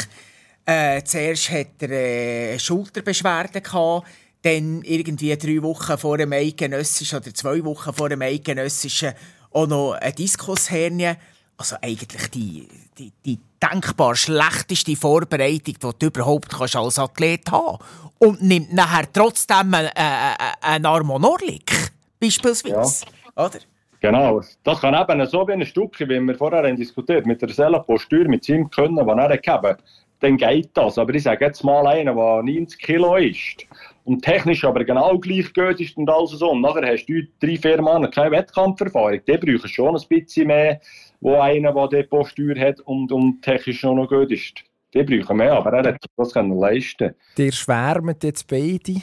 äh, 0.66 1.04
zuerst 1.04 1.52
hat 1.52 1.82
er 1.82 1.92
äh, 1.92 2.60
Schulterbeschwerden 2.60 3.62
gehabt, 3.62 4.08
dann 4.42 4.82
irgendwie 4.84 5.36
drei 5.38 5.62
Wochen 5.62 5.98
vor 5.98 6.18
dem 6.18 6.32
Eidgenössischen 6.34 7.20
oder 7.20 7.34
zwei 7.34 7.64
Wochen 7.64 7.94
vor 7.94 8.10
dem 8.10 8.22
Eidgenössischen 8.22 9.14
auch 9.56 9.68
noch 9.68 9.94
eine 9.94 10.12
Diskushernie. 10.12 11.14
Also 11.58 11.78
eigentlich 11.82 12.30
die, 12.32 12.68
die, 12.98 13.12
die 13.26 13.40
denkbar 13.62 14.16
schlechteste 14.16 14.96
Vorbereitung, 14.96 15.76
die 15.82 16.00
du 16.00 16.06
überhaupt 16.08 16.50
kannst 16.50 16.76
als 16.76 17.00
Athlet 17.00 17.50
haben. 17.50 17.78
Und 18.20 18.42
nimmt 18.42 18.74
nachher 18.74 19.12
trotzdem 19.12 19.74
einen, 19.74 19.90
einen, 19.96 20.36
einen 20.62 20.86
Armonorlik, 20.86 21.92
beispielsweise. 22.20 23.06
Ja. 23.36 23.46
Oder? 23.46 23.60
Genau. 24.02 24.42
Das 24.64 24.82
kann 24.82 24.94
eben 24.94 25.26
so 25.28 25.48
wie 25.48 25.54
ein 25.54 25.66
Stück, 25.66 26.00
wie 26.00 26.20
wir 26.20 26.36
vorher 26.36 26.72
diskutiert 26.76 27.26
mit 27.26 27.42
der 27.42 27.50
Sellenpostur, 27.50 28.26
mit 28.26 28.44
seinem 28.44 28.70
Können, 28.70 28.98
das 28.98 29.08
er 29.08 29.38
gegeben 29.38 29.78
dann 30.20 30.38
geht 30.38 30.70
das. 30.74 30.98
Aber 30.98 31.14
ich 31.14 31.24
sage 31.24 31.46
jetzt 31.46 31.64
mal 31.64 31.86
einen, 31.88 32.16
der 32.16 32.44
90 32.44 32.80
Kilo 32.80 33.16
ist 33.16 33.66
und 34.06 34.24
technisch 34.24 34.64
aber 34.64 34.86
genau 34.86 35.18
gleich 35.18 35.54
gut 35.54 35.82
ist 35.82 35.98
und 35.98 36.10
alles 36.10 36.32
so. 36.32 36.52
Und 36.52 36.62
nachher 36.62 36.88
hast 36.88 37.06
du 37.08 37.22
drei, 37.40 37.58
vier 37.58 37.82
Mann 37.82 38.10
keine 38.12 38.32
Wettkampferfahrung. 38.32 39.20
Die 39.28 39.38
brauchen 39.38 39.68
schon 39.68 39.96
ein 39.98 40.08
bisschen 40.08 40.48
mehr 40.48 40.80
wo 41.26 41.40
einer, 41.40 41.74
der 41.74 41.88
die 42.04 42.08
Postur 42.08 42.56
hat 42.56 42.80
und, 42.82 43.12
und 43.12 43.42
technisch 43.42 43.82
noch, 43.82 43.96
noch 43.96 44.08
gut 44.08 44.32
ist. 44.32 44.64
Die 44.94 45.04
brauchen 45.04 45.38
mehr, 45.38 45.54
aber 45.54 45.74
er 45.74 45.94
hat 45.94 46.06
das 46.16 46.34
können 46.34 46.58
leisten. 46.58 47.16
Die 47.36 47.52
schwärmen 47.52 48.16
jetzt 48.22 48.48
beide. 48.48 49.02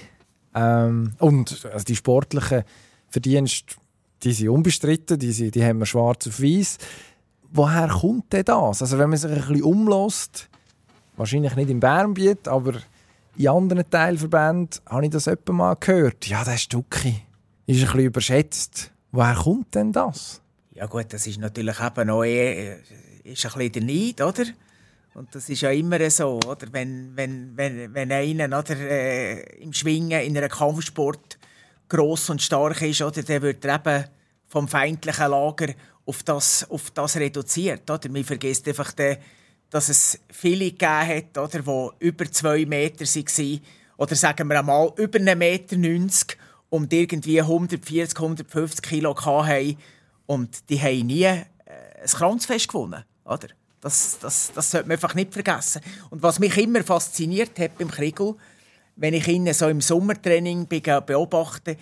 Ähm, 0.54 1.14
und 1.18 1.66
also 1.72 1.84
die 1.84 1.96
sportlichen 1.96 2.62
Verdienste, 3.08 3.74
die 4.22 4.32
sind 4.32 4.50
unbestritten, 4.50 5.18
die, 5.18 5.32
sind, 5.32 5.54
die 5.56 5.64
haben 5.64 5.80
wir 5.80 5.86
schwarz 5.86 6.28
auf 6.28 6.40
weiß. 6.40 6.78
Woher 7.50 7.88
kommt 7.88 8.32
denn 8.32 8.44
das? 8.44 8.80
Also 8.80 8.98
wenn 8.98 9.10
man 9.10 9.18
sich 9.18 9.30
ein 9.30 9.38
bisschen 9.38 9.62
umlässt, 9.64 10.48
wahrscheinlich 11.16 11.56
nicht 11.56 11.70
im 11.70 11.80
Bernbiet, 11.80 12.46
aber 12.46 12.74
in 13.36 13.48
anderen 13.48 13.88
Teilverbänden 13.88 14.80
habe 14.86 15.04
ich 15.04 15.10
das 15.10 15.26
etwa 15.26 15.52
mal 15.52 15.74
gehört. 15.74 16.26
Ja, 16.26 16.44
der 16.44 16.56
Stucki 16.56 17.22
ist 17.66 17.80
ein 17.80 17.86
bisschen 17.86 18.00
überschätzt. 18.00 18.90
Woher 19.10 19.34
kommt 19.34 19.74
denn 19.74 19.92
das? 19.92 20.40
Ja 20.74 20.86
gut, 20.86 21.12
das 21.12 21.26
ist 21.26 21.38
natürlich 21.38 21.78
eben 21.80 22.10
auch 22.10 22.24
eher, 22.24 22.78
ist 23.24 23.44
ein 23.44 23.52
bisschen 23.52 23.72
der 23.72 23.82
Neid, 23.82 24.20
oder? 24.20 24.44
Und 25.14 25.34
das 25.34 25.48
ist 25.48 25.60
ja 25.60 25.70
immer 25.70 26.08
so, 26.10 26.40
oder? 26.46 26.66
Wenn, 26.72 27.14
wenn, 27.14 27.56
wenn, 27.56 27.92
wenn 27.92 28.12
einer 28.12 28.58
oder, 28.58 28.76
äh, 28.76 29.62
im 29.62 29.72
Schwingen 29.72 30.22
in 30.22 30.36
einem 30.36 30.48
Kampfsport 30.48 31.38
gross 31.88 32.30
und 32.30 32.40
stark 32.40 32.80
ist, 32.82 33.02
oder, 33.02 33.22
dann 33.22 33.42
wird 33.42 33.64
er 33.64 33.74
eben 33.76 34.04
vom 34.46 34.68
feindlichen 34.68 35.30
Lager 35.30 35.74
auf 36.06 36.22
das, 36.22 36.68
auf 36.70 36.90
das 36.90 37.16
reduziert. 37.16 37.90
Oder? 37.90 38.08
Man 38.08 38.24
vergisst 38.24 38.66
einfach, 38.66 38.92
den, 38.92 39.18
dass 39.72 39.88
es 39.88 40.20
viele 40.30 40.66
gegeben 40.66 41.08
hat, 41.08 41.38
oder, 41.38 41.90
die 41.98 42.06
über 42.06 42.30
zwei 42.30 42.66
Meter 42.66 43.06
waren, 43.06 43.60
oder 43.96 44.14
sagen 44.14 44.48
wir 44.48 44.58
einmal 44.58 44.92
über 44.96 45.18
1,90 45.18 45.34
Meter 45.34 46.36
und 46.68 46.92
irgendwie 46.92 47.40
140, 47.40 48.18
150 48.18 48.82
Kilo 48.82 49.16
hatten 49.16 49.78
und 50.26 50.68
die 50.68 50.80
haben 50.80 51.06
nie 51.06 51.24
äh, 51.24 51.44
ein 52.02 52.06
Kranzfest 52.06 52.68
gewonnen. 52.68 53.02
Oder? 53.24 53.48
Das, 53.80 54.18
das, 54.20 54.52
das 54.54 54.70
sollte 54.70 54.88
man 54.88 54.96
einfach 54.96 55.14
nicht 55.14 55.32
vergessen. 55.32 55.80
Und 56.10 56.22
was 56.22 56.38
mich 56.38 56.56
immer 56.58 56.84
fasziniert 56.84 57.58
hat 57.58 57.78
beim 57.78 57.90
Kriegel, 57.90 58.34
wenn 58.96 59.14
ich 59.14 59.26
ihn 59.26 59.50
so 59.54 59.68
im 59.68 59.80
Sommertraining 59.80 60.68
beobachte, 60.68 61.78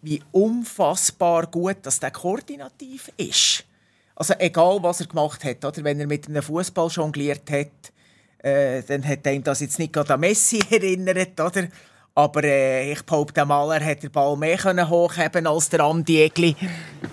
wie 0.00 0.22
unfassbar 0.30 1.48
gut 1.48 1.78
dass 1.82 1.98
der 1.98 2.12
koordinativ 2.12 3.10
ist. 3.16 3.64
Also 4.22 4.34
egal, 4.38 4.78
was 4.82 5.00
er 5.00 5.08
gemacht 5.08 5.42
hat, 5.42 5.64
oder 5.64 5.82
wenn 5.82 5.98
er 5.98 6.06
mit 6.06 6.28
einem 6.28 6.44
Fußball 6.44 6.86
jongliert 6.86 7.50
hat, 7.50 7.92
äh, 8.38 8.80
dann 8.84 9.04
hat 9.04 9.26
er 9.26 9.40
das 9.40 9.58
jetzt 9.58 9.80
nicht 9.80 9.92
gerade 9.92 10.14
an 10.14 10.20
Messi 10.20 10.60
erinnert, 10.70 11.40
oder? 11.40 11.66
Aber 12.14 12.44
äh, 12.44 12.92
ich 12.92 13.02
behaupte 13.02 13.44
mal, 13.44 13.72
er 13.72 13.84
hat 13.84 14.04
den 14.04 14.12
Ball 14.12 14.36
mehr 14.36 14.58
können 14.58 14.88
hochheben 14.88 15.44
als 15.48 15.70
der 15.70 15.80
Andi 15.80 16.22
Egli, 16.22 16.54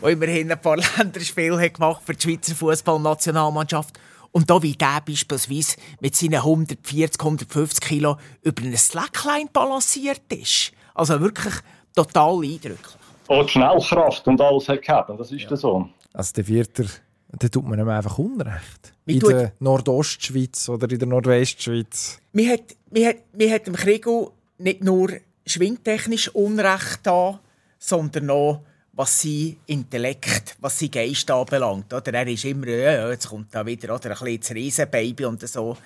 der 0.04 0.10
immerhin 0.12 0.52
ein 0.52 0.62
paar 0.62 0.78
Länderspiele 0.98 1.72
gemacht 1.72 2.04
für 2.06 2.14
die 2.14 2.22
Schweizer 2.22 2.54
Fußballnationalmannschaft. 2.54 4.00
Und 4.32 4.48
da 4.48 4.62
wie 4.62 4.74
der 4.74 5.02
beispielsweise 5.04 5.78
mit 6.02 6.16
seinen 6.16 6.36
140, 6.36 7.20
150 7.20 7.84
Kilo 7.84 8.18
über 8.44 8.62
eine 8.62 8.78
Slackline 8.78 9.50
balanciert 9.52 10.32
ist. 10.32 10.74
Also 10.94 11.20
wirklich 11.20 11.56
total 11.96 12.44
eindrücklich. 12.44 13.00
Und 13.26 13.50
Schnellkraft 13.50 14.28
und 14.28 14.40
alles 14.40 14.70
hat 14.70 14.84
gehabt, 14.84 15.20
das 15.20 15.32
ist 15.32 15.50
ja. 15.50 15.58
so. 15.58 15.90
Also 16.14 16.34
der 16.34 16.46
Vierter, 16.46 16.86
der 17.30 17.52
tut 17.52 17.66
man 17.66 17.80
ihm 17.80 17.90
einfach 17.90 18.18
Unrecht. 18.18 18.94
Wie 19.06 19.18
in 19.18 19.20
der 19.20 19.54
Nordostschweiz 19.60 20.70
oder 20.70 20.90
in 20.90 21.00
der 21.00 21.08
Nordwestschweiz. 21.08 22.20
Mir 22.34 22.54
hat, 22.54 22.76
mir 22.92 23.10
hat, 23.10 23.18
mir 23.34 23.52
hat 23.54 23.68
dem 23.68 23.76
Krigo 23.76 24.34
nicht 24.58 24.84
nur 24.84 25.12
schwingtechnisch 25.46 26.30
Unrecht 26.30 27.00
da, 27.04 27.40
sondern 27.78 28.30
auch 28.30 28.62
was 28.94 29.22
sein 29.22 29.56
Intellekt, 29.68 30.58
was 30.60 30.80
sein 30.80 30.92
Geist 30.92 31.32
anbelangt. 31.32 31.94
Oder 31.94 32.14
er 32.14 32.28
ist 32.28 32.44
immer, 32.44 32.68
ja, 32.68 33.10
jetzt 33.10 33.30
kommt 33.30 33.56
da 33.56 33.66
wieder 33.66 33.96
oder, 33.96 34.10
ein 34.10 34.18
bisschen 34.18 34.40
das 34.42 34.52
Riesenbaby 34.52 35.26
und 35.26 35.48
so. 35.48 35.78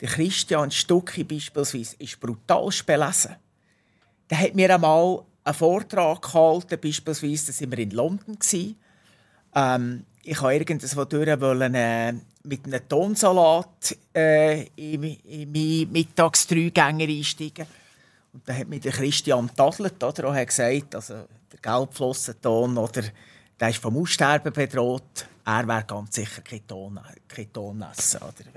Der 0.00 0.08
Christian 0.08 0.70
Stucki 0.70 1.24
beispielsweise 1.24 1.96
ist 1.98 2.20
brutal 2.20 2.68
belesen. 2.84 3.36
Der 4.28 4.38
hat 4.38 4.54
mir 4.54 4.74
einmal 4.74 5.22
einen 5.42 5.54
Vortrag 5.54 6.20
gehalten, 6.20 6.78
beispielsweise, 6.80 7.52
da 7.52 7.60
waren 7.60 7.70
wir 7.70 7.78
in 7.78 7.90
London. 7.90 8.38
Ähm, 9.54 10.04
ich 10.22 10.40
wollte 10.40 10.72
irgendwo 10.72 11.04
durch 11.04 11.40
wollen, 11.40 11.74
äh, 11.74 12.14
mit 12.44 12.64
einem 12.66 12.88
Tonsalat 12.88 13.96
äh, 14.14 14.62
in, 14.76 15.02
in 15.02 15.52
meinen 15.52 15.92
Mittagsdreigänger 15.92 17.06
einsteigen. 17.08 17.66
Und 18.32 18.48
dann 18.48 18.58
hat 18.58 18.68
mich 18.68 18.80
der 18.80 18.92
Christian 18.92 19.50
tadelt, 19.54 20.02
oder? 20.02 20.24
Er 20.24 20.40
hat 20.40 20.48
gesagt, 20.48 20.94
also 20.94 21.14
der 21.52 21.58
Gelbflossenton, 21.60 22.76
oder, 22.76 23.02
der 23.60 23.68
ist 23.68 23.78
vom 23.78 23.96
Aussterben 23.96 24.52
bedroht. 24.52 25.28
Er 25.44 25.68
wäre 25.68 25.84
ganz 25.84 26.14
sicher 26.14 26.42
kein 26.42 26.66
Ton, 26.66 26.98
kein 27.28 27.52
Ton 27.52 27.82
essen. 27.82 28.20
Oder? 28.22 28.50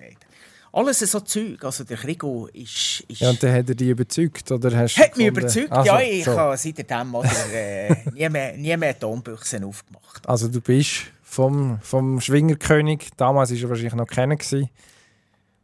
Alles 0.71 0.99
so 0.99 1.19
Zeug. 1.21 1.63
Also 1.63 1.83
der 1.83 1.97
Krigo 1.97 2.47
ist... 2.53 3.03
ist 3.07 3.21
Ja, 3.21 3.29
und 3.29 3.41
dann 3.41 3.53
hat 3.53 3.69
er 3.69 3.75
dich 3.75 3.89
überzeugt, 3.89 4.51
oder 4.51 4.75
hast 4.75 4.97
hat 4.97 5.17
mich 5.17 5.27
überzeugt. 5.27 5.71
Also, 5.71 5.91
ja, 5.91 5.99
ich 6.01 6.25
so. 6.25 6.37
habe 6.37 6.57
seitdem 6.57 7.15
oder, 7.15 7.53
äh, 7.53 7.95
nie, 8.13 8.29
mehr, 8.29 8.57
nie 8.57 8.77
mehr 8.77 8.97
Tonbüchsen 8.99 9.63
aufgemacht. 9.63 10.27
Also 10.27 10.47
du 10.47 10.61
bist 10.61 11.05
vom, 11.23 11.79
vom 11.81 12.19
Schwingerkönig, 12.21 13.09
damals 13.17 13.51
war 13.51 13.57
er 13.57 13.69
wahrscheinlich 13.69 13.95
noch 13.95 14.07
keiner. 14.07 14.35
gewesen. 14.35 14.69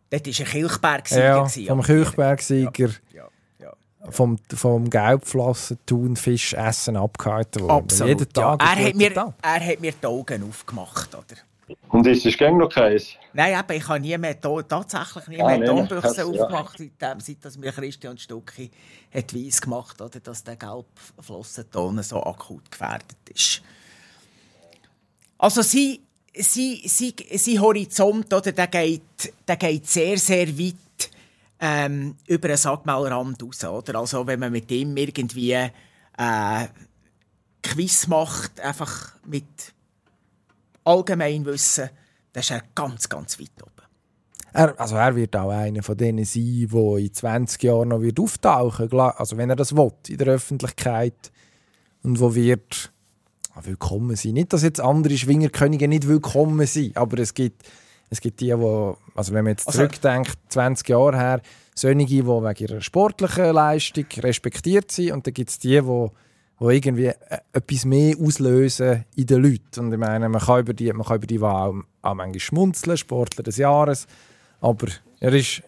Dort 0.09 0.27
war 0.27 0.45
ein 0.45 0.51
Kilchberg-Sieger. 0.51 1.23
Ja, 1.23 1.43
gewesen, 1.43 1.67
vom 1.67 1.81
Kirchbergsieger, 1.81 2.89
Ja, 3.13 3.27
ja. 3.59 3.73
vom, 4.09 4.37
vom 4.53 4.89
Gelbflossen 4.89 5.79
Thunfisch 5.85 6.53
essen 6.53 6.97
abgehalten 6.97 7.63
worden. 7.63 7.71
Absolut. 7.71 8.09
Jeden 8.09 8.33
Tag. 8.33 8.61
ja. 8.61 8.73
er, 8.73 8.87
hat 8.87 8.95
mir, 8.95 9.33
er 9.41 9.65
hat 9.67 9.79
mir 9.79 9.91
die 9.91 10.05
Augen 10.05 10.43
aufgemacht. 10.47 11.15
Oder? 11.15 11.41
Und 11.89 12.07
ist 12.07 12.25
es 12.25 12.37
gäng 12.37 12.57
noch 12.57 12.69
keins? 12.69 13.09
Nein, 13.33 13.59
eben, 13.59 13.77
ich 13.77 13.87
habe 13.87 13.99
nie 13.99 14.17
mehr, 14.17 14.39
tatsächlich 14.39 15.27
nie 15.27 15.41
Ah, 15.41 15.57
mehr 15.57 15.83
das- 15.85 16.17
ja. 16.17 16.25
aufgemacht, 16.25 16.77
seitdem, 16.77 17.19
seit 17.19 17.45
dass 17.45 17.57
mir 17.57 17.71
Christian 17.71 18.17
Stucki 18.17 18.71
hat 19.13 19.33
weiss 19.33 19.61
gemacht 19.61 20.01
oder 20.01 20.19
dass 20.19 20.43
der 20.43 20.55
Gelbflossenton 20.55 22.01
so 22.03 22.23
akut 22.23 22.69
gefährdet 22.71 23.17
ist. 23.33 23.61
Also 25.37 25.61
sein, 25.61 25.99
sein, 26.35 26.79
sein, 26.85 27.13
sein 27.35 27.61
Horizont 27.61 28.33
oder, 28.33 28.51
der 28.51 28.67
geht, 28.67 29.33
der 29.47 29.57
geht 29.57 29.87
sehr, 29.87 30.17
sehr 30.17 30.47
weit 30.57 30.75
ähm, 31.59 32.15
über 32.27 32.47
den 32.47 32.57
Sackmaulrand 32.57 33.41
raus. 33.43 33.63
Oder? 33.65 33.99
Also 33.99 34.25
wenn 34.25 34.39
man 34.39 34.51
mit 34.51 34.69
ihm 34.71 34.95
irgendwie 34.97 35.51
äh, 35.53 35.69
Quiz 37.61 38.07
macht, 38.07 38.59
einfach 38.59 39.13
mit 39.25 39.72
Allgemeinwissen, 40.83 41.89
dann 42.33 42.41
ist 42.41 42.51
er 42.51 42.61
ganz, 42.75 43.07
ganz 43.09 43.39
weit 43.39 43.51
oben. 43.61 43.71
Er, 44.53 44.79
also 44.79 44.95
er 44.95 45.15
wird 45.15 45.35
auch 45.35 45.49
einer 45.49 45.81
von 45.81 45.97
denen 45.97 46.25
sein, 46.25 46.67
der 46.71 46.97
in 46.97 47.13
20 47.13 47.63
Jahren 47.63 47.89
noch 47.89 48.01
wird 48.01 48.19
auftauchen 48.19 48.91
wird. 48.91 49.19
Also 49.19 49.35
wenn 49.37 49.49
er 49.49 49.55
das 49.55 49.75
will, 49.75 49.91
in 50.07 50.17
der 50.17 50.27
Öffentlichkeit. 50.27 51.31
Und 52.03 52.19
wo 52.19 52.35
wird 52.35 52.91
ah, 53.55 53.61
willkommen 53.63 54.15
sein. 54.15 54.33
Nicht, 54.33 54.53
dass 54.53 54.61
jetzt 54.61 54.81
andere 54.81 55.17
Schwingerkönige 55.17 55.87
nicht 55.87 56.07
willkommen 56.07 56.67
sind, 56.67 56.97
aber 56.97 57.17
es 57.19 57.33
gibt, 57.33 57.63
es 58.09 58.21
gibt 58.21 58.41
die, 58.41 58.47
die, 58.47 58.51
also 58.53 59.33
wenn 59.33 59.45
man 59.45 59.53
jetzt 59.53 59.67
Also- 59.67 59.79
zurückdenkt, 59.79 60.37
20 60.49 60.89
Jahre 60.89 61.17
her, 61.17 61.41
solche, 61.75 62.05
die 62.05 62.25
wegen 62.25 62.55
ihrer 62.57 62.81
sportlichen 62.81 63.53
Leistung 63.53 64.05
respektiert 64.17 64.91
sind 64.91 65.13
und 65.13 65.25
dann 65.25 65.33
gibt 65.33 65.49
es 65.49 65.57
die, 65.57 65.81
die 65.81 66.07
die 66.59 66.65
irgendwie 66.65 67.07
äh, 67.07 67.15
etwas 67.53 67.85
mehr 67.85 68.15
auslösen 68.19 69.05
in 69.15 69.25
den 69.25 69.43
Leuten. 69.43 69.79
Und 69.79 69.93
ich 69.93 69.99
meine, 69.99 70.29
man 70.29 70.41
kann 70.41 70.61
über 70.61 70.73
die, 70.73 70.91
man 70.91 71.05
kann 71.05 71.17
über 71.17 71.27
die 71.27 71.39
auch, 71.39 71.75
auch 72.01 72.13
manchmal 72.13 72.39
schmunzeln, 72.39 72.97
Sportler 72.97 73.43
des 73.43 73.57
Jahres, 73.57 74.07
aber 74.61 74.87
er, 75.19 75.33
ist, 75.33 75.63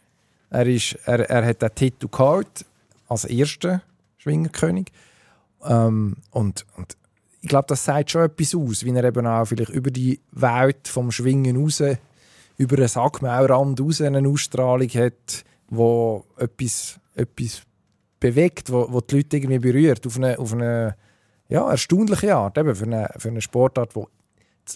er, 0.49 0.65
ist, 0.65 0.97
er, 1.05 1.29
er 1.29 1.45
hat 1.45 1.61
den 1.61 1.75
Titel 1.75 2.07
geholt 2.09 2.65
als 3.07 3.25
erster 3.25 3.81
Schwingerkönig. 4.17 4.87
Ähm, 5.63 6.17
und, 6.31 6.65
und 6.77 6.97
ich 7.41 7.49
glaube, 7.49 7.67
das 7.67 7.85
sagt 7.85 8.11
schon 8.11 8.23
etwas 8.23 8.55
aus, 8.55 8.83
wie 8.85 8.91
er 8.91 9.03
eben 9.03 9.27
auch 9.27 9.45
vielleicht 9.45 9.71
über 9.71 9.91
die 9.91 10.19
Welt 10.31 10.87
vom 10.87 11.11
Schwingen 11.11 11.57
raus, 11.57 11.83
über 12.57 12.77
einen 12.77 12.87
Sackmaulrand 12.87 13.79
raus 13.81 14.01
eine 14.01 14.27
Ausstrahlung 14.27 14.89
hat, 14.89 15.43
wo 15.69 16.25
etwas, 16.37 16.99
etwas 17.15 17.61
bewegt, 18.25 18.71
wo, 18.71 18.87
wo 18.91 19.01
die 19.01 19.17
Leute 19.17 19.37
irgendwie 19.37 19.59
berührt, 19.59 20.07
auf 20.07 20.17
eine, 20.17 20.39
auf 20.39 20.51
eine 20.51 20.95
ja, 21.47 21.69
erstaunliche 21.69 22.35
Art, 22.35 22.57
eben 22.57 22.73
für 22.73 22.85
eine, 22.85 23.07
für 23.17 23.29
eine 23.29 23.41
Sportart, 23.41 23.95
die 23.95 24.03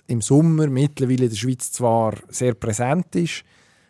im 0.06 0.22
Sommer 0.22 0.68
mittlerweile 0.68 1.24
in 1.24 1.30
der 1.32 1.36
Schweiz 1.36 1.72
zwar 1.72 2.14
sehr 2.28 2.54
präsent 2.54 3.16
ist, 3.16 3.44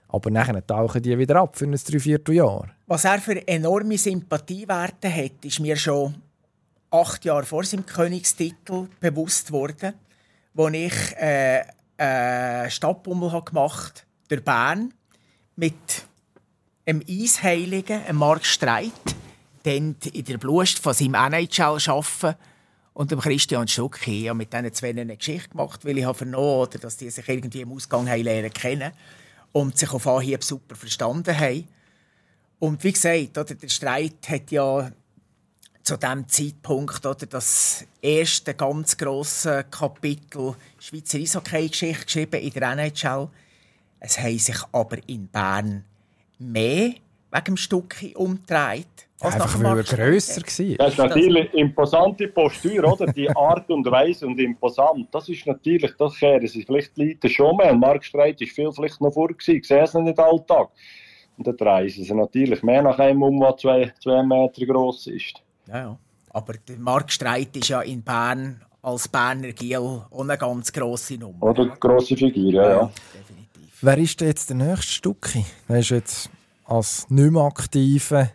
aber 0.08 0.32
nachher 0.32 0.66
tauchen 0.66 1.02
die 1.02 1.18
wieder 1.18 1.36
ab 1.36 1.58
für 1.58 1.66
ein 1.66 1.74
Dreivierteljahr. 1.74 2.70
Was 2.88 3.04
er 3.04 3.20
für 3.20 3.46
enorme 3.46 3.98
Sympathiewerte 3.98 5.14
hat, 5.14 5.44
ist 5.44 5.60
mir 5.60 5.76
schon 5.76 6.16
acht 6.90 7.26
Jahre 7.26 7.44
vor 7.44 7.66
seinem 7.66 7.86
Königstitel 7.86 8.88
bewusst 9.02 9.52
worden, 9.52 9.94
wo 10.54 10.70
ich 10.70 10.94
äh, 11.18 11.64
äh, 11.98 12.70
Stadtbummel 12.70 13.34
habe 13.34 13.46
gemacht 13.46 14.06
durch 14.30 14.44
Bern 14.44 14.94
mit 15.58 15.74
einem 16.86 17.04
Eisheiligen, 17.08 18.02
einem 18.06 18.18
Mark 18.18 18.46
Streit, 18.46 18.94
dann 19.64 19.96
in 20.14 20.26
der 20.26 20.38
Blust 20.38 20.80
von 20.80 20.94
seinem 20.94 21.16
NHL 21.16 21.78
arbeiten 21.88 22.36
und 22.94 23.12
dem 23.12 23.20
Christian 23.20 23.68
Stucki. 23.68 24.24
Ich 24.24 24.30
habe 24.30 24.38
mit 24.38 24.52
diesen 24.52 24.74
zwei 24.74 24.90
eine 24.90 25.16
Geschichte 25.16 25.50
gemacht, 25.50 25.86
weil 25.86 25.98
ich 25.98 26.06
habe 26.06 26.18
vernommen 26.18 26.62
oder 26.62 26.80
dass 26.80 26.98
die 26.98 27.10
sich 27.10 27.28
irgendwie 27.28 27.62
im 27.62 27.72
Ausgang 27.72 28.10
haben 28.10 28.24
lernen 28.24 28.52
kennen 28.52 28.92
und 29.52 29.78
sich 29.78 29.92
auf 29.92 30.08
Anhieb 30.08 30.44
super 30.44 30.76
verstanden 30.76 31.38
haben. 31.38 31.68
Und 32.60 32.84
wie 32.84 32.92
gesagt, 32.92 33.38
oder, 33.38 33.56
der 33.56 33.70
Streit 33.70 34.28
hat 34.28 34.52
ja 34.52 34.92
zu 35.82 35.98
dem 35.98 36.28
Zeitpunkt 36.28 37.06
oder, 37.06 37.26
das 37.26 37.86
erste 38.02 38.54
ganz 38.54 38.98
grosse 38.98 39.66
Kapitel 39.72 40.56
Schweizer 40.78 41.20
Eishockey-Geschichte 41.20 42.06
geschrieben 42.06 42.42
in 42.42 42.52
der 42.52 42.72
NHL. 42.74 43.30
Es 44.02 44.20
haben 44.20 44.38
sich 44.38 44.58
aber 44.72 44.98
in 45.08 45.28
Bern 45.28 45.84
mehr 46.38 46.94
wegen 47.32 47.46
dem 47.46 47.58
Stückchen 47.58 48.16
umgedreht. 48.16 49.09
Einfach 49.22 49.62
weil 49.62 49.78
er 49.78 49.84
grösser 49.84 50.42
war. 50.42 50.76
Das 50.78 50.94
ist 50.94 50.98
natürlich 50.98 51.54
imposante 51.54 52.28
Postur, 52.30 52.94
oder? 52.94 53.12
Die 53.12 53.30
Art 53.36 53.70
und 53.70 53.86
Weise 53.92 54.26
und 54.26 54.40
imposant. 54.40 55.08
Das 55.12 55.28
ist 55.28 55.46
natürlich, 55.46 55.92
das 55.98 56.18
kehren 56.18 56.48
sie 56.48 56.64
vielleicht 56.64 56.96
die 56.96 57.10
Leute 57.10 57.30
schon 57.30 57.58
mehr. 57.58 57.72
Und 57.72 57.80
Mark 57.80 58.06
Streit 58.06 58.40
ist 58.42 58.54
viel 58.54 58.72
vielleicht 58.72 59.02
noch 59.02 59.14
vor 59.14 59.28
gewesen. 59.28 59.58
Ich 59.58 59.68
sehe 59.68 59.84
es 59.84 59.94
nicht 59.94 60.20
alltag. 60.20 60.70
Und 61.38 61.48
dann 61.48 61.58
drehen 61.58 61.90
sie 61.90 62.14
natürlich 62.14 62.64
mehr 62.64 62.82
nach 62.82 62.98
einem 63.00 63.24
um, 63.24 63.40
der 63.40 63.58
zwei, 63.58 63.94
zwei 64.02 64.24
Meter 64.24 64.66
gross 64.66 65.08
ist. 65.08 65.42
Ja, 65.68 65.78
ja. 65.78 65.98
Aber 66.32 66.54
der 66.54 66.78
Mark 66.78 67.12
Streit 67.12 67.56
ist 67.58 67.70
ja 67.70 67.82
in 67.82 68.02
Bern 68.04 68.62
als 68.82 69.08
Berner 69.08 69.52
Giel 69.52 69.78
auch 69.78 70.22
eine 70.22 70.38
ganz 70.38 70.72
grosse 70.72 71.16
Nummer. 71.16 71.44
Oder 71.44 71.66
grosse 71.66 72.16
Figur, 72.16 72.54
ja, 72.54 72.70
ja. 72.70 72.92
Definitiv. 73.14 73.78
Wer 73.82 73.98
ist 73.98 74.22
denn 74.22 74.28
jetzt 74.30 74.50
der 74.50 74.58
nächste 74.58 74.92
Stucki? 74.92 75.46
Der 75.68 75.80
ist 75.80 75.90
jetzt 75.90 76.30
als 76.66 77.10
nicht 77.10 77.32
mehr 77.32 77.44
aktiver. 77.44 78.30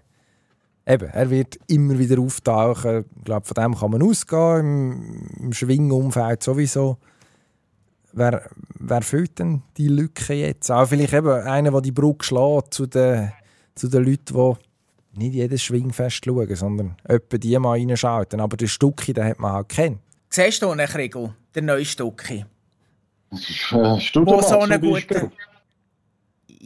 Eben, 0.86 1.08
er 1.08 1.30
wird 1.30 1.58
immer 1.66 1.98
wieder 1.98 2.20
auftauchen. 2.20 3.04
Ich 3.16 3.24
glaube, 3.24 3.46
von 3.46 3.54
dem 3.54 3.74
kann 3.74 3.90
man 3.90 4.02
ausgehen. 4.02 4.60
Im, 4.60 5.44
im 5.46 5.52
Schwingumfeld 5.52 6.42
sowieso. 6.42 6.98
Wer, 8.12 8.48
wer 8.78 9.02
füllt 9.02 9.38
denn 9.38 9.62
die 9.76 9.88
Lücke 9.88 10.34
jetzt? 10.34 10.70
Auch 10.70 10.86
vielleicht 10.86 11.14
eben 11.14 11.32
einer, 11.32 11.70
der 11.70 11.80
die 11.80 11.90
Brücke 11.90 12.24
schlägt 12.24 12.74
zu 12.74 12.86
den, 12.86 13.32
zu 13.74 13.88
den 13.88 14.04
Leuten, 14.04 14.56
die 15.14 15.18
nicht 15.18 15.34
jedes 15.34 15.62
Schwingfest 15.62 16.24
schauen, 16.24 16.54
sondern 16.54 16.96
etwa 17.04 17.38
die 17.38 17.58
mal 17.58 17.78
reinschalten. 17.78 18.40
Aber 18.40 18.56
den 18.56 18.68
Stucki, 18.68 19.12
den 19.12 19.24
hat 19.24 19.38
man 19.38 19.52
halt 19.52 19.68
kennt. 19.70 20.00
Siehst 20.28 20.62
du 20.62 20.70
einen 20.70 20.86
Kriegel, 20.86 21.32
der 21.54 21.62
neue 21.62 21.84
Stucki? 21.84 22.44
Das 23.30 23.40
ist, 23.40 23.72
äh, 23.72 24.00
Studemann 24.00 24.36
Wo 24.36 24.42
so 24.42 24.60
zum 24.60 24.62
einen 24.62 25.32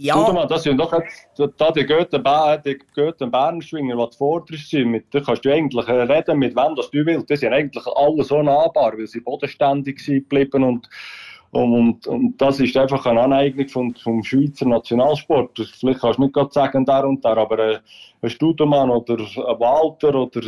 Ja, 0.00 0.14
Studemann, 0.14 0.46
das 0.46 0.62
sind 0.62 0.78
doch 0.78 0.92
jetzt, 0.92 1.28
da 1.56 1.72
die 1.72 1.84
Goethe, 1.84 2.20
die 2.20 4.10
zuvorderst 4.10 4.70
sind, 4.70 5.02
da 5.10 5.20
kannst 5.20 5.44
du 5.44 5.52
eigentlich 5.52 5.88
äh, 5.88 6.02
reden, 6.02 6.38
mit 6.38 6.54
wem 6.54 6.76
das 6.76 6.88
du 6.90 7.04
willst. 7.04 7.28
Die 7.28 7.36
sind 7.36 7.52
eigentlich 7.52 7.84
alle 7.84 8.22
so 8.22 8.40
nahbar, 8.40 8.96
weil 8.96 9.08
sie 9.08 9.20
bodenständig 9.20 9.98
sind 9.98 10.28
geblieben 10.28 10.62
und, 10.62 10.88
und, 11.50 11.72
und, 11.72 12.06
und 12.06 12.40
das 12.40 12.60
ist 12.60 12.76
einfach 12.76 13.06
eine 13.06 13.22
Aneignung 13.22 13.66
vom, 13.66 13.94
vom 13.96 14.22
Schweizer 14.22 14.66
Nationalsport. 14.66 15.58
Vielleicht 15.80 16.00
kannst 16.00 16.18
du 16.18 16.22
nicht 16.22 16.34
gerade 16.34 16.52
sagen, 16.52 16.84
der 16.84 17.04
und 17.04 17.24
der, 17.24 17.36
aber 17.36 17.58
äh, 17.58 17.78
ein 18.22 18.30
Studemann 18.30 18.90
oder 18.90 19.18
ein 19.18 19.60
Walter 19.60 20.14
oder 20.14 20.42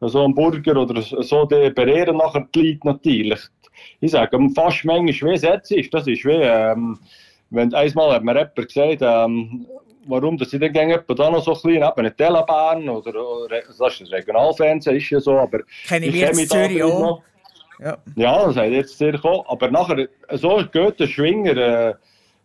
so 0.00 0.24
ein 0.24 0.34
Burger 0.34 0.80
oder 0.80 1.02
so, 1.02 1.44
die 1.44 1.68
berehren 1.68 2.16
nachher 2.16 2.48
die 2.54 2.70
Leute 2.70 2.86
natürlich. 2.86 3.40
Ich 4.00 4.12
sage, 4.12 4.38
fast 4.54 4.86
manchmal, 4.86 5.32
wie 5.32 5.34
es 5.34 5.42
jetzt 5.42 5.70
ist, 5.70 5.92
das 5.92 6.06
ist 6.06 6.24
wie, 6.24 6.30
ähm, 6.30 6.98
wenn 7.50 7.72
einmal 7.74 8.14
hat 8.14 8.24
mir 8.24 8.34
jemand 8.34 8.56
gesagt, 8.56 9.02
ähm, 9.02 9.66
warum 10.06 10.36
dass 10.36 10.52
ich 10.52 10.60
dann 10.60 10.74
jemanden 10.74 11.16
da 11.16 11.30
noch 11.30 11.42
so 11.42 11.54
klein 11.54 11.76
eben 11.76 11.92
eine 11.96 12.14
Telebahn 12.14 12.88
oder, 12.88 13.28
oder 13.28 13.60
das 13.62 14.00
ist 14.00 14.12
Regionalfernsehen 14.12 14.96
ist 14.96 15.10
ja 15.10 15.20
so, 15.20 15.38
aber 15.38 15.60
Kenne 15.86 16.06
ich 16.06 16.14
mich 16.14 16.48
da 16.48 16.64
Zürich 16.64 16.82
auch. 16.82 17.00
noch. 17.00 17.22
Ja. 17.78 17.98
Ja, 18.16 18.46
das 18.46 18.56
hat 18.56 18.70
jetzt 18.70 18.96
sehr 18.96 19.12
gekommen. 19.12 19.42
Aber 19.48 19.70
nachher, 19.70 20.08
so 20.32 20.62
geht 20.72 20.98
der 20.98 21.06
Schwinger, 21.06 21.56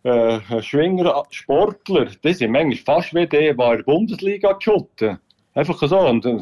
äh, 0.04 0.08
äh, 0.08 0.62
Schwinger 0.62 1.24
Sportler, 1.30 2.06
die 2.22 2.34
sind 2.34 2.52
manchmal 2.52 2.96
fast 2.96 3.14
wie 3.14 3.26
die, 3.26 3.38
die 3.38 3.46
in 3.46 3.56
der 3.56 3.82
Bundesliga 3.84 4.52
geschotten. 4.52 5.18
Einfach 5.54 5.82
so. 5.86 5.98
Und 5.98 6.24
die 6.24 6.40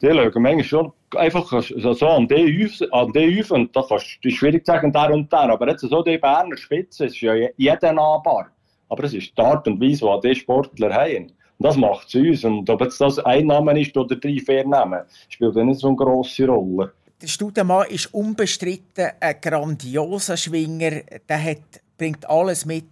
schauen 0.00 0.42
manchmal 0.42 0.64
schon 0.64 0.92
einfach 1.16 1.62
so, 1.62 2.06
an 2.08 2.28
die 2.28 3.42
auf 3.42 3.50
und 3.50 3.74
da 3.74 3.84
kannst 3.88 4.18
du 4.22 4.30
schwierig 4.30 4.64
sagen, 4.64 4.92
der 4.92 5.10
und 5.10 5.32
der. 5.32 5.40
Aber 5.50 5.68
jetzt 5.68 5.80
so 5.80 6.02
die 6.02 6.18
Berner 6.18 6.56
Spitze, 6.56 7.06
ist 7.06 7.20
ja 7.20 7.34
je- 7.34 7.52
jeder 7.56 7.92
nahbar. 7.92 8.48
Aber 8.88 9.04
es 9.04 9.14
ist 9.14 9.36
die 9.36 9.42
Art 9.42 9.66
und 9.66 9.80
Weise, 9.80 10.06
die 10.22 10.28
die 10.28 10.34
Sportler 10.36 10.92
haben. 10.94 11.32
Und 11.58 11.66
das 11.66 11.76
macht 11.76 12.08
es 12.08 12.14
uns. 12.14 12.44
Und 12.44 12.68
ob 12.70 12.80
jetzt 12.82 13.00
das 13.00 13.18
ein 13.18 13.46
Name 13.46 13.80
ist 13.80 13.96
oder 13.96 14.14
drei, 14.16 14.38
vier 14.38 14.66
Namen, 14.66 15.00
spielt 15.28 15.54
nicht 15.56 15.80
so 15.80 15.88
eine 15.88 15.96
grosse 15.96 16.46
Rolle. 16.46 16.92
Der 17.20 17.26
Studemann 17.28 17.86
ist 17.88 18.12
unbestritten 18.14 19.08
ein 19.20 19.36
grandioser 19.40 20.36
Schwinger. 20.36 21.02
Der 21.28 21.42
hat, 21.42 21.58
bringt 21.96 22.28
alles 22.28 22.64
mit 22.66 22.84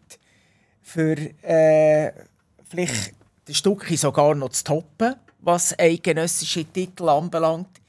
für, 0.82 1.16
äh, 1.42 2.12
vielleicht 2.68 3.12
der 3.46 3.54
Stucki 3.54 3.96
sogar 3.96 4.34
noch 4.34 4.50
zu 4.50 4.64
toppen, 4.64 5.14
was 5.42 5.78
eidgenössische 5.78 6.64
Titel 6.64 7.08
anbelangt. 7.08 7.80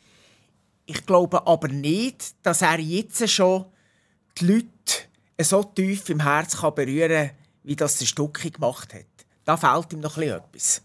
Ich 0.86 1.06
glaube 1.06 1.46
aber 1.46 1.68
nicht, 1.68 2.36
dass 2.44 2.62
er 2.62 2.80
jetzt 2.80 3.28
schon 3.30 3.66
die 4.40 4.46
Leute 4.46 5.10
so 5.42 5.64
tief 5.64 6.10
im 6.10 6.22
Herz 6.22 6.60
kann 6.60 6.76
berühren 6.76 7.28
kann, 7.28 7.38
wie 7.64 7.76
das 7.76 7.98
der 7.98 8.06
Stucki 8.06 8.52
gemacht 8.52 8.94
hat. 8.94 9.06
Da 9.46 9.58
fehlt 9.58 9.94
ihm 9.94 10.02
noch 10.02 10.18
etwas. 10.18 10.84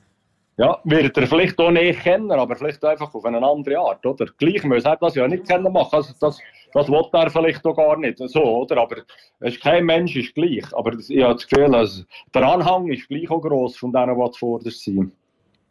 Ja, 0.59 0.81
wird 0.85 1.17
er 1.19 1.27
vielleicht 1.27 1.59
auch 1.59 1.71
nicht 1.71 2.01
kennen, 2.01 2.31
aber 2.33 2.57
vielleicht 2.57 2.83
einfach 2.83 3.15
auf 3.15 3.25
eine 3.27 3.47
andere 3.47 3.79
Art, 3.79 4.07
oder? 4.07 4.27
Gleich 4.39 4.65
muss 4.65 4.85
er 4.85 4.97
das 4.97 5.15
ja 5.15 5.29
nicht 5.29 5.47
kennen 5.47 5.71
machen. 5.71 5.95
Also 5.97 6.15
das, 6.19 6.39
das 6.73 6.89
will 6.89 7.05
er 7.13 7.31
vielleicht 7.31 7.65
auch 7.67 7.77
gar 7.77 7.99
nicht 7.99 8.19
so, 8.19 8.43
oder? 8.43 8.79
Aber 8.79 8.97
es 9.41 9.61
kein 9.61 9.85
Mensch 9.85 10.17
ist 10.17 10.35
gleich. 10.35 10.65
Aber 10.73 10.95
ich 10.95 11.23
habe 11.23 11.35
das 11.35 11.47
Gefühl, 11.47 11.75
also, 11.75 12.05
der 12.35 12.43
Anhang 12.43 12.91
ist 12.91 13.07
gleich 13.07 13.31
auch 13.31 13.43
gross 13.43 13.77
von 13.77 13.93
denen, 13.93 14.19
die 14.19 14.31
zuvorderst 14.31 14.83
sind. 14.83 15.13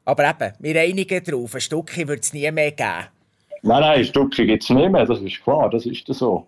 Aber 0.05 0.29
eben, 0.29 0.53
wir 0.59 0.79
einigen 0.79 1.23
darauf, 1.23 1.55
ein 1.55 1.61
Stückchen 1.61 2.07
wird 2.07 2.23
es 2.23 2.33
nie 2.33 2.49
mehr 2.51 2.71
geben. 2.71 3.07
Nein, 3.63 3.81
nein, 3.81 3.99
ein 3.99 4.05
Stückchen 4.05 4.45
gibt 4.45 4.63
es 4.63 4.69
nicht 4.69 4.91
mehr, 4.91 5.05
das 5.05 5.19
ist 5.19 5.43
klar, 5.43 5.69
das 5.69 5.85
ist 5.87 6.05
so. 6.07 6.47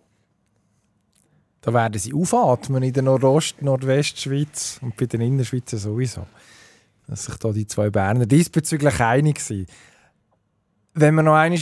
Da 1.61 1.73
werden 1.73 1.99
sie 1.99 2.13
aufatmen 2.13 2.83
in 2.83 2.93
der 2.93 3.03
Nordost-, 3.03 3.61
Nordwestschweiz 3.61 4.79
und 4.81 4.95
bei 4.95 5.07
den 5.07 5.21
Innerschweizer 5.21 5.77
sowieso. 5.77 6.27
Dass 7.07 7.25
sich 7.25 7.35
da 7.37 7.51
die 7.51 7.65
zwei 7.65 7.89
Berner 7.89 8.25
diesbezüglich 8.25 8.99
einig 8.99 9.39
sind. 9.39 9.67
Wenn 10.93 11.15
wir 11.15 11.23
noch 11.23 11.35
einmal, 11.35 11.59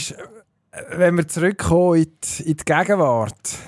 wenn 0.90 1.16
wir 1.16 1.26
zurückkommen 1.26 2.02
in 2.02 2.12
die, 2.22 2.42
in 2.50 2.56
die 2.56 2.64
Gegenwart. 2.64 3.58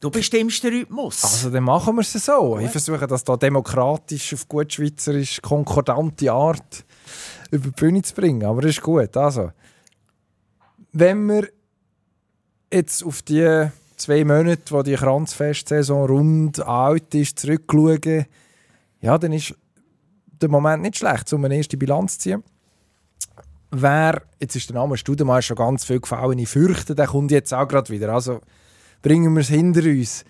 Du 0.00 0.10
bestimmst 0.10 0.62
den 0.62 0.74
Rhythmus. 0.74 1.24
Also 1.24 1.50
dann 1.50 1.64
machen 1.64 1.96
wir 1.96 2.02
es 2.02 2.12
so. 2.12 2.54
Gut. 2.54 2.62
Ich 2.62 2.70
versuche 2.70 3.06
das 3.06 3.24
da 3.24 3.36
demokratisch 3.36 4.34
auf 4.34 4.46
gut 4.46 4.72
schweizerisch 4.72 5.40
konkordante 5.42 6.30
Art 6.30 6.84
über 7.50 7.68
die 7.68 7.80
Bühne 7.80 8.02
zu 8.02 8.14
bringen. 8.14 8.44
Aber 8.44 8.62
das 8.62 8.72
ist 8.72 8.82
gut. 8.82 9.16
Also, 9.16 9.52
wenn 10.92 11.26
wir 11.26 11.48
jetzt 12.72 13.04
auf 13.04 13.22
die 13.22 13.68
zwei 13.96 14.24
Monate, 14.24 14.70
wo 14.70 14.82
die 14.82 14.94
Kranzfestsaison 14.94 16.06
rund 16.06 16.60
alt 16.60 17.14
ist, 17.14 17.38
zurückschauen, 17.38 18.26
ja, 19.00 19.18
dann 19.18 19.32
ist 19.32 19.54
der 20.40 20.48
Moment 20.48 20.82
nicht 20.82 20.98
schlecht, 20.98 21.32
um 21.32 21.44
eine 21.44 21.56
erste 21.56 21.76
Bilanz 21.76 22.18
zu 22.18 22.20
ziehen. 22.20 22.44
Wer, 23.70 24.22
jetzt 24.40 24.56
ist 24.56 24.70
der 24.70 24.76
Name 24.76 24.96
Studemann 24.96 25.42
schon 25.42 25.56
ganz 25.56 25.84
viel 25.84 26.00
gefallen, 26.00 26.38
ich 26.38 26.48
fürchte, 26.48 26.94
der 26.94 27.06
kommt 27.06 27.30
jetzt 27.30 27.52
auch 27.52 27.68
gerade 27.68 27.90
wieder. 27.90 28.12
Also 28.12 28.40
bringen 29.02 29.34
wir 29.34 29.40
es 29.40 29.48
hinter 29.48 29.82
uns. 29.82 30.24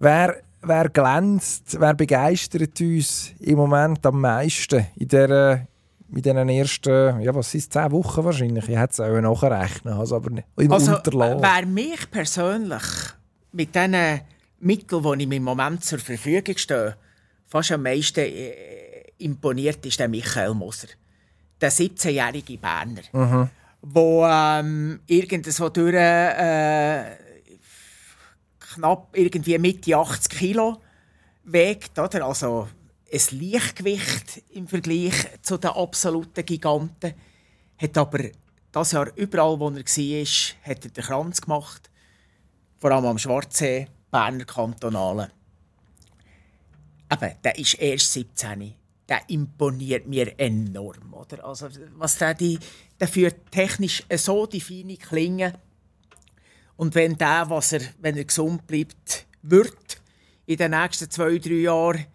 Wer, 0.00 0.42
wer 0.62 0.88
glänzt, 0.88 1.76
wer 1.78 1.94
begeistert 1.94 2.80
uns 2.80 3.32
im 3.38 3.56
Moment 3.56 4.04
am 4.04 4.20
meisten 4.20 4.86
in 4.96 5.08
dieser 5.08 5.66
in 6.12 6.22
diesen 6.22 6.48
ersten, 6.48 7.20
ja, 7.20 7.34
was 7.34 7.50
sind 7.50 7.72
zehn 7.72 7.90
Wochen 7.92 8.24
wahrscheinlich? 8.24 8.68
Ich 8.68 8.76
hätte 8.76 8.92
es 8.92 9.00
auch 9.00 9.20
nachrechnen, 9.20 9.94
also 9.94 10.16
aber 10.16 10.30
im 10.56 10.72
also, 10.72 10.98
Wer 11.04 11.66
mich 11.66 12.10
persönlich 12.10 12.82
mit 13.52 13.74
diesen 13.74 14.20
Mitteln, 14.60 15.18
die 15.18 15.24
ich 15.24 15.32
im 15.32 15.44
Moment 15.44 15.84
zur 15.84 15.98
Verfügung 15.98 16.56
stehe, 16.56 16.96
fast 17.46 17.72
am 17.72 17.82
meisten 17.82 18.20
äh, 18.20 19.04
imponiert, 19.18 19.84
ist 19.86 20.00
der 20.00 20.08
Michael 20.08 20.54
Moser. 20.54 20.88
Der 21.60 21.70
17-jährige 21.70 22.58
Berner. 22.58 23.02
Mhm. 23.12 23.48
Wo 23.82 24.26
ähm, 24.26 25.00
irgendwo 25.06 25.68
durch 25.68 25.94
äh, 25.94 27.16
knapp 28.74 29.08
irgendwie 29.14 29.58
Mitte 29.58 29.96
80 29.96 30.38
Kilo 30.38 30.78
wiegt, 31.44 31.98
oder? 31.98 32.26
Also 32.26 32.68
ein 33.12 33.40
Leichtgewicht 33.40 34.42
im 34.50 34.68
Vergleich 34.68 35.14
zu 35.42 35.58
den 35.58 35.70
absoluten 35.70 36.44
Giganten. 36.44 37.14
Hat 37.76 37.98
aber 37.98 38.24
das 38.72 38.92
Jahr 38.92 39.10
überall, 39.16 39.58
wo 39.58 39.68
er 39.68 39.76
war, 39.76 40.70
hat 40.70 40.84
er 40.84 40.90
den 40.90 41.04
Kranz 41.04 41.40
gemacht. 41.40 41.90
Vor 42.78 42.92
allem 42.92 43.06
am 43.06 43.18
Schwarzsee, 43.18 43.88
Berner 44.10 44.44
Kantonalen. 44.44 45.30
Aber 47.08 47.28
der 47.42 47.58
ist 47.58 47.74
erst 47.74 48.12
17. 48.12 48.74
Der 49.08 49.28
imponiert 49.28 50.06
mir 50.06 50.38
enorm. 50.38 51.12
Oder? 51.12 51.44
Also, 51.44 51.68
was 51.96 52.16
der, 52.18 52.34
die, 52.34 52.58
der 53.00 53.08
führt 53.08 53.50
technisch 53.50 54.04
so 54.16 54.46
die 54.46 54.60
feine 54.60 54.96
Klinge. 54.96 55.54
Und 56.76 56.94
wenn 56.94 57.18
der, 57.18 57.50
was 57.50 57.72
er, 57.72 57.80
wenn 57.98 58.16
er 58.16 58.24
gesund 58.24 58.66
bleibt, 58.68 59.26
wird 59.42 60.00
in 60.46 60.56
den 60.56 60.70
nächsten 60.70 61.10
zwei, 61.10 61.38
drei 61.38 61.54
Jahren 61.54 62.06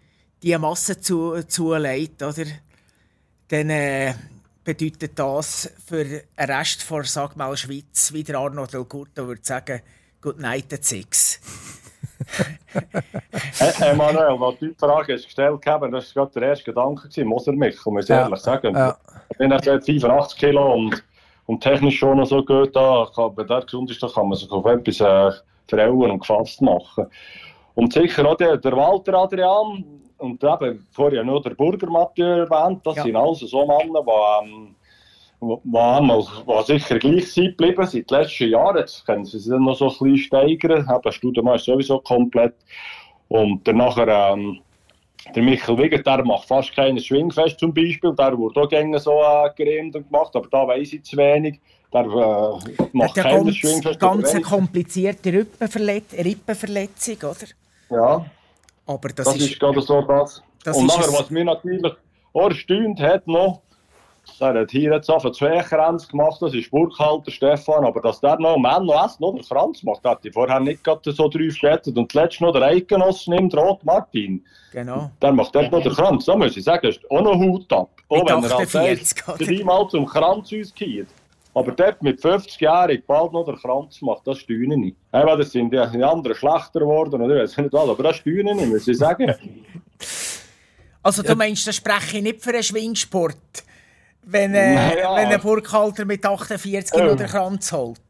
die 0.46 0.56
Masse 0.58 1.00
zu, 1.00 1.42
zulegt, 1.48 2.22
oder? 2.22 2.44
dann 3.48 3.70
äh, 3.70 4.14
bedeutet 4.62 5.18
das 5.18 5.72
für 5.84 6.04
den 6.04 6.20
Rest 6.38 6.88
der 6.88 7.04
sag 7.04 7.36
mal, 7.36 7.56
Schweiz, 7.56 8.12
wie 8.12 8.22
der 8.22 8.38
Arnold 8.38 8.74
Elgurto 8.74 9.26
würde 9.26 9.40
sagen, 9.42 9.80
Good 10.20 10.38
night 10.38 10.72
at 10.72 10.84
six. 10.84 11.40
hey, 13.58 13.94
Manuel, 13.96 14.42
als 14.42 14.58
du 14.60 14.68
die 14.68 14.74
Frage 14.74 15.14
hast 15.14 15.24
gestellt 15.24 15.60
hast, 15.66 15.92
das 15.92 16.16
war 16.16 16.26
gerade 16.26 16.40
der 16.40 16.48
erste 16.50 16.64
Gedanke, 16.64 17.24
muss 17.24 17.46
er 17.46 17.52
mich, 17.52 17.84
muss 17.86 18.04
ich 18.04 18.10
ja. 18.10 18.22
ehrlich 18.22 18.40
sagen. 18.40 18.74
Ja. 18.74 18.96
Ich 19.30 19.38
bin 19.38 19.50
jetzt 19.50 19.64
85 19.64 20.38
Kilo 20.38 20.74
und, 20.74 21.04
und 21.46 21.60
technisch 21.60 21.98
schon 21.98 22.18
noch 22.18 22.26
so 22.26 22.44
gut 22.44 22.74
da, 22.74 23.08
wenn 23.34 23.46
der 23.46 23.62
gesund 23.62 23.90
ist, 23.90 24.02
dann 24.02 24.10
kann 24.10 24.28
man 24.28 24.38
sich 24.38 24.50
auf 24.50 24.64
etwas 24.64 25.00
äh, 25.00 25.38
verhauen 25.68 26.10
und 26.12 26.20
gefasst 26.20 26.62
machen. 26.62 27.06
Und 27.74 27.92
sicher 27.92 28.24
auch 28.26 28.36
der, 28.36 28.56
der 28.56 28.72
Walter 28.72 29.14
Adrian, 29.14 30.05
und 30.18 30.42
eben, 30.42 30.86
vorher 30.92 31.24
noch 31.24 31.42
der 31.42 31.50
Burger 31.50 31.90
Mathieu 31.90 32.24
erwähnt, 32.24 32.80
das 32.84 32.96
ja. 32.96 33.02
sind 33.02 33.16
also 33.16 33.46
so 33.46 33.66
Männer, 33.66 34.02
die, 34.02 34.46
ähm, 34.46 34.74
die, 35.40 36.62
sicher 36.64 36.98
gleich 36.98 37.32
sind 37.32 37.58
geblieben 37.58 37.86
seit 37.86 38.10
den 38.10 38.20
letzten 38.20 38.48
Jahren. 38.48 38.78
Jetzt 38.78 39.04
können 39.04 39.24
sie 39.24 39.38
sich 39.38 39.52
noch 39.52 39.76
so 39.76 39.88
ein 39.88 39.90
bisschen 39.90 40.16
steigern. 40.18 40.88
Eben, 40.88 41.12
Studemann 41.12 41.56
ist 41.56 41.66
sowieso 41.66 41.98
komplett. 42.00 42.54
Und 43.28 43.66
dann 43.66 43.76
nachher, 43.76 44.08
ähm, 44.08 44.60
der 45.34 45.42
Michael 45.42 45.78
Wigger, 45.78 45.98
der 45.98 46.24
macht 46.24 46.48
fast 46.48 46.74
keine 46.74 47.00
Schwingfest 47.00 47.58
zum 47.58 47.74
Beispiel. 47.74 48.14
Der 48.14 48.38
wurde 48.38 48.60
auch 48.60 48.68
gerne 48.68 48.98
so 48.98 49.20
äh, 49.20 49.50
geremt 49.56 49.96
und 49.96 50.10
gemacht, 50.10 50.34
aber 50.34 50.48
da 50.48 50.66
weiß 50.66 50.92
ich 50.94 51.02
zu 51.02 51.16
wenig. 51.16 51.60
Der 51.92 52.04
äh, 52.04 52.86
macht 52.92 53.14
keine 53.16 53.44
ganz, 53.44 53.56
Schwingfest. 53.56 54.00
Ganz 54.00 54.34
eine 54.34 54.42
komplizierte 54.42 55.32
Rippenverletzung, 55.32 57.16
oder? 57.16 57.46
Ja. 57.90 58.26
Aber 58.86 59.08
das, 59.08 59.26
das 59.26 59.36
ist, 59.36 59.50
ist 59.52 59.60
gerade 59.60 59.80
so 59.80 60.00
das. 60.02 60.42
das 60.64 60.76
und 60.76 60.86
nachher, 60.86 61.12
was 61.12 61.30
mir 61.30 61.44
natürlich 61.44 61.92
erstaunt 62.32 63.00
hat 63.00 63.26
noch, 63.26 63.62
er 64.40 64.60
hat 64.60 64.70
hier 64.70 64.92
jetzt 64.92 65.08
auf 65.08 65.30
zwei 65.32 65.62
Grenzen 65.62 66.08
gemacht, 66.10 66.42
das 66.42 66.52
ist 66.52 66.70
Burkhalter 66.70 67.30
Stefan, 67.30 67.84
aber 67.84 68.00
dass 68.00 68.20
der 68.20 68.38
noch 68.38 68.56
Mann 68.58 68.84
noch 68.84 69.04
essen, 69.04 69.18
noch 69.20 69.34
der 69.34 69.44
Franz 69.44 69.82
macht, 69.82 70.04
hat 70.04 70.24
ich 70.24 70.32
vorher 70.32 70.60
nicht 70.60 70.82
gerade 70.84 71.12
so 71.12 71.28
drauf 71.28 71.54
gerettet. 71.60 71.96
Und 71.96 72.10
zuletzt 72.10 72.40
noch 72.40 72.52
der 72.52 72.62
Eidgenoss 72.62 73.26
nimmt, 73.28 73.56
Rot 73.56 73.84
Martin. 73.84 74.44
Genau. 74.72 75.10
Der 75.22 75.32
macht 75.32 75.54
dort 75.54 75.72
noch 75.72 75.82
den 75.82 75.92
Kranz. 75.92 76.24
Da 76.26 76.36
muss 76.36 76.56
ich 76.56 76.64
sagen, 76.64 76.86
ist 76.88 77.00
auch 77.10 77.22
noch 77.22 77.36
Hut 77.36 77.72
ab. 77.72 77.90
Auch 78.08 78.28
wenn 78.28 78.44
er 78.44 78.80
als 78.80 79.14
dreimal 79.14 79.88
zum 79.88 80.06
Kranz 80.06 80.52
ausgeht. 80.52 81.08
Aber 81.56 81.72
dort 81.72 82.02
mit 82.02 82.20
50-jährig 82.20 83.06
bald 83.06 83.32
noch 83.32 83.46
der 83.46 83.54
Kranz 83.54 84.02
macht, 84.02 84.26
das 84.26 84.40
steuere 84.40 84.76
ich. 84.76 84.94
Hey, 85.10 85.24
das 85.38 85.52
sind 85.52 85.72
die 85.72 85.78
anderen 85.78 86.36
schlechter 86.36 86.80
geworden, 86.80 87.22
oder 87.22 87.34
weiß 87.34 87.56
nicht 87.56 87.72
was, 87.72 87.88
aber 87.88 88.02
das 88.02 88.16
steuere 88.16 88.54
ich, 88.54 88.66
muss 88.66 88.86
ich 88.86 88.98
sagen. 88.98 89.34
Also 91.02 91.22
du 91.22 91.36
meinst, 91.36 91.64
das 91.68 91.76
spreche 91.76 92.16
ich 92.16 92.22
nicht 92.24 92.42
für 92.42 92.50
einen 92.50 92.64
Schwingsport, 92.64 93.36
wenn, 94.24 94.52
äh, 94.56 94.74
naja. 94.74 95.14
wenn 95.14 95.28
ein 95.28 95.40
Burkhalter 95.40 96.04
mit 96.04 96.26
48 96.26 96.90
Kilo 96.90 97.12
ähm. 97.12 97.16
den 97.16 97.28
Kranz 97.28 97.70
holt? 97.70 98.00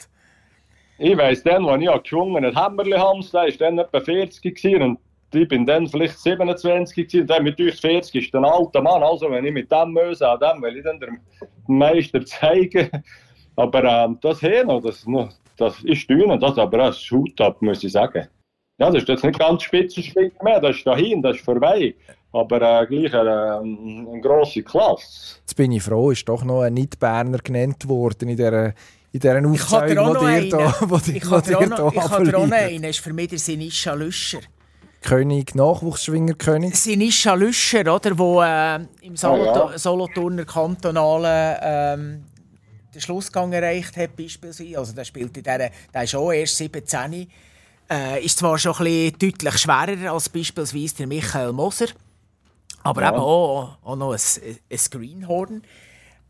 Ich 0.96 1.14
weiss, 1.14 1.42
dann, 1.42 1.68
als 1.68 1.82
ich 1.82 2.02
geschwungen 2.02 2.42
habe, 2.42 2.70
Hämmerli 2.70 2.96
Hams, 2.96 3.30
der 3.32 3.42
war 3.42 3.50
dann 3.50 3.78
etwa 3.80 4.00
40 4.00 4.42
gewesen, 4.42 4.80
und 4.80 4.98
ich 5.34 5.46
bin 5.46 5.66
dann 5.66 5.86
vielleicht 5.86 6.18
27 6.18 6.96
gewesen, 6.96 7.20
und 7.20 7.26
dann 7.26 7.44
mit 7.44 7.60
euch 7.60 7.78
40 7.78 8.14
ist 8.14 8.34
ein 8.34 8.46
alter 8.46 8.80
Mann, 8.80 9.02
also 9.02 9.30
wenn 9.30 9.44
ich 9.44 9.52
mit 9.52 9.70
dem 9.70 9.92
muss, 9.92 10.22
an 10.22 10.40
dem 10.40 10.62
will 10.62 10.78
ich 10.78 10.84
dann 10.84 10.98
dem 10.98 11.20
Meister 11.66 12.24
zeigen, 12.24 12.90
aber 13.56 13.84
ähm, 13.84 14.18
das 14.20 14.40
hier 14.40 14.64
noch, 14.64 14.80
das, 14.82 15.04
das 15.56 15.82
ist 15.84 16.08
dünn, 16.08 16.38
das 16.38 16.58
aber 16.58 16.86
ein 16.86 16.92
Shoot 16.92 17.40
ab, 17.40 17.60
muss 17.60 17.82
ich 17.82 17.92
sagen. 17.92 18.28
Ja, 18.78 18.90
das 18.90 19.02
ist 19.02 19.08
jetzt 19.08 19.24
nicht 19.24 19.38
ganz 19.38 19.62
Spitzenschwingen 19.62 20.32
mehr, 20.42 20.60
das 20.60 20.76
ist 20.76 20.86
dahin, 20.86 21.22
das 21.22 21.36
ist 21.36 21.44
vorbei. 21.44 21.94
Aber 22.32 22.56
äh, 22.56 22.86
gleich 22.86 23.14
eine, 23.14 23.60
ähm, 23.62 24.06
eine 24.10 24.20
grosse 24.20 24.62
Klasse. 24.62 25.38
Jetzt 25.40 25.56
bin 25.56 25.72
ich 25.72 25.82
froh, 25.82 26.10
ist 26.10 26.28
doch 26.28 26.44
noch 26.44 26.60
ein 26.60 26.74
Nicht-Berner 26.74 27.38
genannt 27.38 27.88
worden 27.88 28.28
in 28.28 28.36
dieser 28.36 28.74
in 29.12 29.20
dieser 29.20 29.48
Aufzeigung, 29.48 30.16
die 30.20 30.42
dir 30.42 30.50
da 30.50 30.68
Ich 31.06 31.24
habe 31.30 31.42
dir 31.42 31.58
auch 31.58 32.20
noch 32.20 32.52
einen, 32.52 32.82
das 32.82 32.90
ist 32.96 33.00
für 33.00 33.14
mich 33.14 33.28
der 33.28 33.38
Sinischa 33.38 33.94
Lüscher. 33.94 34.40
König, 35.00 35.54
Nachwuchsschwingerkönig. 35.54 36.74
Sinischa 36.74 37.34
Lüscher, 37.34 37.80
oder, 37.80 38.10
der 38.10 38.88
äh, 39.02 39.06
im 39.06 39.16
Solothurner 39.16 40.34
oh, 40.34 40.38
ja. 40.38 40.44
Kantonalen 40.44 41.56
ähm, 41.62 42.24
den 42.96 43.02
Schlussgang 43.02 43.52
erreicht 43.52 43.96
hat, 43.96 44.16
beispielsweise. 44.16 44.78
Also 44.78 44.92
der 44.92 45.04
spielt 45.04 45.36
in 45.36 45.42
dieser, 45.42 45.70
der 45.92 46.02
ist 46.02 46.14
auch 46.14 46.32
erst 46.32 46.56
17. 46.56 47.28
Äh, 47.88 48.24
ist 48.24 48.38
zwar 48.38 48.58
schon 48.58 48.74
ein 48.74 49.12
bisschen 49.12 49.18
deutlich 49.18 49.58
schwerer 49.58 50.12
als 50.12 50.28
beispielsweise 50.28 50.96
der 50.96 51.06
Michael 51.06 51.52
Moser, 51.52 51.86
Aber 52.82 53.02
Ja. 53.02 53.08
eben 53.10 53.18
auch, 53.18 53.78
auch 53.82 53.96
noch 53.96 54.12
ein, 54.12 54.58
ein 54.70 54.78
Greenhorn. 54.90 55.62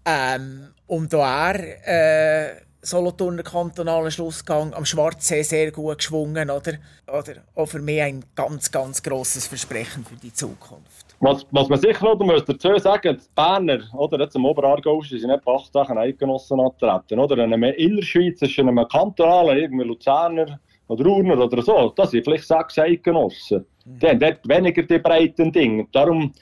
Ähm, 0.04 0.68
und 0.86 1.12
da 1.12 1.52
er 1.52 2.50
äh, 2.52 2.60
Solothurner 2.82 3.42
kantonalen 3.42 4.10
Schlussgang 4.10 4.72
am 4.74 4.84
Schwarzsee 4.84 5.42
sehr 5.42 5.72
gut 5.72 5.98
geschwungen, 5.98 6.50
oder? 6.50 6.74
Oder 7.06 7.42
auch 7.54 7.66
für 7.66 7.80
mich 7.80 8.00
ein 8.00 8.24
ganz, 8.34 8.70
ganz 8.70 9.02
grosses 9.02 9.46
Versprechen 9.46 10.04
für 10.04 10.14
die 10.16 10.32
Zukunft. 10.32 11.05
Was, 11.20 11.46
was 11.50 11.68
man 11.68 11.78
sicher 11.78 12.04
noch 12.04 12.18
muss 12.18 12.44
dazu 12.44 12.76
sagen, 12.78 13.16
die 13.16 13.28
Berner, 13.34 13.80
oder 13.94 14.20
jetzt 14.20 14.36
im 14.36 14.44
Oberargau, 14.44 15.00
die 15.00 15.18
sind 15.18 15.30
nicht 15.30 15.44
bei 15.44 15.54
acht 15.54 15.72
Sachen 15.72 15.96
Eidgenossen 15.96 16.60
antreten, 16.60 17.18
oder? 17.18 17.42
In 17.42 17.54
einem 17.54 17.62
Innerschweizerischen, 17.62 18.68
in 18.68 18.78
einem 18.78 18.88
kantonalen, 18.88 19.56
irgendwie 19.56 19.86
Luzerner 19.86 20.60
oder 20.88 21.06
Urner 21.06 21.42
oder 21.42 21.62
so, 21.62 21.92
das 21.96 22.10
sind 22.10 22.24
vielleicht 22.24 22.46
sechs 22.46 22.78
Eidgenossen. 22.78 23.64
Die 23.86 24.06
haben 24.06 24.20
dort 24.20 24.46
weniger 24.46 24.82
die 24.82 24.98
breiten 24.98 25.50
Dinge. 25.50 25.86
Darum 25.90 26.32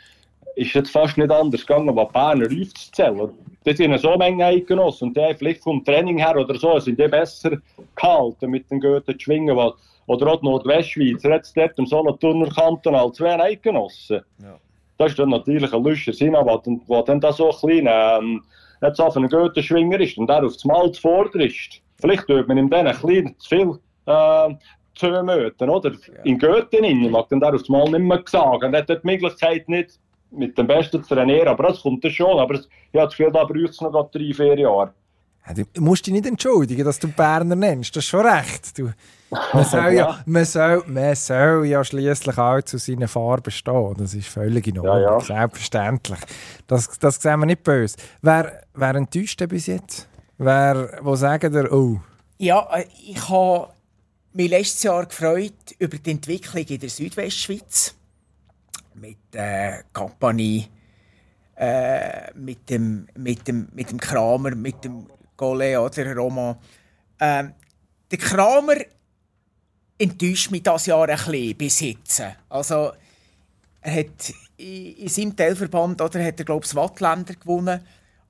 ist 0.56 0.68
es 0.68 0.74
jetzt 0.74 0.90
fast 0.90 1.18
nicht 1.18 1.30
anders 1.30 1.64
gegangen, 1.64 1.94
was 1.94 2.08
die 2.08 2.12
Berner 2.12 2.46
aufzuzählen. 2.46 3.30
Das 3.64 3.76
sind 3.76 3.98
so 3.98 4.16
Menge 4.16 4.44
Eidgenossen 4.44 5.08
und 5.08 5.16
die 5.16 5.22
haben 5.22 5.36
vielleicht 5.36 5.62
vom 5.62 5.84
Training 5.84 6.18
her 6.18 6.36
oder 6.36 6.54
so, 6.56 6.78
sind 6.80 6.98
die 6.98 7.08
besser 7.08 7.58
gehalten 7.94 8.50
mit 8.50 8.70
den 8.70 8.80
Goethe 8.80 9.16
zu 9.16 9.20
schwingen, 9.20 9.56
weil, 9.56 9.72
oder 10.06 10.26
auch 10.32 10.40
die 10.40 10.46
Nordwestschweizer, 10.46 11.30
jetzt 11.30 11.56
dort 11.56 11.78
im 11.78 11.86
Solothurner 11.86 12.48
Kantonal 12.50 13.12
zwei 13.12 13.38
Eidgenossen. 13.40 14.20
Das 14.98 15.10
ist 15.10 15.18
dann 15.18 15.30
natürlich 15.30 15.72
ein 15.72 15.82
Lüscher 15.82 16.12
Sinn, 16.12 16.36
aber 16.36 16.62
wo 16.86 17.02
dann 17.02 17.20
da 17.20 17.32
so 17.32 17.50
klein, 17.50 17.88
ähm, 17.90 18.42
jetzt 18.82 19.00
auf 19.00 19.16
einen 19.16 19.28
Goethe-Schwinger 19.28 19.98
ist 20.00 20.16
und 20.18 20.28
der 20.28 20.44
auf 20.44 20.52
das 20.52 20.64
Mal 20.64 20.92
zuvor 20.92 21.34
ist. 21.36 21.80
Vielleicht 22.00 22.26
tut 22.26 22.46
man 22.48 22.58
ihm 22.58 22.70
dann 22.70 22.86
ein 22.86 22.96
bisschen 22.96 23.34
zu 23.38 23.48
viel 23.48 23.78
äh, 24.06 24.54
zumöten, 24.94 25.68
oder? 25.70 25.92
In 26.24 26.38
Goethe 26.38 26.76
innen 26.76 27.10
mag 27.10 27.28
dann 27.28 27.40
der 27.40 27.54
auf 27.54 27.60
das 27.62 27.68
Mal 27.68 27.84
nicht 27.90 27.98
mehr 28.00 28.22
sagen. 28.26 28.66
Und 28.66 28.76
hat 28.76 28.88
dort 28.88 29.02
die 29.02 29.06
Möglichkeit 29.06 29.68
nicht, 29.68 29.98
mit 30.30 30.56
dem 30.58 30.66
Besten 30.66 31.02
zu 31.02 31.14
trainieren, 31.14 31.48
aber 31.48 31.68
das 31.68 31.80
kommt 31.80 32.04
dann 32.04 32.10
schon. 32.10 32.38
Aber 32.38 32.54
es- 32.54 32.68
ich 32.92 32.98
habe 33.00 33.06
das 33.08 33.16
Gefühl, 33.16 33.32
da 33.32 33.44
braucht 33.44 33.70
es 33.70 33.80
noch 33.80 34.10
drei, 34.10 34.32
vier 34.32 34.58
Jahre. 34.58 34.92
Ja, 35.46 35.64
Du 35.74 35.80
musst 35.82 36.06
dich 36.06 36.12
nicht 36.14 36.26
entschuldigen, 36.26 36.84
dass 36.84 36.98
du 36.98 37.08
Berner 37.08 37.54
nennst. 37.54 37.94
Das 37.96 38.04
ist 38.04 38.10
schon 38.10 38.26
recht. 38.26 38.76
Du, 38.78 38.90
man, 39.52 39.64
soll 39.64 39.92
ja, 39.92 39.92
Ja. 39.94 40.22
man, 40.26 40.44
soll, 40.44 40.84
man 40.86 41.14
soll 41.14 41.66
ja 41.66 41.84
schließlich 41.84 42.38
auch 42.38 42.62
zu 42.62 42.78
seinen 42.78 43.08
Farben 43.08 43.50
stehen. 43.50 43.94
Das 43.98 44.14
ist 44.14 44.28
völlig 44.28 44.66
in 44.66 44.78
Ordnung. 44.78 45.02
Ja, 45.02 45.12
ja. 45.18 45.20
Selbstverständlich. 45.20 46.18
Das, 46.66 46.98
das 46.98 47.20
sehen 47.20 47.40
wir 47.40 47.46
nicht 47.46 47.62
böse. 47.62 47.96
Wer, 48.22 48.62
wer 48.74 48.94
enttäuscht 48.94 49.40
denn 49.40 49.48
bis 49.48 49.66
jetzt? 49.66 50.08
Wer, 50.38 50.98
wo 51.02 51.14
sagen 51.16 51.52
dir, 51.52 51.72
oh, 51.72 52.00
Ja, 52.38 52.68
äh, 52.76 52.86
ich 53.06 53.28
habe 53.28 53.68
mich 54.32 54.50
letztes 54.50 54.82
Jahr 54.82 55.06
gefreut 55.06 55.52
über 55.78 55.96
die 55.96 56.10
Entwicklung 56.10 56.64
in 56.64 56.80
der 56.80 56.88
Südwestschweiz. 56.90 57.94
Mit 58.94 59.18
äh, 59.32 59.82
Compagnie, 59.92 60.68
äh, 61.56 62.32
mit, 62.34 62.68
dem, 62.70 63.06
mit, 63.16 63.46
dem, 63.46 63.68
mit 63.72 63.90
dem 63.90 63.98
Kramer, 63.98 64.54
mit 64.54 64.84
dem 64.84 65.06
Gollet 65.36 65.78
oder 65.78 66.14
Roman. 66.16 66.56
Ähm, 67.20 67.52
der 68.10 68.18
Kramer 68.18 68.74
enttäuscht 70.04 70.50
mich 70.50 70.62
das 70.62 70.86
Jahr 70.86 71.08
ein 71.08 71.16
bisschen 71.16 71.56
bis 71.56 71.80
jetzt. 71.80 72.22
Also, 72.48 72.92
er 73.80 73.96
hat 73.96 74.34
in, 74.56 74.96
in 74.96 75.08
seinem 75.08 75.36
Teilverband 75.36 76.00
oder, 76.00 76.24
hat 76.24 76.38
er, 76.38 76.44
glaube 76.44 76.64
ich, 76.64 76.70
das 76.70 76.76
Wattländer 76.76 77.34
gewonnen. 77.34 77.80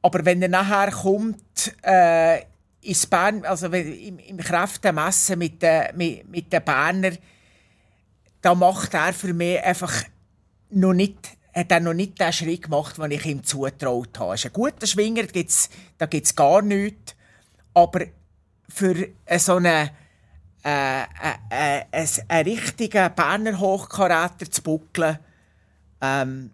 Aber 0.02 0.24
wenn 0.24 0.42
er 0.42 0.48
nachher 0.48 0.90
kommt, 0.90 1.74
äh, 1.82 2.42
ins 2.82 3.06
Bern, 3.06 3.44
also 3.44 3.66
im, 3.68 4.18
im 4.18 4.36
Kräftemessen 4.36 5.38
mit 5.38 5.62
den, 5.62 5.96
mit, 5.96 6.28
mit 6.28 6.64
Berner, 6.64 7.12
da 8.42 8.54
macht 8.54 8.92
er 8.92 9.12
für 9.14 9.32
mich 9.32 9.62
einfach 9.62 10.04
noch 10.70 10.92
nicht, 10.92 11.16
hat 11.54 11.70
er 11.70 11.80
noch 11.80 11.94
nicht 11.94 12.20
den 12.20 12.32
Schritt 12.32 12.62
gemacht, 12.62 12.98
den 12.98 13.10
ich 13.10 13.24
ihm 13.24 13.42
zutraut 13.42 14.18
habe. 14.18 14.32
Er 14.32 14.34
ist 14.34 14.44
ein 14.44 14.52
guter 14.52 14.86
Schwinger, 14.86 15.22
da 15.22 16.06
gibt 16.06 16.26
es 16.26 16.36
gar 16.36 16.60
nichts. 16.60 17.14
Aber 17.72 18.00
für 18.68 19.08
so 19.38 19.56
einen, 19.56 19.90
äh, 20.64 21.02
äh, 21.02 21.82
äh, 21.90 22.06
einen, 22.28 22.48
richtigen 22.48 23.14
Berner 23.14 23.58
Hochkaräter 23.58 24.50
zu 24.50 24.62
buckeln, 24.62 25.18
ähm, 26.00 26.50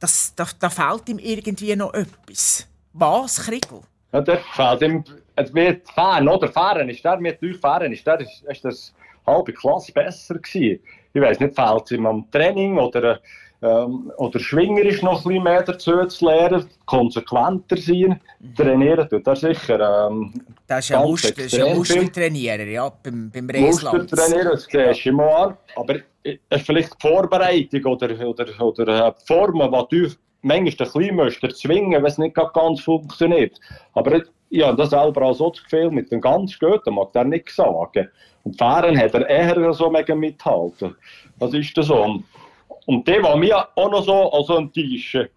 das, 0.00 0.34
da, 0.34 0.46
da 0.58 0.68
fehlt 0.68 1.08
ihm 1.08 1.18
irgendwie 1.18 1.76
noch 1.76 1.94
etwas. 1.94 2.66
Was, 2.92 3.44
Kriegel? 3.44 3.80
Ja, 4.12 4.20
dort 4.20 4.42
fehlt 4.54 4.82
ihm, 4.82 5.04
es 5.36 5.54
wird 5.54 5.88
fahren, 5.88 6.28
oder? 6.28 6.48
Fahren 6.48 6.88
ist 6.88 7.04
der, 7.04 7.18
mit 7.18 7.42
euch 7.42 7.56
fahren 7.58 7.92
ist 7.92 8.06
der, 8.06 8.20
ist, 8.20 8.42
ist 8.42 8.64
das 8.64 8.94
halbe 9.26 9.52
Klasse 9.52 9.92
besser 9.92 10.34
gewesen. 10.34 10.80
Ich 11.12 11.20
weiß 11.20 11.40
nicht, 11.40 11.54
fehlt 11.54 11.84
es 11.84 11.90
ihm 11.92 12.06
am 12.06 12.30
Training 12.30 12.78
oder, 12.78 13.20
ähm, 13.62 14.12
oder 14.18 14.38
Schwinger 14.38 14.82
ist 14.82 15.02
noch 15.02 15.24
ein 15.24 15.28
bisschen 15.28 15.42
mehr 15.44 15.62
dazu 15.62 16.04
zu 16.06 16.24
lernen, 16.26 16.68
konsequenter 16.84 17.76
sein, 17.76 18.20
trainieren 18.56 19.08
tut 19.08 19.26
er 19.26 19.36
sicher. 19.36 20.08
Ähm, 20.08 20.32
Das 20.66 20.84
ist 20.84 20.90
Ganz 20.90 21.08
Muster, 21.08 21.32
das 21.32 21.52
ist 21.52 21.60
ein. 21.60 21.76
Mustertrainierer, 21.76 22.64
ja, 22.64 22.92
beim, 23.02 23.30
beim 23.30 23.48
Reisland. 23.48 24.10
trainieren, 24.10 24.50
das 24.52 24.66
siehst 24.70 25.04
du 25.04 25.08
immer 25.08 25.36
an. 25.36 25.56
Aber 25.76 25.96
es 26.22 26.38
ist 26.50 26.66
vielleicht 26.66 26.92
die 26.92 27.08
Vorbereitung 27.08 27.84
oder, 27.84 28.28
oder, 28.28 28.60
oder 28.60 29.06
äh, 29.06 29.12
die 29.18 29.26
Formen, 29.26 29.72
die 29.90 29.96
du 29.96 30.14
manchmal 30.42 30.58
ein 30.58 30.92
bisschen 30.92 31.16
musst, 31.16 31.60
zwingen, 31.60 32.02
wenn 32.02 32.04
es 32.04 32.18
nicht 32.18 32.36
ganz 32.52 32.80
funktioniert. 32.80 33.58
Aber 33.94 34.20
habe 34.62 34.76
das 34.76 34.90
selber 34.90 35.22
auch 35.22 35.34
so 35.34 35.50
das 35.50 35.62
Gefühl, 35.64 35.90
mit 35.90 36.10
dem 36.12 36.20
ganz 36.20 36.58
Guten 36.58 36.94
mag 36.94 37.12
der 37.12 37.24
nichts 37.24 37.56
sagen. 37.56 38.08
Und 38.44 38.58
Fahren 38.58 38.96
hat 38.96 39.14
er 39.14 39.28
eher 39.28 39.72
so 39.72 39.90
mega 39.90 40.14
mithalten. 40.14 40.94
Das 41.38 41.52
ist 41.52 41.76
das 41.76 41.86
so. 41.86 42.22
Und, 42.86 43.06
der, 43.06 43.20
der 43.20 43.36
mich 43.36 43.52
auch 43.52 43.90
noch 43.90 44.04
so 44.04 44.32
also 44.32 44.56
enttäuschen, 44.56 45.28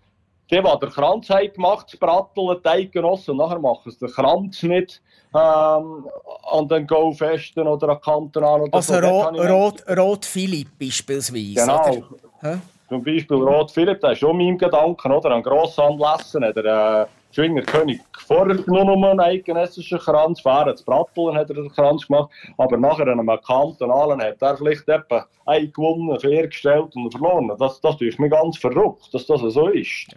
der, 0.51 0.61
der 0.63 0.77
den 0.77 0.89
Kranz 0.89 1.29
hat 1.29 1.53
gemacht, 1.53 1.87
das 1.91 1.99
Bratteln, 1.99 2.47
und 2.47 3.37
nachher 3.37 3.59
machen 3.59 3.91
sie 3.91 3.99
den 3.99 4.09
Kranz 4.09 4.63
nicht 4.63 5.01
ähm, 5.35 6.07
an 6.51 6.67
den 6.67 6.87
Go-Festen 6.87 7.67
oder 7.67 7.89
an 7.89 8.01
Kantonalen 8.01 8.63
oder 8.63 8.73
Also 8.73 8.93
so. 8.93 8.99
Rot, 8.99 9.37
Rot, 9.37 9.97
Rot 9.97 10.25
Philipp 10.25 10.69
beispielsweise. 10.79 11.55
Genau. 11.55 12.59
Zum 12.87 13.03
Beispiel 13.03 13.37
Rot 13.37 13.71
Philipp, 13.71 14.01
der 14.01 14.13
ist 14.13 14.19
schon 14.19 14.37
mein 14.37 14.57
Gedanken, 14.57 15.11
oder? 15.11 15.31
An 15.31 15.43
Grossanlässen 15.43 16.43
hat 16.43 16.57
er 16.57 17.03
äh, 17.03 17.05
Schwinger 17.31 17.61
König 17.61 18.01
vorher 18.29 18.55
nur 18.67 18.85
noch 18.85 19.09
einen 19.09 19.19
eidgenössischen 19.19 19.99
Kranz, 19.99 20.41
fahren 20.41 20.75
zu 20.75 20.85
Bratteln 20.85 21.35
hat 21.35 21.49
er 21.49 21.55
den 21.55 21.71
Kranz 21.71 22.05
gemacht, 22.07 22.29
aber 22.57 22.77
nachher 22.77 23.07
an 23.07 23.19
einem 23.19 23.41
Kantonalen 23.41 24.21
hat 24.21 24.41
er 24.41 24.57
vielleicht 24.57 24.87
etwa 24.87 25.25
einen 25.45 25.71
gewonnen, 25.73 26.19
vier 26.19 26.47
gestellt 26.47 26.95
und 26.95 27.11
verloren. 27.11 27.51
Das, 27.57 27.81
das 27.81 27.97
tut 27.97 28.19
mich 28.19 28.31
ganz 28.31 28.57
verrückt, 28.57 29.13
dass 29.13 29.25
das 29.25 29.41
so 29.41 29.67
ist. 29.69 30.15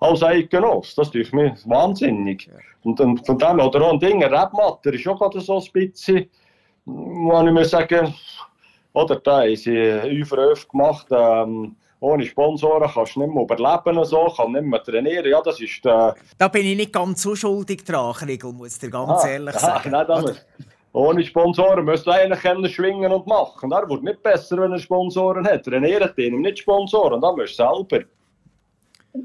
Als 0.00 0.22
Eidgenoss, 0.22 0.94
das 0.94 1.10
tut 1.10 1.32
mich 1.32 1.52
wahnsinnig. 1.68 2.50
Und, 2.84 3.00
und 3.00 3.24
von 3.24 3.38
dem, 3.38 3.60
oder 3.60 3.82
auch 3.82 3.92
ein 3.92 4.00
Ding, 4.00 4.22
Rebmatter 4.22 4.92
ist 4.92 5.06
auch 5.06 5.18
gerade 5.18 5.40
so 5.40 5.58
ein 5.58 5.72
bisschen, 5.72 6.28
muss 6.84 7.46
ich 7.46 7.52
mir 7.52 7.64
sagen, 7.64 8.14
oder 8.94 9.16
da 9.16 9.42
haben 9.42 9.56
sie 9.56 10.08
Überöf 10.08 10.68
gemacht, 10.68 11.06
ähm, 11.10 11.76
ohne 12.02 12.26
Sponsoren 12.26 12.90
kannst 12.92 13.14
du 13.14 13.20
nicht 13.20 13.32
mehr 13.32 13.44
überleben, 13.44 13.96
und 13.96 14.04
so, 14.04 14.26
kann 14.36 14.52
nicht 14.52 14.64
mehr 14.64 14.82
trainieren. 14.82 15.30
Ja, 15.30 15.40
das 15.40 15.60
ist 15.60 15.84
der. 15.84 16.16
Da 16.36 16.48
bin 16.48 16.66
ich 16.66 16.76
nicht 16.76 16.92
ganz 16.92 17.22
so 17.22 17.36
schuldig 17.36 17.84
dran, 17.84 18.12
Kriegel, 18.12 18.52
muss 18.52 18.74
ich 18.74 18.80
dir 18.80 18.90
ganz 18.90 19.24
ehrlich 19.24 19.54
ah, 19.54 19.58
sagen. 19.58 19.90
nein, 19.92 20.04
Oder? 20.06 20.20
muss- 20.20 20.46
ohne 20.94 21.24
Sponsoren 21.24 21.86
müsste 21.86 22.10
er 22.10 22.24
eigentlich 22.24 22.42
können 22.42 22.68
schwingen 22.68 23.10
und 23.10 23.26
machen. 23.26 23.72
Er 23.72 23.88
wird 23.88 24.02
nicht 24.02 24.22
besser, 24.22 24.58
wenn 24.58 24.72
er 24.72 24.78
Sponsoren 24.78 25.46
hat. 25.46 25.64
Trainiert 25.64 26.18
ihn 26.18 26.42
nicht 26.42 26.58
Sponsoren, 26.58 27.20
da 27.20 27.32
musst 27.32 27.58
du 27.58 27.64
selber. 27.64 28.04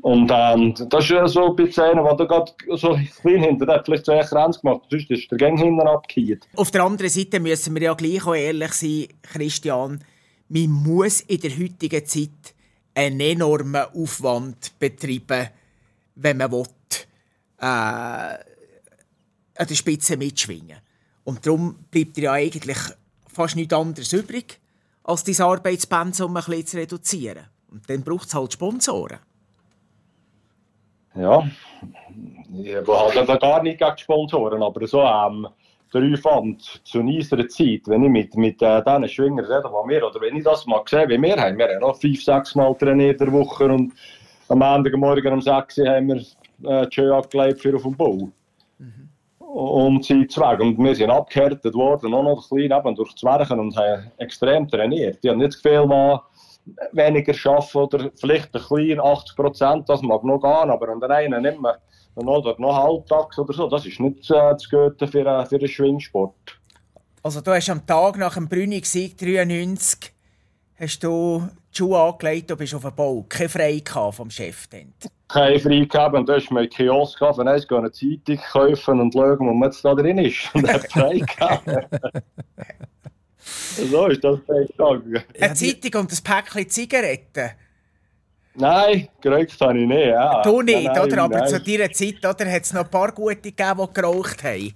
Und 0.01 0.32
ähm, 0.34 0.73
das 0.89 1.09
ist 1.09 1.34
so 1.34 1.49
ein 1.49 1.55
bisschen 1.55 1.84
einer, 1.84 2.03
der 2.03 2.15
da 2.15 2.25
gerade 2.25 2.51
so 2.75 2.97
klein 3.21 3.43
hinter 3.43 3.65
der 3.65 3.75
hat 3.75 3.86
vielleicht 3.86 4.05
zwei 4.05 4.19
Grenzen 4.21 4.61
gemacht 4.61 4.82
sonst 4.89 5.09
ist 5.09 5.32
der 5.32 5.38
Gang 5.38 5.57
hinten 5.57 5.88
abgekehrt. 5.88 6.47
Auf 6.55 6.71
der 6.71 6.84
anderen 6.84 7.09
Seite 7.09 7.39
müssen 7.39 7.73
wir 7.75 7.82
ja 7.82 7.93
gleich 7.93 8.25
auch 8.25 8.36
ehrlich 8.36 8.73
sein, 8.73 9.07
Christian, 9.23 10.03
man 10.49 10.69
muss 10.69 11.21
in 11.21 11.39
der 11.39 11.51
heutigen 11.51 12.05
Zeit 12.05 12.53
einen 12.98 13.20
enormen 13.20 13.86
Aufwand 13.93 14.80
betreiben, 14.80 15.50
wenn 16.16 16.38
man 16.38 16.52
will, 16.52 16.66
äh, 17.60 17.64
an 17.64 18.38
der 19.70 19.76
Spitze 19.76 20.18
mitschwingen. 20.18 20.78
Und 21.24 21.45
darum 21.45 21.76
bleibt 21.91 22.18
ja 22.18 22.32
eigentlich 22.34 22.78
fast 23.28 23.56
nichts 23.56 23.74
anderes 23.74 24.14
übrig, 24.14 24.60
als 25.04 25.24
dein 25.24 25.39
Arbeitspensum 25.39 26.36
ein 26.36 26.43
bisschen 26.43 26.66
zu 26.66 26.78
reduzieren. 26.78 27.45
Und 27.70 27.88
dann 27.88 28.04
braucht 28.04 28.30
es 28.30 28.34
halt 28.34 28.54
Sponsoren. 28.54 29.20
Ja, 31.14 31.48
ich 32.52 32.76
habe 32.76 33.28
halt 33.28 33.41
gar 33.41 33.62
nicht 33.62 33.80
gegen 33.80 33.98
Sponsoren, 33.98 34.64
aber 34.64 34.88
so 34.88 35.02
ähm, 35.02 35.48
der 35.93 36.13
Aufwand 36.13 36.81
zu 36.83 36.99
unserer 36.99 37.47
Zeit, 37.47 37.81
wenn 37.85 38.03
ich 38.03 38.09
mit, 38.09 38.35
mit 38.35 38.61
äh, 38.61 38.83
diesen 38.83 39.09
Schwingern 39.09 39.45
rede, 39.45 39.69
die 39.69 39.89
wir, 39.89 40.07
oder 40.07 40.21
wenn 40.21 40.35
ich 40.35 40.43
das 40.43 40.65
mal 40.65 40.81
sehe, 40.88 41.07
wie 41.07 41.21
wir 41.21 41.35
haben, 41.38 41.57
wir 41.57 41.67
haben 41.67 41.79
noch 41.79 41.99
fünf, 41.99 42.23
sechs 42.23 42.55
Mal 42.55 42.73
trainiert 42.75 43.21
in 43.21 43.27
der 43.27 43.33
Woche 43.33 43.65
und 43.65 43.93
am 44.49 44.59
Montagmorgen 44.59 45.33
um 45.33 45.41
6 45.41 45.77
Uhr 45.79 45.89
haben 45.89 46.07
wir 46.07 46.17
äh, 46.69 46.88
die 46.88 46.95
Schöne 46.95 47.15
abgelegt 47.15 47.61
für 47.61 47.75
auf 47.75 47.83
dem 47.83 47.95
Bau. 47.95 48.29
Und 49.39 50.05
sind 50.05 50.38
weg. 50.38 50.59
Und 50.59 50.77
wir 50.77 50.95
sind 50.95 51.09
abgehärtet 51.09 51.73
worden, 51.73 52.13
auch 52.13 52.23
noch 52.23 52.47
klein 52.47 52.71
eben 52.71 52.95
durch 52.95 53.13
das 53.13 53.23
Werken 53.23 53.59
und 53.59 53.75
haben 53.75 54.11
extrem 54.17 54.67
trainiert. 54.67 55.23
Die 55.23 55.29
haben 55.29 55.39
nicht 55.39 55.61
Gefühl, 55.61 55.85
man, 55.85 56.19
weniger 56.91 57.33
arbeiten 57.49 57.77
oder 57.77 58.11
vielleicht 58.15 58.53
ein 58.53 58.61
klein 58.61 58.99
80 58.99 59.35
Prozent, 59.35 59.89
das 59.89 60.01
mag 60.01 60.23
noch 60.23 60.41
gehen, 60.41 60.69
aber 60.69 60.89
an 60.89 60.99
der 60.99 61.09
einen 61.11 61.41
nicht 61.41 61.61
mehr 61.61 61.77
oder 62.26 62.55
noch 62.57 62.76
halbtags 62.76 63.38
oder 63.38 63.53
so, 63.53 63.68
das 63.68 63.86
ist 63.86 63.99
nicht 63.99 64.30
äh, 64.32 64.34
das 64.34 64.70
Gute 64.70 65.07
für, 65.07 65.26
äh, 65.26 65.45
für 65.45 65.57
einen 65.57 65.68
Schwingsport. 65.68 66.34
Also 67.24 67.41
du 67.41 67.51
hast 67.51 67.70
am 67.70 67.86
Tag 67.86 68.18
nach 68.18 68.36
dem 68.36 68.47
Brünig-Sieg 68.47 69.18
93 69.18 70.13
hast 70.80 71.03
du 71.03 71.47
die 71.74 71.78
Schuhe 71.78 71.99
angelegt 71.99 72.51
und 72.51 72.57
bist 72.57 72.74
auf 72.74 72.84
dem 72.84 72.95
Bau. 72.95 73.26
Kein 73.28 73.49
Frei 73.49 73.84
vom 74.11 74.30
Chef. 74.30 74.68
Dann. 74.68 74.93
Kein 75.28 75.59
Frei 75.59 75.86
gehabt 75.86 76.15
und 76.15 76.30
da 76.30 76.36
ist 76.36 76.51
mein 76.51 76.70
Kiosk 76.70 77.20
gehabt, 77.20 77.36
von 77.36 77.47
eins 77.47 77.70
eine 77.70 77.91
Zeitung 77.91 78.38
kaufen 78.38 78.99
und 79.01 79.13
schauen, 79.13 79.39
wo 79.39 79.53
man 79.53 79.70
jetzt 79.70 79.84
da 79.84 79.93
drin 79.93 80.18
ist. 80.20 80.49
Und 80.53 80.72
hat 80.72 80.91
frei 80.91 81.20
gehabt. 81.20 81.65
so 83.39 84.07
ist 84.07 84.24
das 84.24 84.39
gegangen. 84.45 85.24
Eine 85.39 85.53
Zeitung 85.53 86.01
und 86.01 86.11
ein 86.11 86.24
Päckchen 86.24 86.70
Zigaretten? 86.70 87.51
Nein, 88.60 89.08
geraucht 89.22 89.62
habe 89.62 89.78
ich 89.78 89.88
nicht. 89.88 90.08
Ja. 90.08 90.41
Du 90.41 90.62
nicht, 90.62 90.84
nein, 90.84 90.99
oder? 90.99 91.24
Aber 91.24 91.38
nein. 91.38 91.47
zu 91.47 91.62
dieser 91.62 91.91
Zeit 91.91 92.16
hat 92.24 92.41
es 92.41 92.74
noch 92.74 92.86
ein 92.86 92.89
paar 92.89 93.12
gute 93.12 93.36
gegeben, 93.36 93.88
die 93.88 93.93
geraucht 93.93 94.43
haben. 94.43 94.74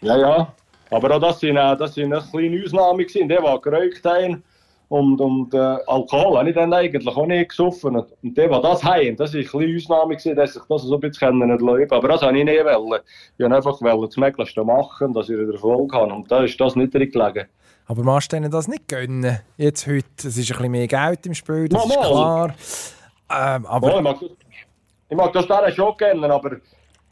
Ja, 0.00 0.16
ja. 0.16 0.54
Aber 0.90 1.16
auch 1.16 1.20
das 1.20 1.38
sind 1.38 1.56
eine 1.56 1.76
kleine 1.76 2.64
Ausnahmen. 2.64 2.98
Die, 2.98 3.06
die 3.06 3.28
geraucht 3.28 4.04
haben, 4.04 4.42
und, 4.90 5.20
und 5.20 5.54
äh, 5.54 5.78
Alkohol 5.86 6.38
habe 6.38 6.48
ich 6.48 6.54
dann 6.56 6.72
eigentlich 6.72 7.16
auch 7.16 7.26
nicht 7.26 7.50
gesoffen. 7.50 7.94
Und 7.94 8.08
die, 8.22 8.32
die 8.32 8.48
das 8.48 8.82
haben, 8.82 9.16
das 9.16 9.32
war 9.32 9.38
eine 9.38 9.48
kleine 9.48 9.76
Ausnahme, 9.76 10.16
gewesen, 10.16 10.34
dass 10.34 10.56
ich 10.56 10.62
das 10.68 10.82
so 10.82 10.94
ein 10.96 11.00
bisschen 11.00 11.38
nicht 11.38 11.60
leben 11.60 11.92
Aber 11.92 12.08
das 12.08 12.22
habe 12.22 12.36
ich 12.36 12.44
nicht 12.44 12.64
wollen. 12.64 13.00
Ich 13.38 13.44
wollte 13.44 13.54
einfach 13.54 13.78
das 13.78 14.16
Möglichste 14.16 14.64
machen, 14.64 15.14
dass 15.14 15.28
ich 15.28 15.36
den 15.36 15.52
Erfolg 15.52 15.92
habe. 15.92 16.12
Und 16.12 16.28
da 16.28 16.42
ist 16.42 16.60
das 16.60 16.74
nicht 16.74 16.92
drin 16.92 17.08
gelegen. 17.08 17.46
Aber 17.86 18.02
machst 18.02 18.32
du 18.32 18.36
denen 18.36 18.50
das 18.50 18.66
nicht 18.66 18.88
gönnen? 18.88 19.38
Jetzt 19.56 19.86
heute, 19.86 20.06
es 20.16 20.24
ist 20.24 20.38
ein 20.38 20.56
bisschen 20.56 20.72
mehr 20.72 20.88
Geld 20.88 21.24
im 21.24 21.34
Spiel, 21.34 21.68
das 21.68 21.86
Normal. 21.86 22.00
ist 22.00 22.10
klar. 22.10 22.54
Ähm, 23.30 23.66
aber... 23.66 23.94
Oh, 23.94 23.98
ich, 25.08 25.16
mag 25.16 25.32
das, 25.32 25.46
ich 25.68 25.74
schon 25.74 25.96
gönnen, 25.96 26.30
aber... 26.30 26.56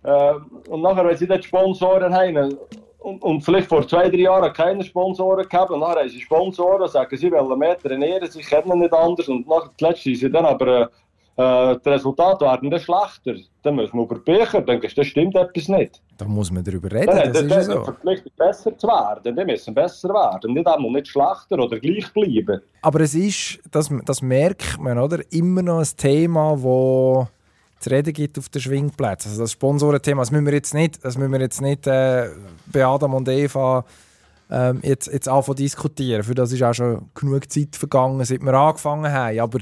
Äh, 0.03 0.35
und 0.69 0.83
nachher, 0.83 1.07
wenn 1.07 1.17
sie 1.17 1.27
dann 1.27 1.43
Sponsoren 1.43 2.15
haben, 2.15 2.57
und, 2.99 3.23
und, 3.23 3.41
vielleicht 3.43 3.69
vor 3.69 3.87
zwei, 3.87 4.09
drei 4.09 4.19
Jahren 4.19 4.53
keine 4.53 4.85
Sponsoren 4.85 5.49
gehabt 5.49 5.71
und 5.71 5.81
dann 5.81 5.91
haben 5.91 6.09
sie 6.09 6.21
Sponsoren, 6.21 6.89
sagen 6.89 7.17
sie 7.17 7.31
wollen 7.31 7.59
mehr 7.59 7.79
trainieren, 7.79 8.29
sie 8.29 8.43
kennen 8.43 8.81
nicht 8.81 8.93
anders 8.93 9.29
und 9.29 9.47
nach 9.47 9.71
zuletzt 9.79 10.03
sind 10.03 10.17
sie 10.17 10.31
dann 10.31 10.45
aber 10.47 10.67
äh, 10.67 10.89
die 11.39 11.89
Resultate 11.89 12.45
werden 12.45 12.69
dann 12.69 12.81
schlechter. 12.81 13.37
Dann 13.63 13.77
müssen 13.77 13.97
wir 13.97 14.03
über 14.03 14.19
Bücher, 14.19 14.61
dann 14.61 14.81
das 14.81 15.07
stimmt 15.07 15.37
etwas 15.37 15.69
nicht. 15.69 16.03
Da 16.17 16.25
muss 16.25 16.51
man 16.51 16.65
darüber 16.65 16.91
reden, 16.91 17.07
dann, 17.07 17.33
das 17.33 17.47
dann, 17.47 17.61
ist 17.61 17.67
so. 17.67 17.85
verpflichtet 17.85 18.37
besser 18.37 18.77
zu 18.77 18.89
werden, 18.89 19.37
die 19.37 19.45
müssen 19.45 19.73
besser 19.73 20.09
werden, 20.09 20.53
nicht 20.53 20.67
einmal 20.67 20.91
nicht 20.91 21.07
schlechter 21.07 21.61
oder 21.61 21.79
gleich 21.79 22.13
bleiben. 22.13 22.61
Aber 22.83 23.01
es 23.01 23.15
ist, 23.15 23.61
das, 23.71 23.89
das 24.05 24.21
merkt 24.21 24.81
man, 24.81 24.99
oder? 24.99 25.21
immer 25.31 25.63
noch 25.63 25.79
ein 25.79 25.89
Thema, 25.97 26.55
das 26.55 27.29
zu 27.85 27.91
reden 27.91 28.13
gibt 28.13 28.37
auf 28.37 28.49
den 28.49 28.61
Schwingplätzen. 28.61 29.31
Also 29.31 29.43
das 29.43 29.53
Sponsorenthema, 29.53 30.23
das 30.23 30.33
müssen 30.33 30.47
wir 30.47 30.55
jetzt 30.55 30.75
nicht, 30.75 31.05
das 31.05 31.17
müssen 31.17 31.31
wir 31.31 31.41
jetzt 31.41 31.61
nicht 31.61 31.87
äh, 31.87 32.31
bei 32.67 32.85
Adam 32.85 33.15
und 33.15 33.29
Eva 33.29 33.85
ähm, 34.51 34.81
jetzt, 34.83 35.09
jetzt 35.09 35.29
anfangen 35.29 35.57
diskutieren. 35.57 36.23
Für 36.23 36.35
das 36.35 36.53
ist 36.53 36.63
auch 36.63 36.73
schon 36.73 37.11
genug 37.15 37.51
Zeit 37.51 37.77
vergangen, 37.77 38.25
seit 38.25 38.41
wir 38.41 38.55
angefangen 38.55 39.13
haben. 39.13 39.39
Aber 39.41 39.59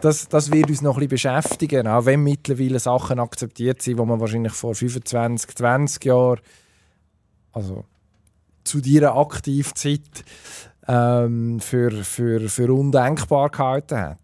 das, 0.00 0.28
das 0.28 0.52
wird 0.52 0.68
uns 0.68 0.82
noch 0.82 0.98
ein 0.98 1.08
bisschen 1.08 1.40
beschäftigen, 1.40 1.86
auch 1.86 2.04
wenn 2.04 2.22
mittlerweile 2.22 2.78
Sachen 2.78 3.18
akzeptiert 3.18 3.82
sind, 3.82 3.98
die 3.98 4.04
man 4.04 4.20
wahrscheinlich 4.20 4.52
vor 4.52 4.74
25, 4.74 5.54
20 5.54 6.04
Jahren, 6.04 6.40
also 7.52 7.84
zu 8.64 8.80
dieser 8.80 9.16
Aktivzeit, 9.16 10.24
ähm, 10.88 11.60
für, 11.60 11.90
für, 11.90 12.48
für 12.48 12.72
undenkbar 12.72 13.50
gehalten 13.50 13.98
hat. 13.98 14.18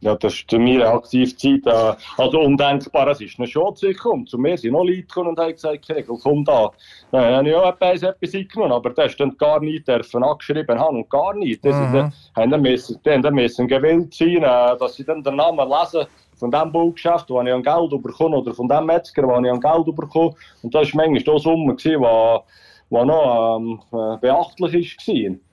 Ja, 0.00 0.14
das 0.14 0.34
ist 0.34 0.48
zu 0.48 0.58
mir 0.60 0.88
Aktivzeit 0.88 1.66
äh, 1.66 1.94
also 2.16 2.40
undenkbar. 2.40 3.08
Es 3.08 3.20
ist 3.20 3.38
eine 3.38 3.48
schon 3.48 3.74
gekommen. 3.74 4.26
Zu 4.26 4.38
mir 4.38 4.56
sind 4.56 4.72
noch 4.72 4.84
Leute 4.84 5.02
gekommen 5.02 5.30
und 5.30 5.38
haben 5.40 5.52
gesagt, 5.52 5.86
Kegel, 5.86 6.16
komm 6.22 6.44
da. 6.44 6.70
Dann 7.10 7.34
habe 7.34 7.48
ich 7.48 7.54
auch 7.54 7.68
etwas, 7.68 8.02
etwas 8.02 8.34
eingenommen, 8.34 8.72
aber 8.72 8.90
das 8.90 9.16
dann 9.16 9.36
gar 9.36 9.58
nicht 9.60 9.88
dürfen 9.88 10.22
angeschrieben 10.22 10.78
haben 10.78 10.98
und 10.98 11.10
gar 11.10 11.34
nicht. 11.34 11.64
Das 11.64 11.74
mhm. 11.74 11.92
dann, 11.92 12.12
haben 12.36 12.50
dann 12.50 12.62
müssen, 12.62 13.00
dann 13.02 13.34
müssen 13.34 13.66
gewillt 13.66 14.14
sein, 14.14 14.36
äh, 14.36 14.78
dass 14.78 14.94
sie 14.94 15.04
dann 15.04 15.22
den 15.22 15.34
Namen 15.34 15.68
lesen 15.68 16.06
von 16.36 16.50
dem 16.52 16.70
Baugeschäft, 16.70 17.28
wo 17.30 17.42
ich 17.42 17.52
an 17.52 17.62
Geld 17.64 18.02
bekomme, 18.02 18.36
oder 18.36 18.54
von 18.54 18.68
dem 18.68 18.86
Metzger, 18.86 19.24
wo 19.24 19.40
ich 19.40 19.50
an 19.50 19.60
Geld 19.60 19.96
bekomme. 19.96 20.34
Und 20.62 20.74
das 20.74 20.94
war 20.94 21.06
manchmal 21.06 21.34
auch 21.34 21.40
Summe, 21.40 21.74
die 21.74 21.96
noch 21.96 23.56
ähm, 23.58 23.80
äh, 23.92 24.16
beachtlich 24.18 24.96
war. 24.96 25.47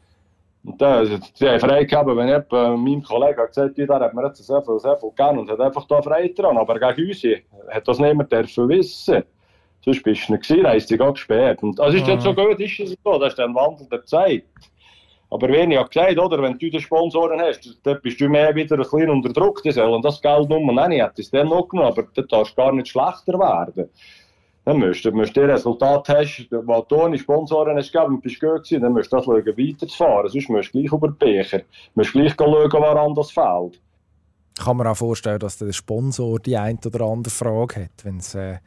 Und 0.65 0.81
dann, 0.81 1.21
sie 1.33 1.47
haben 1.47 1.59
freigegeben, 1.59 2.17
wenn 2.17 2.27
ich 2.27 2.51
meinem 2.51 3.03
Kollegen 3.03 3.45
gesagt 3.47 3.77
habe, 3.77 3.87
der 3.87 3.99
hat 3.99 4.13
mir 4.13 4.25
jetzt 4.25 4.43
sehr 4.43 4.61
viel, 4.63 4.79
sehr 4.79 4.97
viel 4.97 5.11
gegeben 5.11 5.39
und 5.39 5.49
hat 5.49 5.59
einfach 5.59 5.85
da 5.87 6.01
frei 6.01 6.33
dran. 6.35 6.57
Aber 6.57 6.79
gegen 6.79 7.09
uns 7.09 7.23
hat 7.69 7.87
das 7.87 7.99
niemand 7.99 8.31
dürfen 8.31 8.69
wissen. 8.69 9.23
Sonst 9.83 10.01
bist 10.01 10.27
du 10.27 10.33
nicht 10.33 10.47
gewesen, 10.47 10.67
heisst 10.67 10.87
sie 10.87 10.97
gesperrt. 10.97 11.61
Und 11.61 11.77
das 11.77 11.93
ist 11.93 12.07
jetzt 12.07 12.23
so 12.23 12.33
gut, 12.33 12.59
ist 12.59 12.79
es 12.79 12.95
so, 13.03 13.19
das 13.19 13.33
ist 13.33 13.39
ein 13.39 13.53
Wandel 13.53 13.87
der 13.91 14.03
Zeit. 14.05 14.45
Aber 15.29 15.49
wie 15.49 15.57
ich 15.57 15.89
gesagt 15.89 16.17
oder, 16.17 16.41
wenn 16.41 16.57
du 16.57 16.69
den 16.69 16.79
Sponsoren 16.79 17.39
hast, 17.39 17.77
dann 17.83 17.99
bist 18.01 18.19
du 18.19 18.27
mehr 18.27 18.55
wieder 18.55 18.75
ein 18.75 18.81
bisschen 18.81 19.09
unter 19.09 19.33
Druck. 19.33 19.61
Die 19.61 19.71
sollen 19.71 20.01
das 20.01 20.21
Geld 20.21 20.49
nur 20.49 20.59
nehmen. 20.59 20.91
Ich 20.91 21.01
hätte 21.01 21.21
es 21.21 21.29
dann 21.29 21.49
noch 21.49 21.67
genommen, 21.67 21.89
aber 21.89 22.07
dann 22.15 22.27
darfst 22.27 22.57
du 22.57 22.61
gar 22.61 22.71
nicht 22.71 22.87
schlechter 22.87 23.37
werden. 23.37 23.89
Dann 24.65 24.79
musst 24.79 25.05
du, 25.05 25.11
musst 25.11 25.37
du 25.37 25.41
Resultat 25.41 26.09
hast, 26.09 26.47
weil 26.49 26.83
du 26.87 26.95
ohne 26.95 27.17
Sponsoren 27.17 27.77
hast 27.77 27.91
gegeben 27.91 28.15
und 28.15 28.21
bist 28.21 28.39
gut 28.39 28.63
gewesen, 28.63 28.81
dann 28.81 28.93
musst 28.93 29.13
du 29.13 29.17
das 29.17 29.25
schauen, 29.25 29.45
weiterzufahren. 29.45 30.29
Sonst 30.29 30.49
musst 30.49 30.73
du 30.73 30.79
gleich 30.79 30.91
über 30.91 31.07
die 31.07 31.25
Becher. 31.25 31.59
Du 31.59 31.65
musst 31.93 32.11
gleich 32.11 32.33
schauen, 32.37 32.71
woran 32.71 33.13
das 33.13 33.31
fehlt. 33.31 33.79
Kann 34.57 34.77
man 34.77 34.87
auch 34.87 34.97
vorstellen, 34.97 35.39
dass 35.39 35.59
der 35.59 35.71
Sponsor 35.71 36.39
die 36.39 36.57
eine 36.57 36.79
oder 36.83 37.05
andere 37.05 37.31
Frage 37.31 37.83
hat, 37.83 38.03
wenn 38.03 38.17
es 38.17 38.33
äh, 38.33 38.57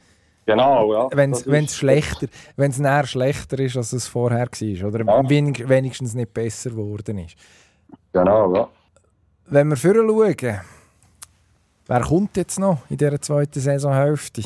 Genau, 0.46 0.94
ja. 0.94 1.08
Wenn 1.12 1.32
es 1.32 1.76
schlechter, 1.76 2.26
näher 2.56 3.06
schlechter 3.06 3.58
ist, 3.58 3.76
als 3.76 3.92
es 3.92 4.08
vorher 4.08 4.46
war. 4.46 4.88
Oder 4.88 5.04
ja. 5.04 5.28
wenigstens 5.28 6.14
nicht 6.14 6.32
besser 6.32 6.70
geworden 6.70 7.18
ist. 7.18 7.36
Genau, 8.14 8.54
ja. 8.54 8.68
Wenn 9.44 9.68
wir 9.68 9.76
vorher 9.76 10.06
schauen, 10.06 10.60
wer 11.86 12.00
kommt 12.00 12.36
jetzt 12.38 12.58
noch 12.58 12.78
in 12.88 12.96
dieser 12.96 13.20
zweiten 13.20 13.60
Saisonhälfte? 13.60 14.44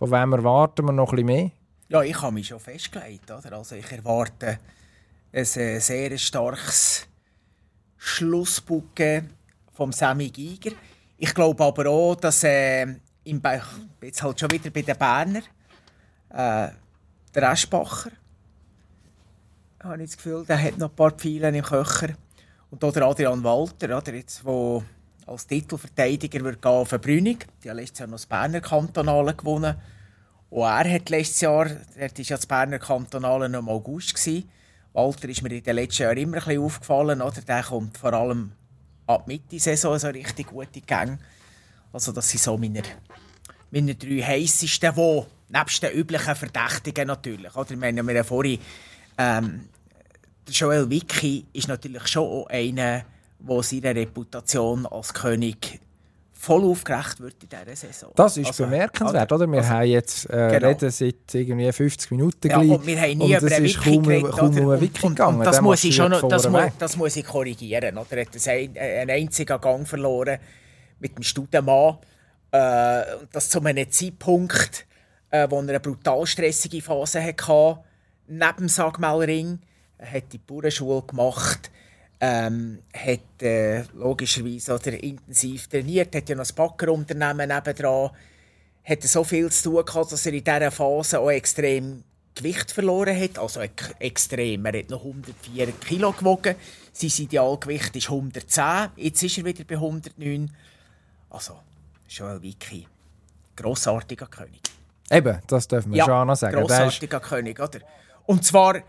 Von 0.00 0.10
wem 0.12 0.32
erwarten 0.32 0.86
wir 0.86 0.92
noch 0.92 1.10
bisschen 1.10 1.26
mehr? 1.26 1.50
Ja, 1.90 2.02
ich 2.02 2.22
habe 2.22 2.32
mich 2.32 2.46
schon 2.46 2.58
festgelegt. 2.58 3.30
Oder? 3.30 3.52
Also 3.52 3.76
ich 3.76 3.92
erwarte 3.92 4.58
ein 5.30 5.40
äh, 5.42 5.44
sehr 5.44 6.16
starkes 6.16 7.06
Schlussbucke 7.98 9.24
vom 9.74 9.92
Sammy 9.92 10.30
Giger. 10.30 10.72
Ich 11.18 11.34
glaube 11.34 11.62
aber 11.62 11.90
auch, 11.90 12.14
dass 12.14 12.42
äh, 12.44 12.86
im 13.24 13.42
Be 13.42 13.60
jetzt 14.00 14.22
halt 14.22 14.40
schon 14.40 14.50
wieder 14.50 14.70
bei 14.70 14.80
den 14.80 14.96
Berner 14.96 15.42
äh, 16.30 16.72
der 17.34 17.52
Eschbacher 17.52 18.10
habe 19.82 20.02
ich 20.02 20.10
das 20.10 20.16
Gefühl, 20.16 20.46
der 20.46 20.62
hat 20.62 20.78
noch 20.78 20.88
ein 20.88 20.96
paar 20.96 21.10
Pfeile 21.10 21.48
im 21.48 21.62
Köcher. 21.62 22.14
Und 22.70 22.82
auch 22.82 22.92
der 22.92 23.02
Adrian 23.02 23.44
Walter, 23.44 23.98
oder, 23.98 24.14
jetzt, 24.14 24.44
wo 24.46 24.82
als 25.30 25.46
Titelverteidiger 25.46 26.42
wird 26.44 26.60
gehen 26.60 26.72
auf 26.72 26.90
Brünig. 26.90 27.46
Die 27.62 27.70
hat 27.70 27.76
letztes 27.76 28.00
Jahr 28.00 28.08
noch 28.08 28.16
das 28.16 28.26
Berner 28.26 28.60
Kantonale 28.60 29.34
gewonnen. 29.34 29.76
Und 30.50 30.62
er 30.62 30.92
hat 30.92 31.08
letztes 31.08 31.40
Jahr, 31.40 31.66
er 31.94 32.10
war 32.10 32.18
ja 32.18 32.36
das 32.36 32.46
Berner 32.46 32.80
Kantonale 32.80 33.48
noch 33.48 33.60
im 33.60 33.68
August. 33.68 34.14
Gewesen. 34.14 34.50
Walter 34.92 35.28
ist 35.28 35.42
mir 35.42 35.52
in 35.52 35.62
den 35.62 35.76
letzten 35.76 36.02
Jahren 36.02 36.16
immer 36.16 36.38
ein 36.38 36.44
bisschen 36.44 36.62
aufgefallen. 36.62 37.22
Oder? 37.22 37.40
Der 37.42 37.62
kommt 37.62 37.96
vor 37.96 38.12
allem 38.12 38.52
ab 39.06 39.28
Mitte 39.28 39.60
Saison 39.60 39.96
so 40.00 40.08
richtig 40.08 40.48
gute 40.48 40.80
Gänge. 40.80 41.18
Also 41.92 42.10
das 42.10 42.28
sind 42.28 42.42
so 42.42 42.56
meine, 42.56 42.82
meine 43.70 43.94
drei 43.94 44.22
heissesten, 44.22 44.92
die 44.96 45.22
nebst 45.48 45.82
den 45.82 45.92
üblichen 45.92 46.34
Verdächtigen 46.34 47.06
natürlich. 47.06 47.54
Oder? 47.54 47.80
Wir 47.80 47.86
haben 47.86 48.10
ja 48.10 48.24
vorhin, 48.24 48.58
ähm, 49.16 49.68
Joel 50.48 50.90
Wicki 50.90 51.46
ist 51.52 51.68
natürlich 51.68 52.08
schon 52.08 52.48
einer, 52.48 53.04
der 53.40 53.62
seine 53.62 53.94
Reputation 53.94 54.86
als 54.86 55.14
König 55.14 55.80
voll 56.40 56.64
aufgerecht 56.64 57.20
wird 57.20 57.34
in 57.42 57.50
dieser 57.50 57.76
Saison. 57.76 58.12
Das 58.16 58.38
ist 58.38 58.46
also, 58.46 58.64
bemerkenswert, 58.64 59.30
oder? 59.30 59.46
Wir 59.46 59.58
also, 59.58 59.70
haben 59.70 59.86
jetzt 59.86 60.30
äh, 60.30 60.48
genau. 60.52 60.68
reden 60.68 60.90
seit 60.90 61.34
irgendwie 61.34 61.70
50 61.70 62.10
Minuten 62.12 62.48
ja, 62.48 62.58
und 62.58 62.86
wir 62.86 62.98
haben 62.98 63.18
nie 63.18 63.34
über 63.34 63.54
einen 63.54 63.64
Wiki 63.64 63.90
kaum, 63.90 64.02
geredet, 64.02 64.30
kaum 64.32 64.58
um 64.58 64.70
einen 64.70 64.80
Wiki 64.80 65.08
gegangen. 65.08 65.42
das, 65.42 65.60
muss 65.60 65.84
ich 65.84 65.94
schon, 65.94 66.10
das, 66.10 66.48
mu 66.48 66.60
das 66.78 66.96
muss 66.96 67.16
ich 67.16 67.26
korrigieren. 67.26 67.98
Oder? 67.98 68.16
Er 68.16 68.24
hat 68.24 68.48
ein, 68.48 68.78
einen 68.78 69.10
einzigen 69.10 69.60
Gang 69.60 69.86
verloren 69.86 70.38
mit 70.98 71.14
dem 71.18 71.22
Studenmann. 71.22 71.98
Äh, 72.52 73.02
das 73.32 73.50
zu 73.50 73.62
einem 73.62 73.90
Zeitpunkt, 73.90 74.86
äh, 75.30 75.46
wo 75.50 75.56
er 75.56 75.68
eine 75.68 75.80
brutal 75.80 76.26
stressige 76.26 76.80
Phase 76.80 77.22
hatte, 77.22 77.80
neben 78.28 78.56
dem 78.56 78.68
Sagmelring. 78.68 79.58
Er 79.98 80.10
hat 80.10 80.32
die 80.32 80.38
Bauernschule 80.38 81.02
gemacht 81.02 81.70
ähm, 82.20 82.82
hat 82.92 83.42
äh, 83.42 83.82
logischerweise 83.94 84.74
oder 84.74 84.92
intensiv 85.02 85.68
trainiert, 85.68 86.14
hat 86.14 86.28
ja 86.28 86.36
noch 86.36 86.48
ein 86.48 86.54
Backerunternehmen 86.54 87.48
nebendran, 87.48 88.10
hat 88.84 89.02
so 89.02 89.24
viel 89.24 89.50
zu 89.50 89.70
tun 89.70 89.84
gehabt, 89.84 90.12
dass 90.12 90.26
er 90.26 90.34
in 90.34 90.44
dieser 90.44 90.70
Phase 90.70 91.18
auch 91.18 91.30
extrem 91.30 92.04
Gewicht 92.34 92.70
verloren 92.70 93.18
hat, 93.18 93.38
also 93.38 93.60
extrem. 93.98 94.64
Er 94.66 94.78
hat 94.78 94.90
noch 94.90 95.04
104 95.04 95.72
Kilo 95.72 96.12
gewogen, 96.12 96.54
Sein 96.92 97.10
Idealgewicht 97.24 97.96
ist 97.96 98.10
110, 98.10 98.90
jetzt 98.96 99.22
ist 99.22 99.38
er 99.38 99.44
wieder 99.44 99.64
bei 99.64 99.74
109. 99.74 100.50
Also, 101.30 101.58
Joel 102.08 102.42
Wicki, 102.42 102.86
grossartiger 103.56 104.26
König. 104.26 104.60
Eben, 105.10 105.38
das 105.46 105.66
dürfen 105.66 105.92
wir 105.92 105.98
Ja, 105.98 106.04
schon 106.04 106.14
auch 106.14 106.24
noch 106.24 106.36
sagen. 106.36 106.54
Der 106.54 106.62
ist, 106.62 106.68
grossartiger 106.68 107.20
König, 107.20 107.58
oder? 107.58 107.80
Und 108.26 108.44
zwar... 108.44 108.76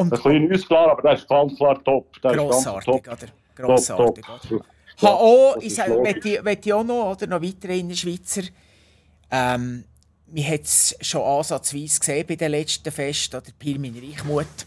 und, 0.00 0.12
Ein 0.12 0.22
bisschen 0.22 0.52
unklar, 0.52 0.90
aber 0.92 1.02
der 1.02 1.12
ist 1.12 1.28
ganz 1.28 1.56
klar 1.56 1.84
top. 1.84 2.20
Der 2.22 2.30
ist 2.30 2.36
ganz 2.36 2.50
grossartig, 2.50 2.84
top. 2.86 3.06
oder? 3.06 3.16
Top, 3.16 3.30
Grossartig, 3.54 4.24
top. 4.24 4.50
oder? 4.50 4.64
Auch, 5.02 5.54
das 5.54 5.64
ich 5.64 5.74
sage, 5.74 6.00
möchte, 6.00 6.68
ich 6.68 6.72
auch 6.72 6.84
noch, 6.84 7.12
oder, 7.12 7.26
noch 7.26 7.42
weiter 7.42 7.68
in 7.70 7.88
den 7.88 7.96
Schweizer. 7.96 8.42
Ähm, 9.30 9.84
wir 10.26 10.44
haben 10.44 10.62
es 10.62 10.96
schon 11.00 11.22
ansatzweise 11.22 11.98
gesehen 12.00 12.26
bei 12.26 12.36
den 12.36 12.50
letzten 12.50 12.90
Festen, 12.90 13.36
oder 13.36 13.50
Pirmin 13.58 13.94
Reichmuth. 13.94 14.66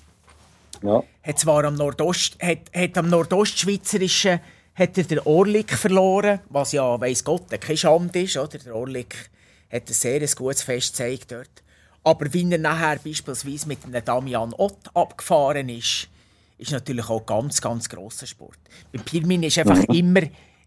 Ja. 0.81 1.03
Hat 1.23 1.39
zwar 1.39 1.63
am, 1.63 1.75
Nordost, 1.75 2.37
hat, 2.41 2.71
hat 2.75 2.97
am 2.97 3.09
Nordostschweizerischen 3.09 4.39
hat 4.75 4.97
er 4.97 5.03
den 5.03 5.19
Orlik 5.19 5.71
verloren, 5.73 6.39
was 6.49 6.71
ja, 6.71 6.99
weiss 6.99 7.23
Gott, 7.23 7.49
keine 7.61 7.77
Schande 7.77 8.21
ist. 8.21 8.37
Oder? 8.37 8.57
Der 8.57 8.75
Orlik 8.75 9.29
hat 9.71 9.87
ein 9.87 9.93
sehr 9.93 10.19
gutes 10.35 10.63
Fest 10.63 10.93
gezeigt 10.93 11.31
dort. 11.31 11.63
Aber 12.03 12.33
wie 12.33 12.51
er 12.51 12.57
nachher 12.57 12.99
beispielsweise 12.99 13.67
mit 13.67 13.83
einem 13.85 14.03
Damian 14.03 14.53
Ott 14.53 14.89
abgefahren 14.93 15.69
ist, 15.69 16.09
ist 16.57 16.71
natürlich 16.71 17.09
auch 17.09 17.25
ganz, 17.25 17.61
ganz 17.61 17.87
grosser 17.89 18.27
Sport. 18.27 18.59
Bei 18.91 18.99
Pirmin 18.99 19.43
ist 19.43 19.57
einfach 19.57 19.83
immer, 19.85 20.21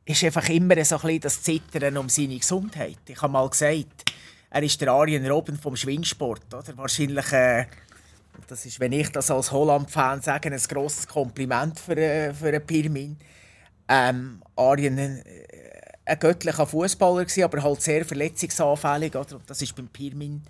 ist 0.04 0.24
einfach 0.24 0.48
immer 0.48 0.82
so 0.84 0.96
ein 0.96 1.02
bisschen 1.02 1.20
das 1.20 1.42
Zittern 1.42 1.96
um 1.96 2.08
seine 2.08 2.38
Gesundheit. 2.38 2.98
Ich 3.06 3.20
habe 3.20 3.32
mal 3.32 3.48
gesagt, 3.48 4.12
er 4.50 4.62
ist 4.62 4.80
der 4.80 4.92
Arjen 4.92 5.26
Robben 5.26 5.58
vom 5.58 5.76
Schwingsport. 5.76 6.54
Oder? 6.54 6.76
Wahrscheinlich, 6.76 7.32
äh, 7.32 7.66
das 8.46 8.64
ist, 8.64 8.80
wenn 8.80 8.92
ich 8.92 9.10
das 9.10 9.30
als 9.30 9.52
Holland-Fan 9.52 10.22
sage, 10.22 10.50
ein 10.50 10.60
grosses 10.68 11.06
Kompliment 11.06 11.78
für, 11.78 11.96
äh, 11.96 12.32
für 12.32 12.48
einen 12.48 12.66
Pirmin. 12.66 13.18
Ähm, 13.88 14.42
Arjen 14.56 14.98
äh, 14.98 15.22
ein 16.06 16.18
göttlicher 16.18 16.66
Fußballer 16.66 17.26
aber 17.42 17.62
halt 17.62 17.82
sehr 17.82 18.04
verletzungsanfällig. 18.04 19.14
Oder? 19.14 19.36
Und 19.36 19.50
das 19.50 19.60
ist 19.60 19.74
beim 19.74 19.88
Pirmin 19.88 20.42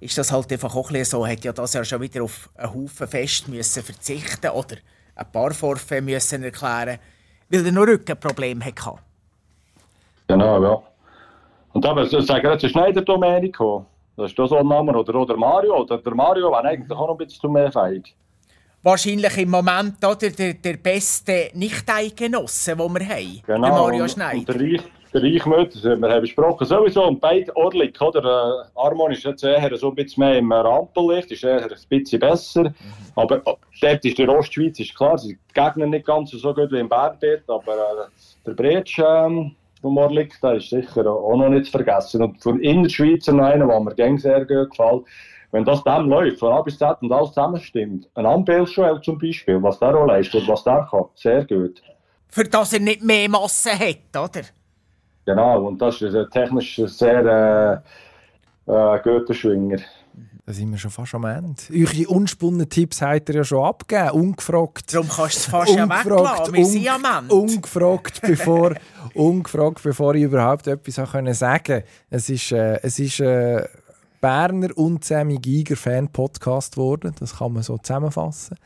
ist 0.00 0.16
das 0.16 0.32
halt 0.32 0.52
einfach 0.52 0.74
auch 0.74 0.90
ein 0.90 1.04
so. 1.04 1.26
Hat 1.26 1.44
ja 1.44 1.52
das 1.52 1.74
ja 1.74 1.84
schon 1.84 2.00
wieder 2.00 2.22
auf 2.22 2.50
einen 2.54 2.74
Haufen 2.74 3.08
Fest 3.08 3.48
müssen 3.48 3.82
verzichten 3.82 4.50
oder 4.50 4.76
ein 5.14 5.32
paar 5.32 5.52
Vorfälle 5.52 6.02
müssen 6.02 6.42
erklären, 6.42 6.98
weil 7.48 7.66
er 7.66 7.72
noch 7.72 7.86
Rückenprobleme 7.86 8.64
hatte. 8.64 8.98
Genau, 10.28 10.62
ja. 10.62 10.82
Und 11.72 12.12
ich 12.12 12.26
sagen, 12.26 12.50
jetzt 12.50 12.64
ist 12.64 12.72
Schneider 12.72 13.02
Domenico. 13.02 13.86
Das 14.16 14.30
ist 14.30 14.38
da 14.38 14.46
so 14.48 14.58
ein 14.58 14.66
Name. 14.66 14.96
Oder, 14.96 15.14
oder 15.14 15.36
Mario. 15.36 15.80
Oder 15.82 15.98
der 15.98 16.14
Mario 16.14 16.50
wäre 16.50 16.64
eigentlich 16.64 16.90
auch 16.90 17.06
noch 17.06 17.14
ein 17.14 17.18
bisschen 17.18 17.40
zu 17.40 17.48
mehr 17.48 17.70
fähig. 17.70 18.14
Wahrscheinlich 18.82 19.36
im 19.38 19.50
Moment 19.50 20.04
oder, 20.04 20.30
der, 20.30 20.54
der 20.54 20.76
beste 20.76 21.50
Nicht-Eidgenosse, 21.54 22.76
den 22.76 22.92
wir 22.94 23.08
haben. 23.08 23.42
Genau. 23.46 23.60
Der 23.60 23.70
Mario 23.70 24.02
und, 24.02 24.10
Schneider. 24.10 24.38
Und 24.38 24.48
der 24.48 24.60
Reich, 24.60 24.82
der 25.12 25.22
Reichmüth, 25.22 25.74
das 25.74 25.84
haben 25.84 26.02
wir 26.02 26.20
besprochen, 26.20 26.66
sowieso. 26.66 27.06
Und 27.06 27.20
beide 27.20 27.54
Orlik, 27.56 28.00
oder? 28.00 28.64
Äh, 28.74 28.78
Armon 28.78 29.12
ist 29.12 29.24
jetzt 29.24 29.42
eher 29.42 29.76
so 29.76 29.88
ein 29.88 29.94
bisschen 29.94 30.22
mehr 30.24 30.38
im 30.38 30.52
Rampenlicht, 30.52 31.30
ist 31.30 31.44
eher 31.44 31.62
ein 31.62 31.68
bisschen 31.88 32.20
besser. 32.20 32.64
Mhm. 32.64 32.74
Aber 33.16 33.36
äh, 33.36 33.54
dort 33.80 34.04
ist 34.04 34.18
der 34.18 34.28
Ostschweiz, 34.28 34.78
ist 34.78 34.96
klar, 34.96 35.18
sie 35.18 35.38
Gegner 35.54 35.86
nicht 35.86 36.06
ganz 36.06 36.30
so 36.30 36.54
gut 36.54 36.70
wie 36.72 36.78
im 36.78 36.88
Bernbiet, 36.88 37.42
aber 37.48 37.74
äh, 37.74 38.08
der 38.46 38.52
Bretsch 38.52 38.98
ähm, 38.98 39.54
vom 39.80 39.96
Orlik, 39.96 40.34
der 40.42 40.54
ist 40.54 40.70
sicher 40.70 41.06
auch 41.06 41.36
noch 41.36 41.48
nicht 41.48 41.66
zu 41.66 41.72
vergessen. 41.72 42.22
Und 42.22 42.42
von 42.42 42.60
Innerschweizer 42.60 43.32
noch 43.32 43.44
einer, 43.44 43.66
der 43.66 43.80
mir 43.80 43.94
gern 43.94 44.18
sehr 44.18 44.44
gut 44.44 44.70
gefällt. 44.70 45.04
Wenn 45.50 45.64
das 45.64 45.82
dem 45.82 46.08
läuft, 46.10 46.40
von 46.40 46.52
A 46.52 46.60
bis 46.60 46.76
Z 46.76 46.98
und 47.00 47.10
alles 47.10 47.30
zusammenstimmt, 47.30 48.08
ein 48.14 48.26
Ambelschwell 48.26 49.00
zum 49.00 49.18
Beispiel, 49.18 49.62
was 49.62 49.78
der 49.78 49.96
auch 49.96 50.06
leistet, 50.06 50.46
was 50.46 50.62
der 50.64 50.86
kann, 50.90 51.06
sehr 51.14 51.46
gut. 51.46 51.82
Für 52.28 52.44
das 52.44 52.74
er 52.74 52.80
nicht 52.80 53.02
mehr 53.02 53.30
Masse 53.30 53.70
hat, 53.70 54.14
oder? 54.14 54.42
Genau, 55.28 55.66
und 55.66 55.82
das 55.82 56.00
ist 56.00 56.14
ein 56.14 56.30
technisch 56.30 56.80
sehr 56.86 57.82
äh, 58.66 58.72
äh, 58.72 58.98
guter 59.02 59.34
Schwinger. 59.34 59.76
da 60.46 60.52
sind 60.54 60.70
wir 60.70 60.78
schon 60.78 60.90
fast 60.90 61.14
am 61.14 61.26
Ende. 61.26 61.54
Eure 61.70 62.08
unspannenden 62.08 62.70
Tipps 62.70 63.02
habt 63.02 63.28
ihr 63.28 63.34
ja 63.34 63.44
schon 63.44 63.62
abgegeben, 63.62 64.12
ungefragt. 64.12 64.94
Darum 64.94 65.06
kannst 65.06 65.34
du 65.34 65.40
es 65.40 65.44
fast 65.44 65.74
ja 65.74 65.86
weglassen. 65.86 66.54
Wir 66.54 66.64
sind 66.64 66.88
am 66.88 67.04
Ende. 67.04 67.34
ungefragt, 67.34 68.22
bevor, 68.26 68.74
ungefragt, 69.12 69.82
bevor 69.82 70.14
ich 70.14 70.22
überhaupt 70.22 70.66
etwas 70.66 70.94
sagen 70.94 71.26
Es 72.08 72.30
ist, 72.30 72.52
äh, 72.52 72.80
es 72.82 72.98
ist 72.98 73.20
äh, 73.20 73.68
Berner 74.20 74.76
und 74.76 75.04
Sammy 75.04 75.36
Giger 75.38 75.76
Fan-Podcast 75.76 76.74
geworden. 76.74 77.14
Das 77.20 77.36
kann 77.38 77.52
man 77.52 77.62
so 77.62 77.78
zusammenfassen. 77.78 78.56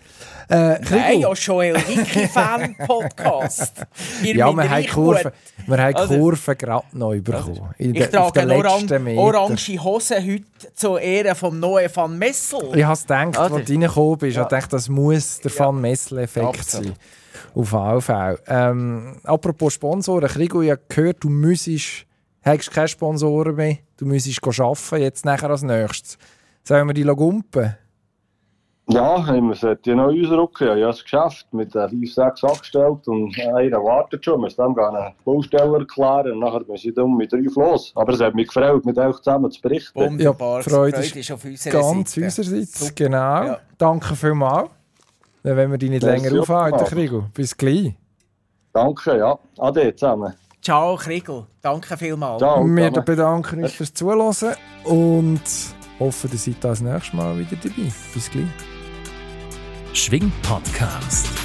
Äh, 0.49 0.79
Nein, 0.91 1.21
ja, 1.21 1.33
Joel 1.33 1.75
Wicki 1.77 2.27
Fan-Podcast. 2.29 3.87
Wir 4.23 4.35
ja, 4.37 4.57
wir 4.57 4.69
haben. 4.71 4.87
Kurven, 4.87 5.33
wir 5.67 5.79
haben 5.83 5.95
Also- 5.97 6.19
Kurven 6.19 6.59
gerade 6.59 6.87
neu 6.93 7.21
bekommen. 7.21 7.75
In 7.79 7.95
Ich 7.95 8.07
trage 8.09 8.47
Meter. 8.47 9.21
orange 9.21 9.79
Hose 9.83 10.17
heute 10.17 10.45
zur 10.75 11.01
Ehre 11.01 11.35
von 11.35 11.59
Noe 11.61 11.89
van 11.95 12.19
Messel. 12.19 12.61
Ich 12.75 12.85
habe 12.85 13.01
gedacht, 13.01 13.37
als 13.39 13.53
Oder? 13.53 13.63
du 13.65 13.73
reingekommen 13.73 14.19
bist, 14.19 14.37
ja. 14.37 14.43
ich 14.43 14.49
dachte, 14.49 14.69
das 14.71 14.89
muss 14.89 15.41
der 15.41 15.59
Van 15.59 15.81
Messel-Effekt 15.81 16.47
Absolut. 16.47 16.87
sein. 16.87 16.97
Auf 17.55 17.75
AV. 17.75 18.39
Ähm, 18.47 19.17
apropos 19.25 19.75
Sponsoren, 19.75 20.29
Krigo, 20.29 20.63
ich 20.63 20.71
habe 20.71 20.81
gehört, 20.89 21.23
du 21.25 21.29
müsstest, 21.29 22.07
hast 22.43 22.71
keine 22.71 22.89
Sponsoren 22.89 23.55
mehr, 23.57 23.79
du 24.03 24.09
müsstest 24.09 24.61
arbeiten, 24.61 25.03
jetzt 25.03 25.25
nachher 25.25 25.51
als 25.51 25.63
nächstes. 25.63 26.19
Sollen 26.65 26.87
wir 26.87 26.95
die 26.95 27.03
gumpen? 27.05 27.77
Ja, 28.89 29.25
wir 29.27 29.55
sollten 29.55 29.89
ja 29.91 29.95
noch 29.95 30.07
ausrücken. 30.09 30.67
Ja, 30.67 30.75
ich 30.77 30.83
habe 30.83 30.93
das 30.93 31.03
Geschäft 31.05 31.47
mit 31.55 31.73
den 31.75 31.89
5, 31.89 32.15
6 32.15 32.45
angestellt 32.45 33.07
und 33.07 33.39
einer 33.39 33.79
wartet 33.79 34.25
schon. 34.25 34.35
Wir 34.41 34.45
müssen 34.47 34.75
gerne 34.75 34.99
einen 34.99 35.15
Bausteller 35.25 35.79
erklären 35.79 36.33
und 36.33 36.39
nachher 36.41 36.61
müssen 36.61 36.77
sie 36.79 36.93
dann 36.93 37.15
mit 37.17 37.33
drauf 37.33 37.55
los. 37.55 37.93
Aber 37.95 38.13
es 38.13 38.21
hat 38.21 38.35
mich 38.35 38.49
gefreut, 38.49 38.85
mit 38.85 38.99
euch 38.99 39.17
zusammen 39.19 39.51
zu 39.53 39.61
berichten. 39.61 39.99
Wunderbar, 39.99 40.59
Ja, 40.59 40.63
die 40.65 40.71
Freude 40.71 40.97
ist 40.99 41.17
ist 41.17 41.31
auf 41.31 41.45
unserer 41.45 41.73
Ganz 41.81 42.15
Seite. 42.15 42.27
unsererseits, 42.27 42.79
Super. 42.81 42.93
genau. 42.97 43.45
Ja. 43.45 43.59
Danke 43.79 44.17
vielmals. 44.17 44.71
Dann 45.45 45.57
wollen 45.57 45.71
wir 45.71 45.79
dich 45.79 45.91
nicht 45.91 46.03
Ja, 46.03 46.11
länger 46.15 46.41
aufhalten, 46.41 46.85
Krigo. 46.85 47.25
Bis 47.33 47.57
gleich. 47.57 47.95
Danke, 48.73 49.17
ja. 49.17 49.39
Ade 49.59 49.95
zusammen. 49.95 50.35
Ciao, 50.63 50.97
Kriegel. 50.97 51.45
Danke 51.61 51.97
vielmals. 51.97 52.39
Ciao. 52.39 52.65
Wir 52.65 52.91
bedanken 52.91 53.65
uns 53.65 53.73
fürs 53.73 53.93
Zuhören 53.93 54.55
und 54.85 55.43
hoffen, 55.99 56.31
ihr 56.33 56.39
seid 56.39 56.63
das 56.63 56.81
nächste 56.81 57.17
Mal 57.17 57.37
wieder 57.37 57.57
dabei. 57.57 57.93
Bis 58.15 58.31
gleich. 58.31 58.47
Schwing 59.93 60.31
Podcast. 60.43 61.42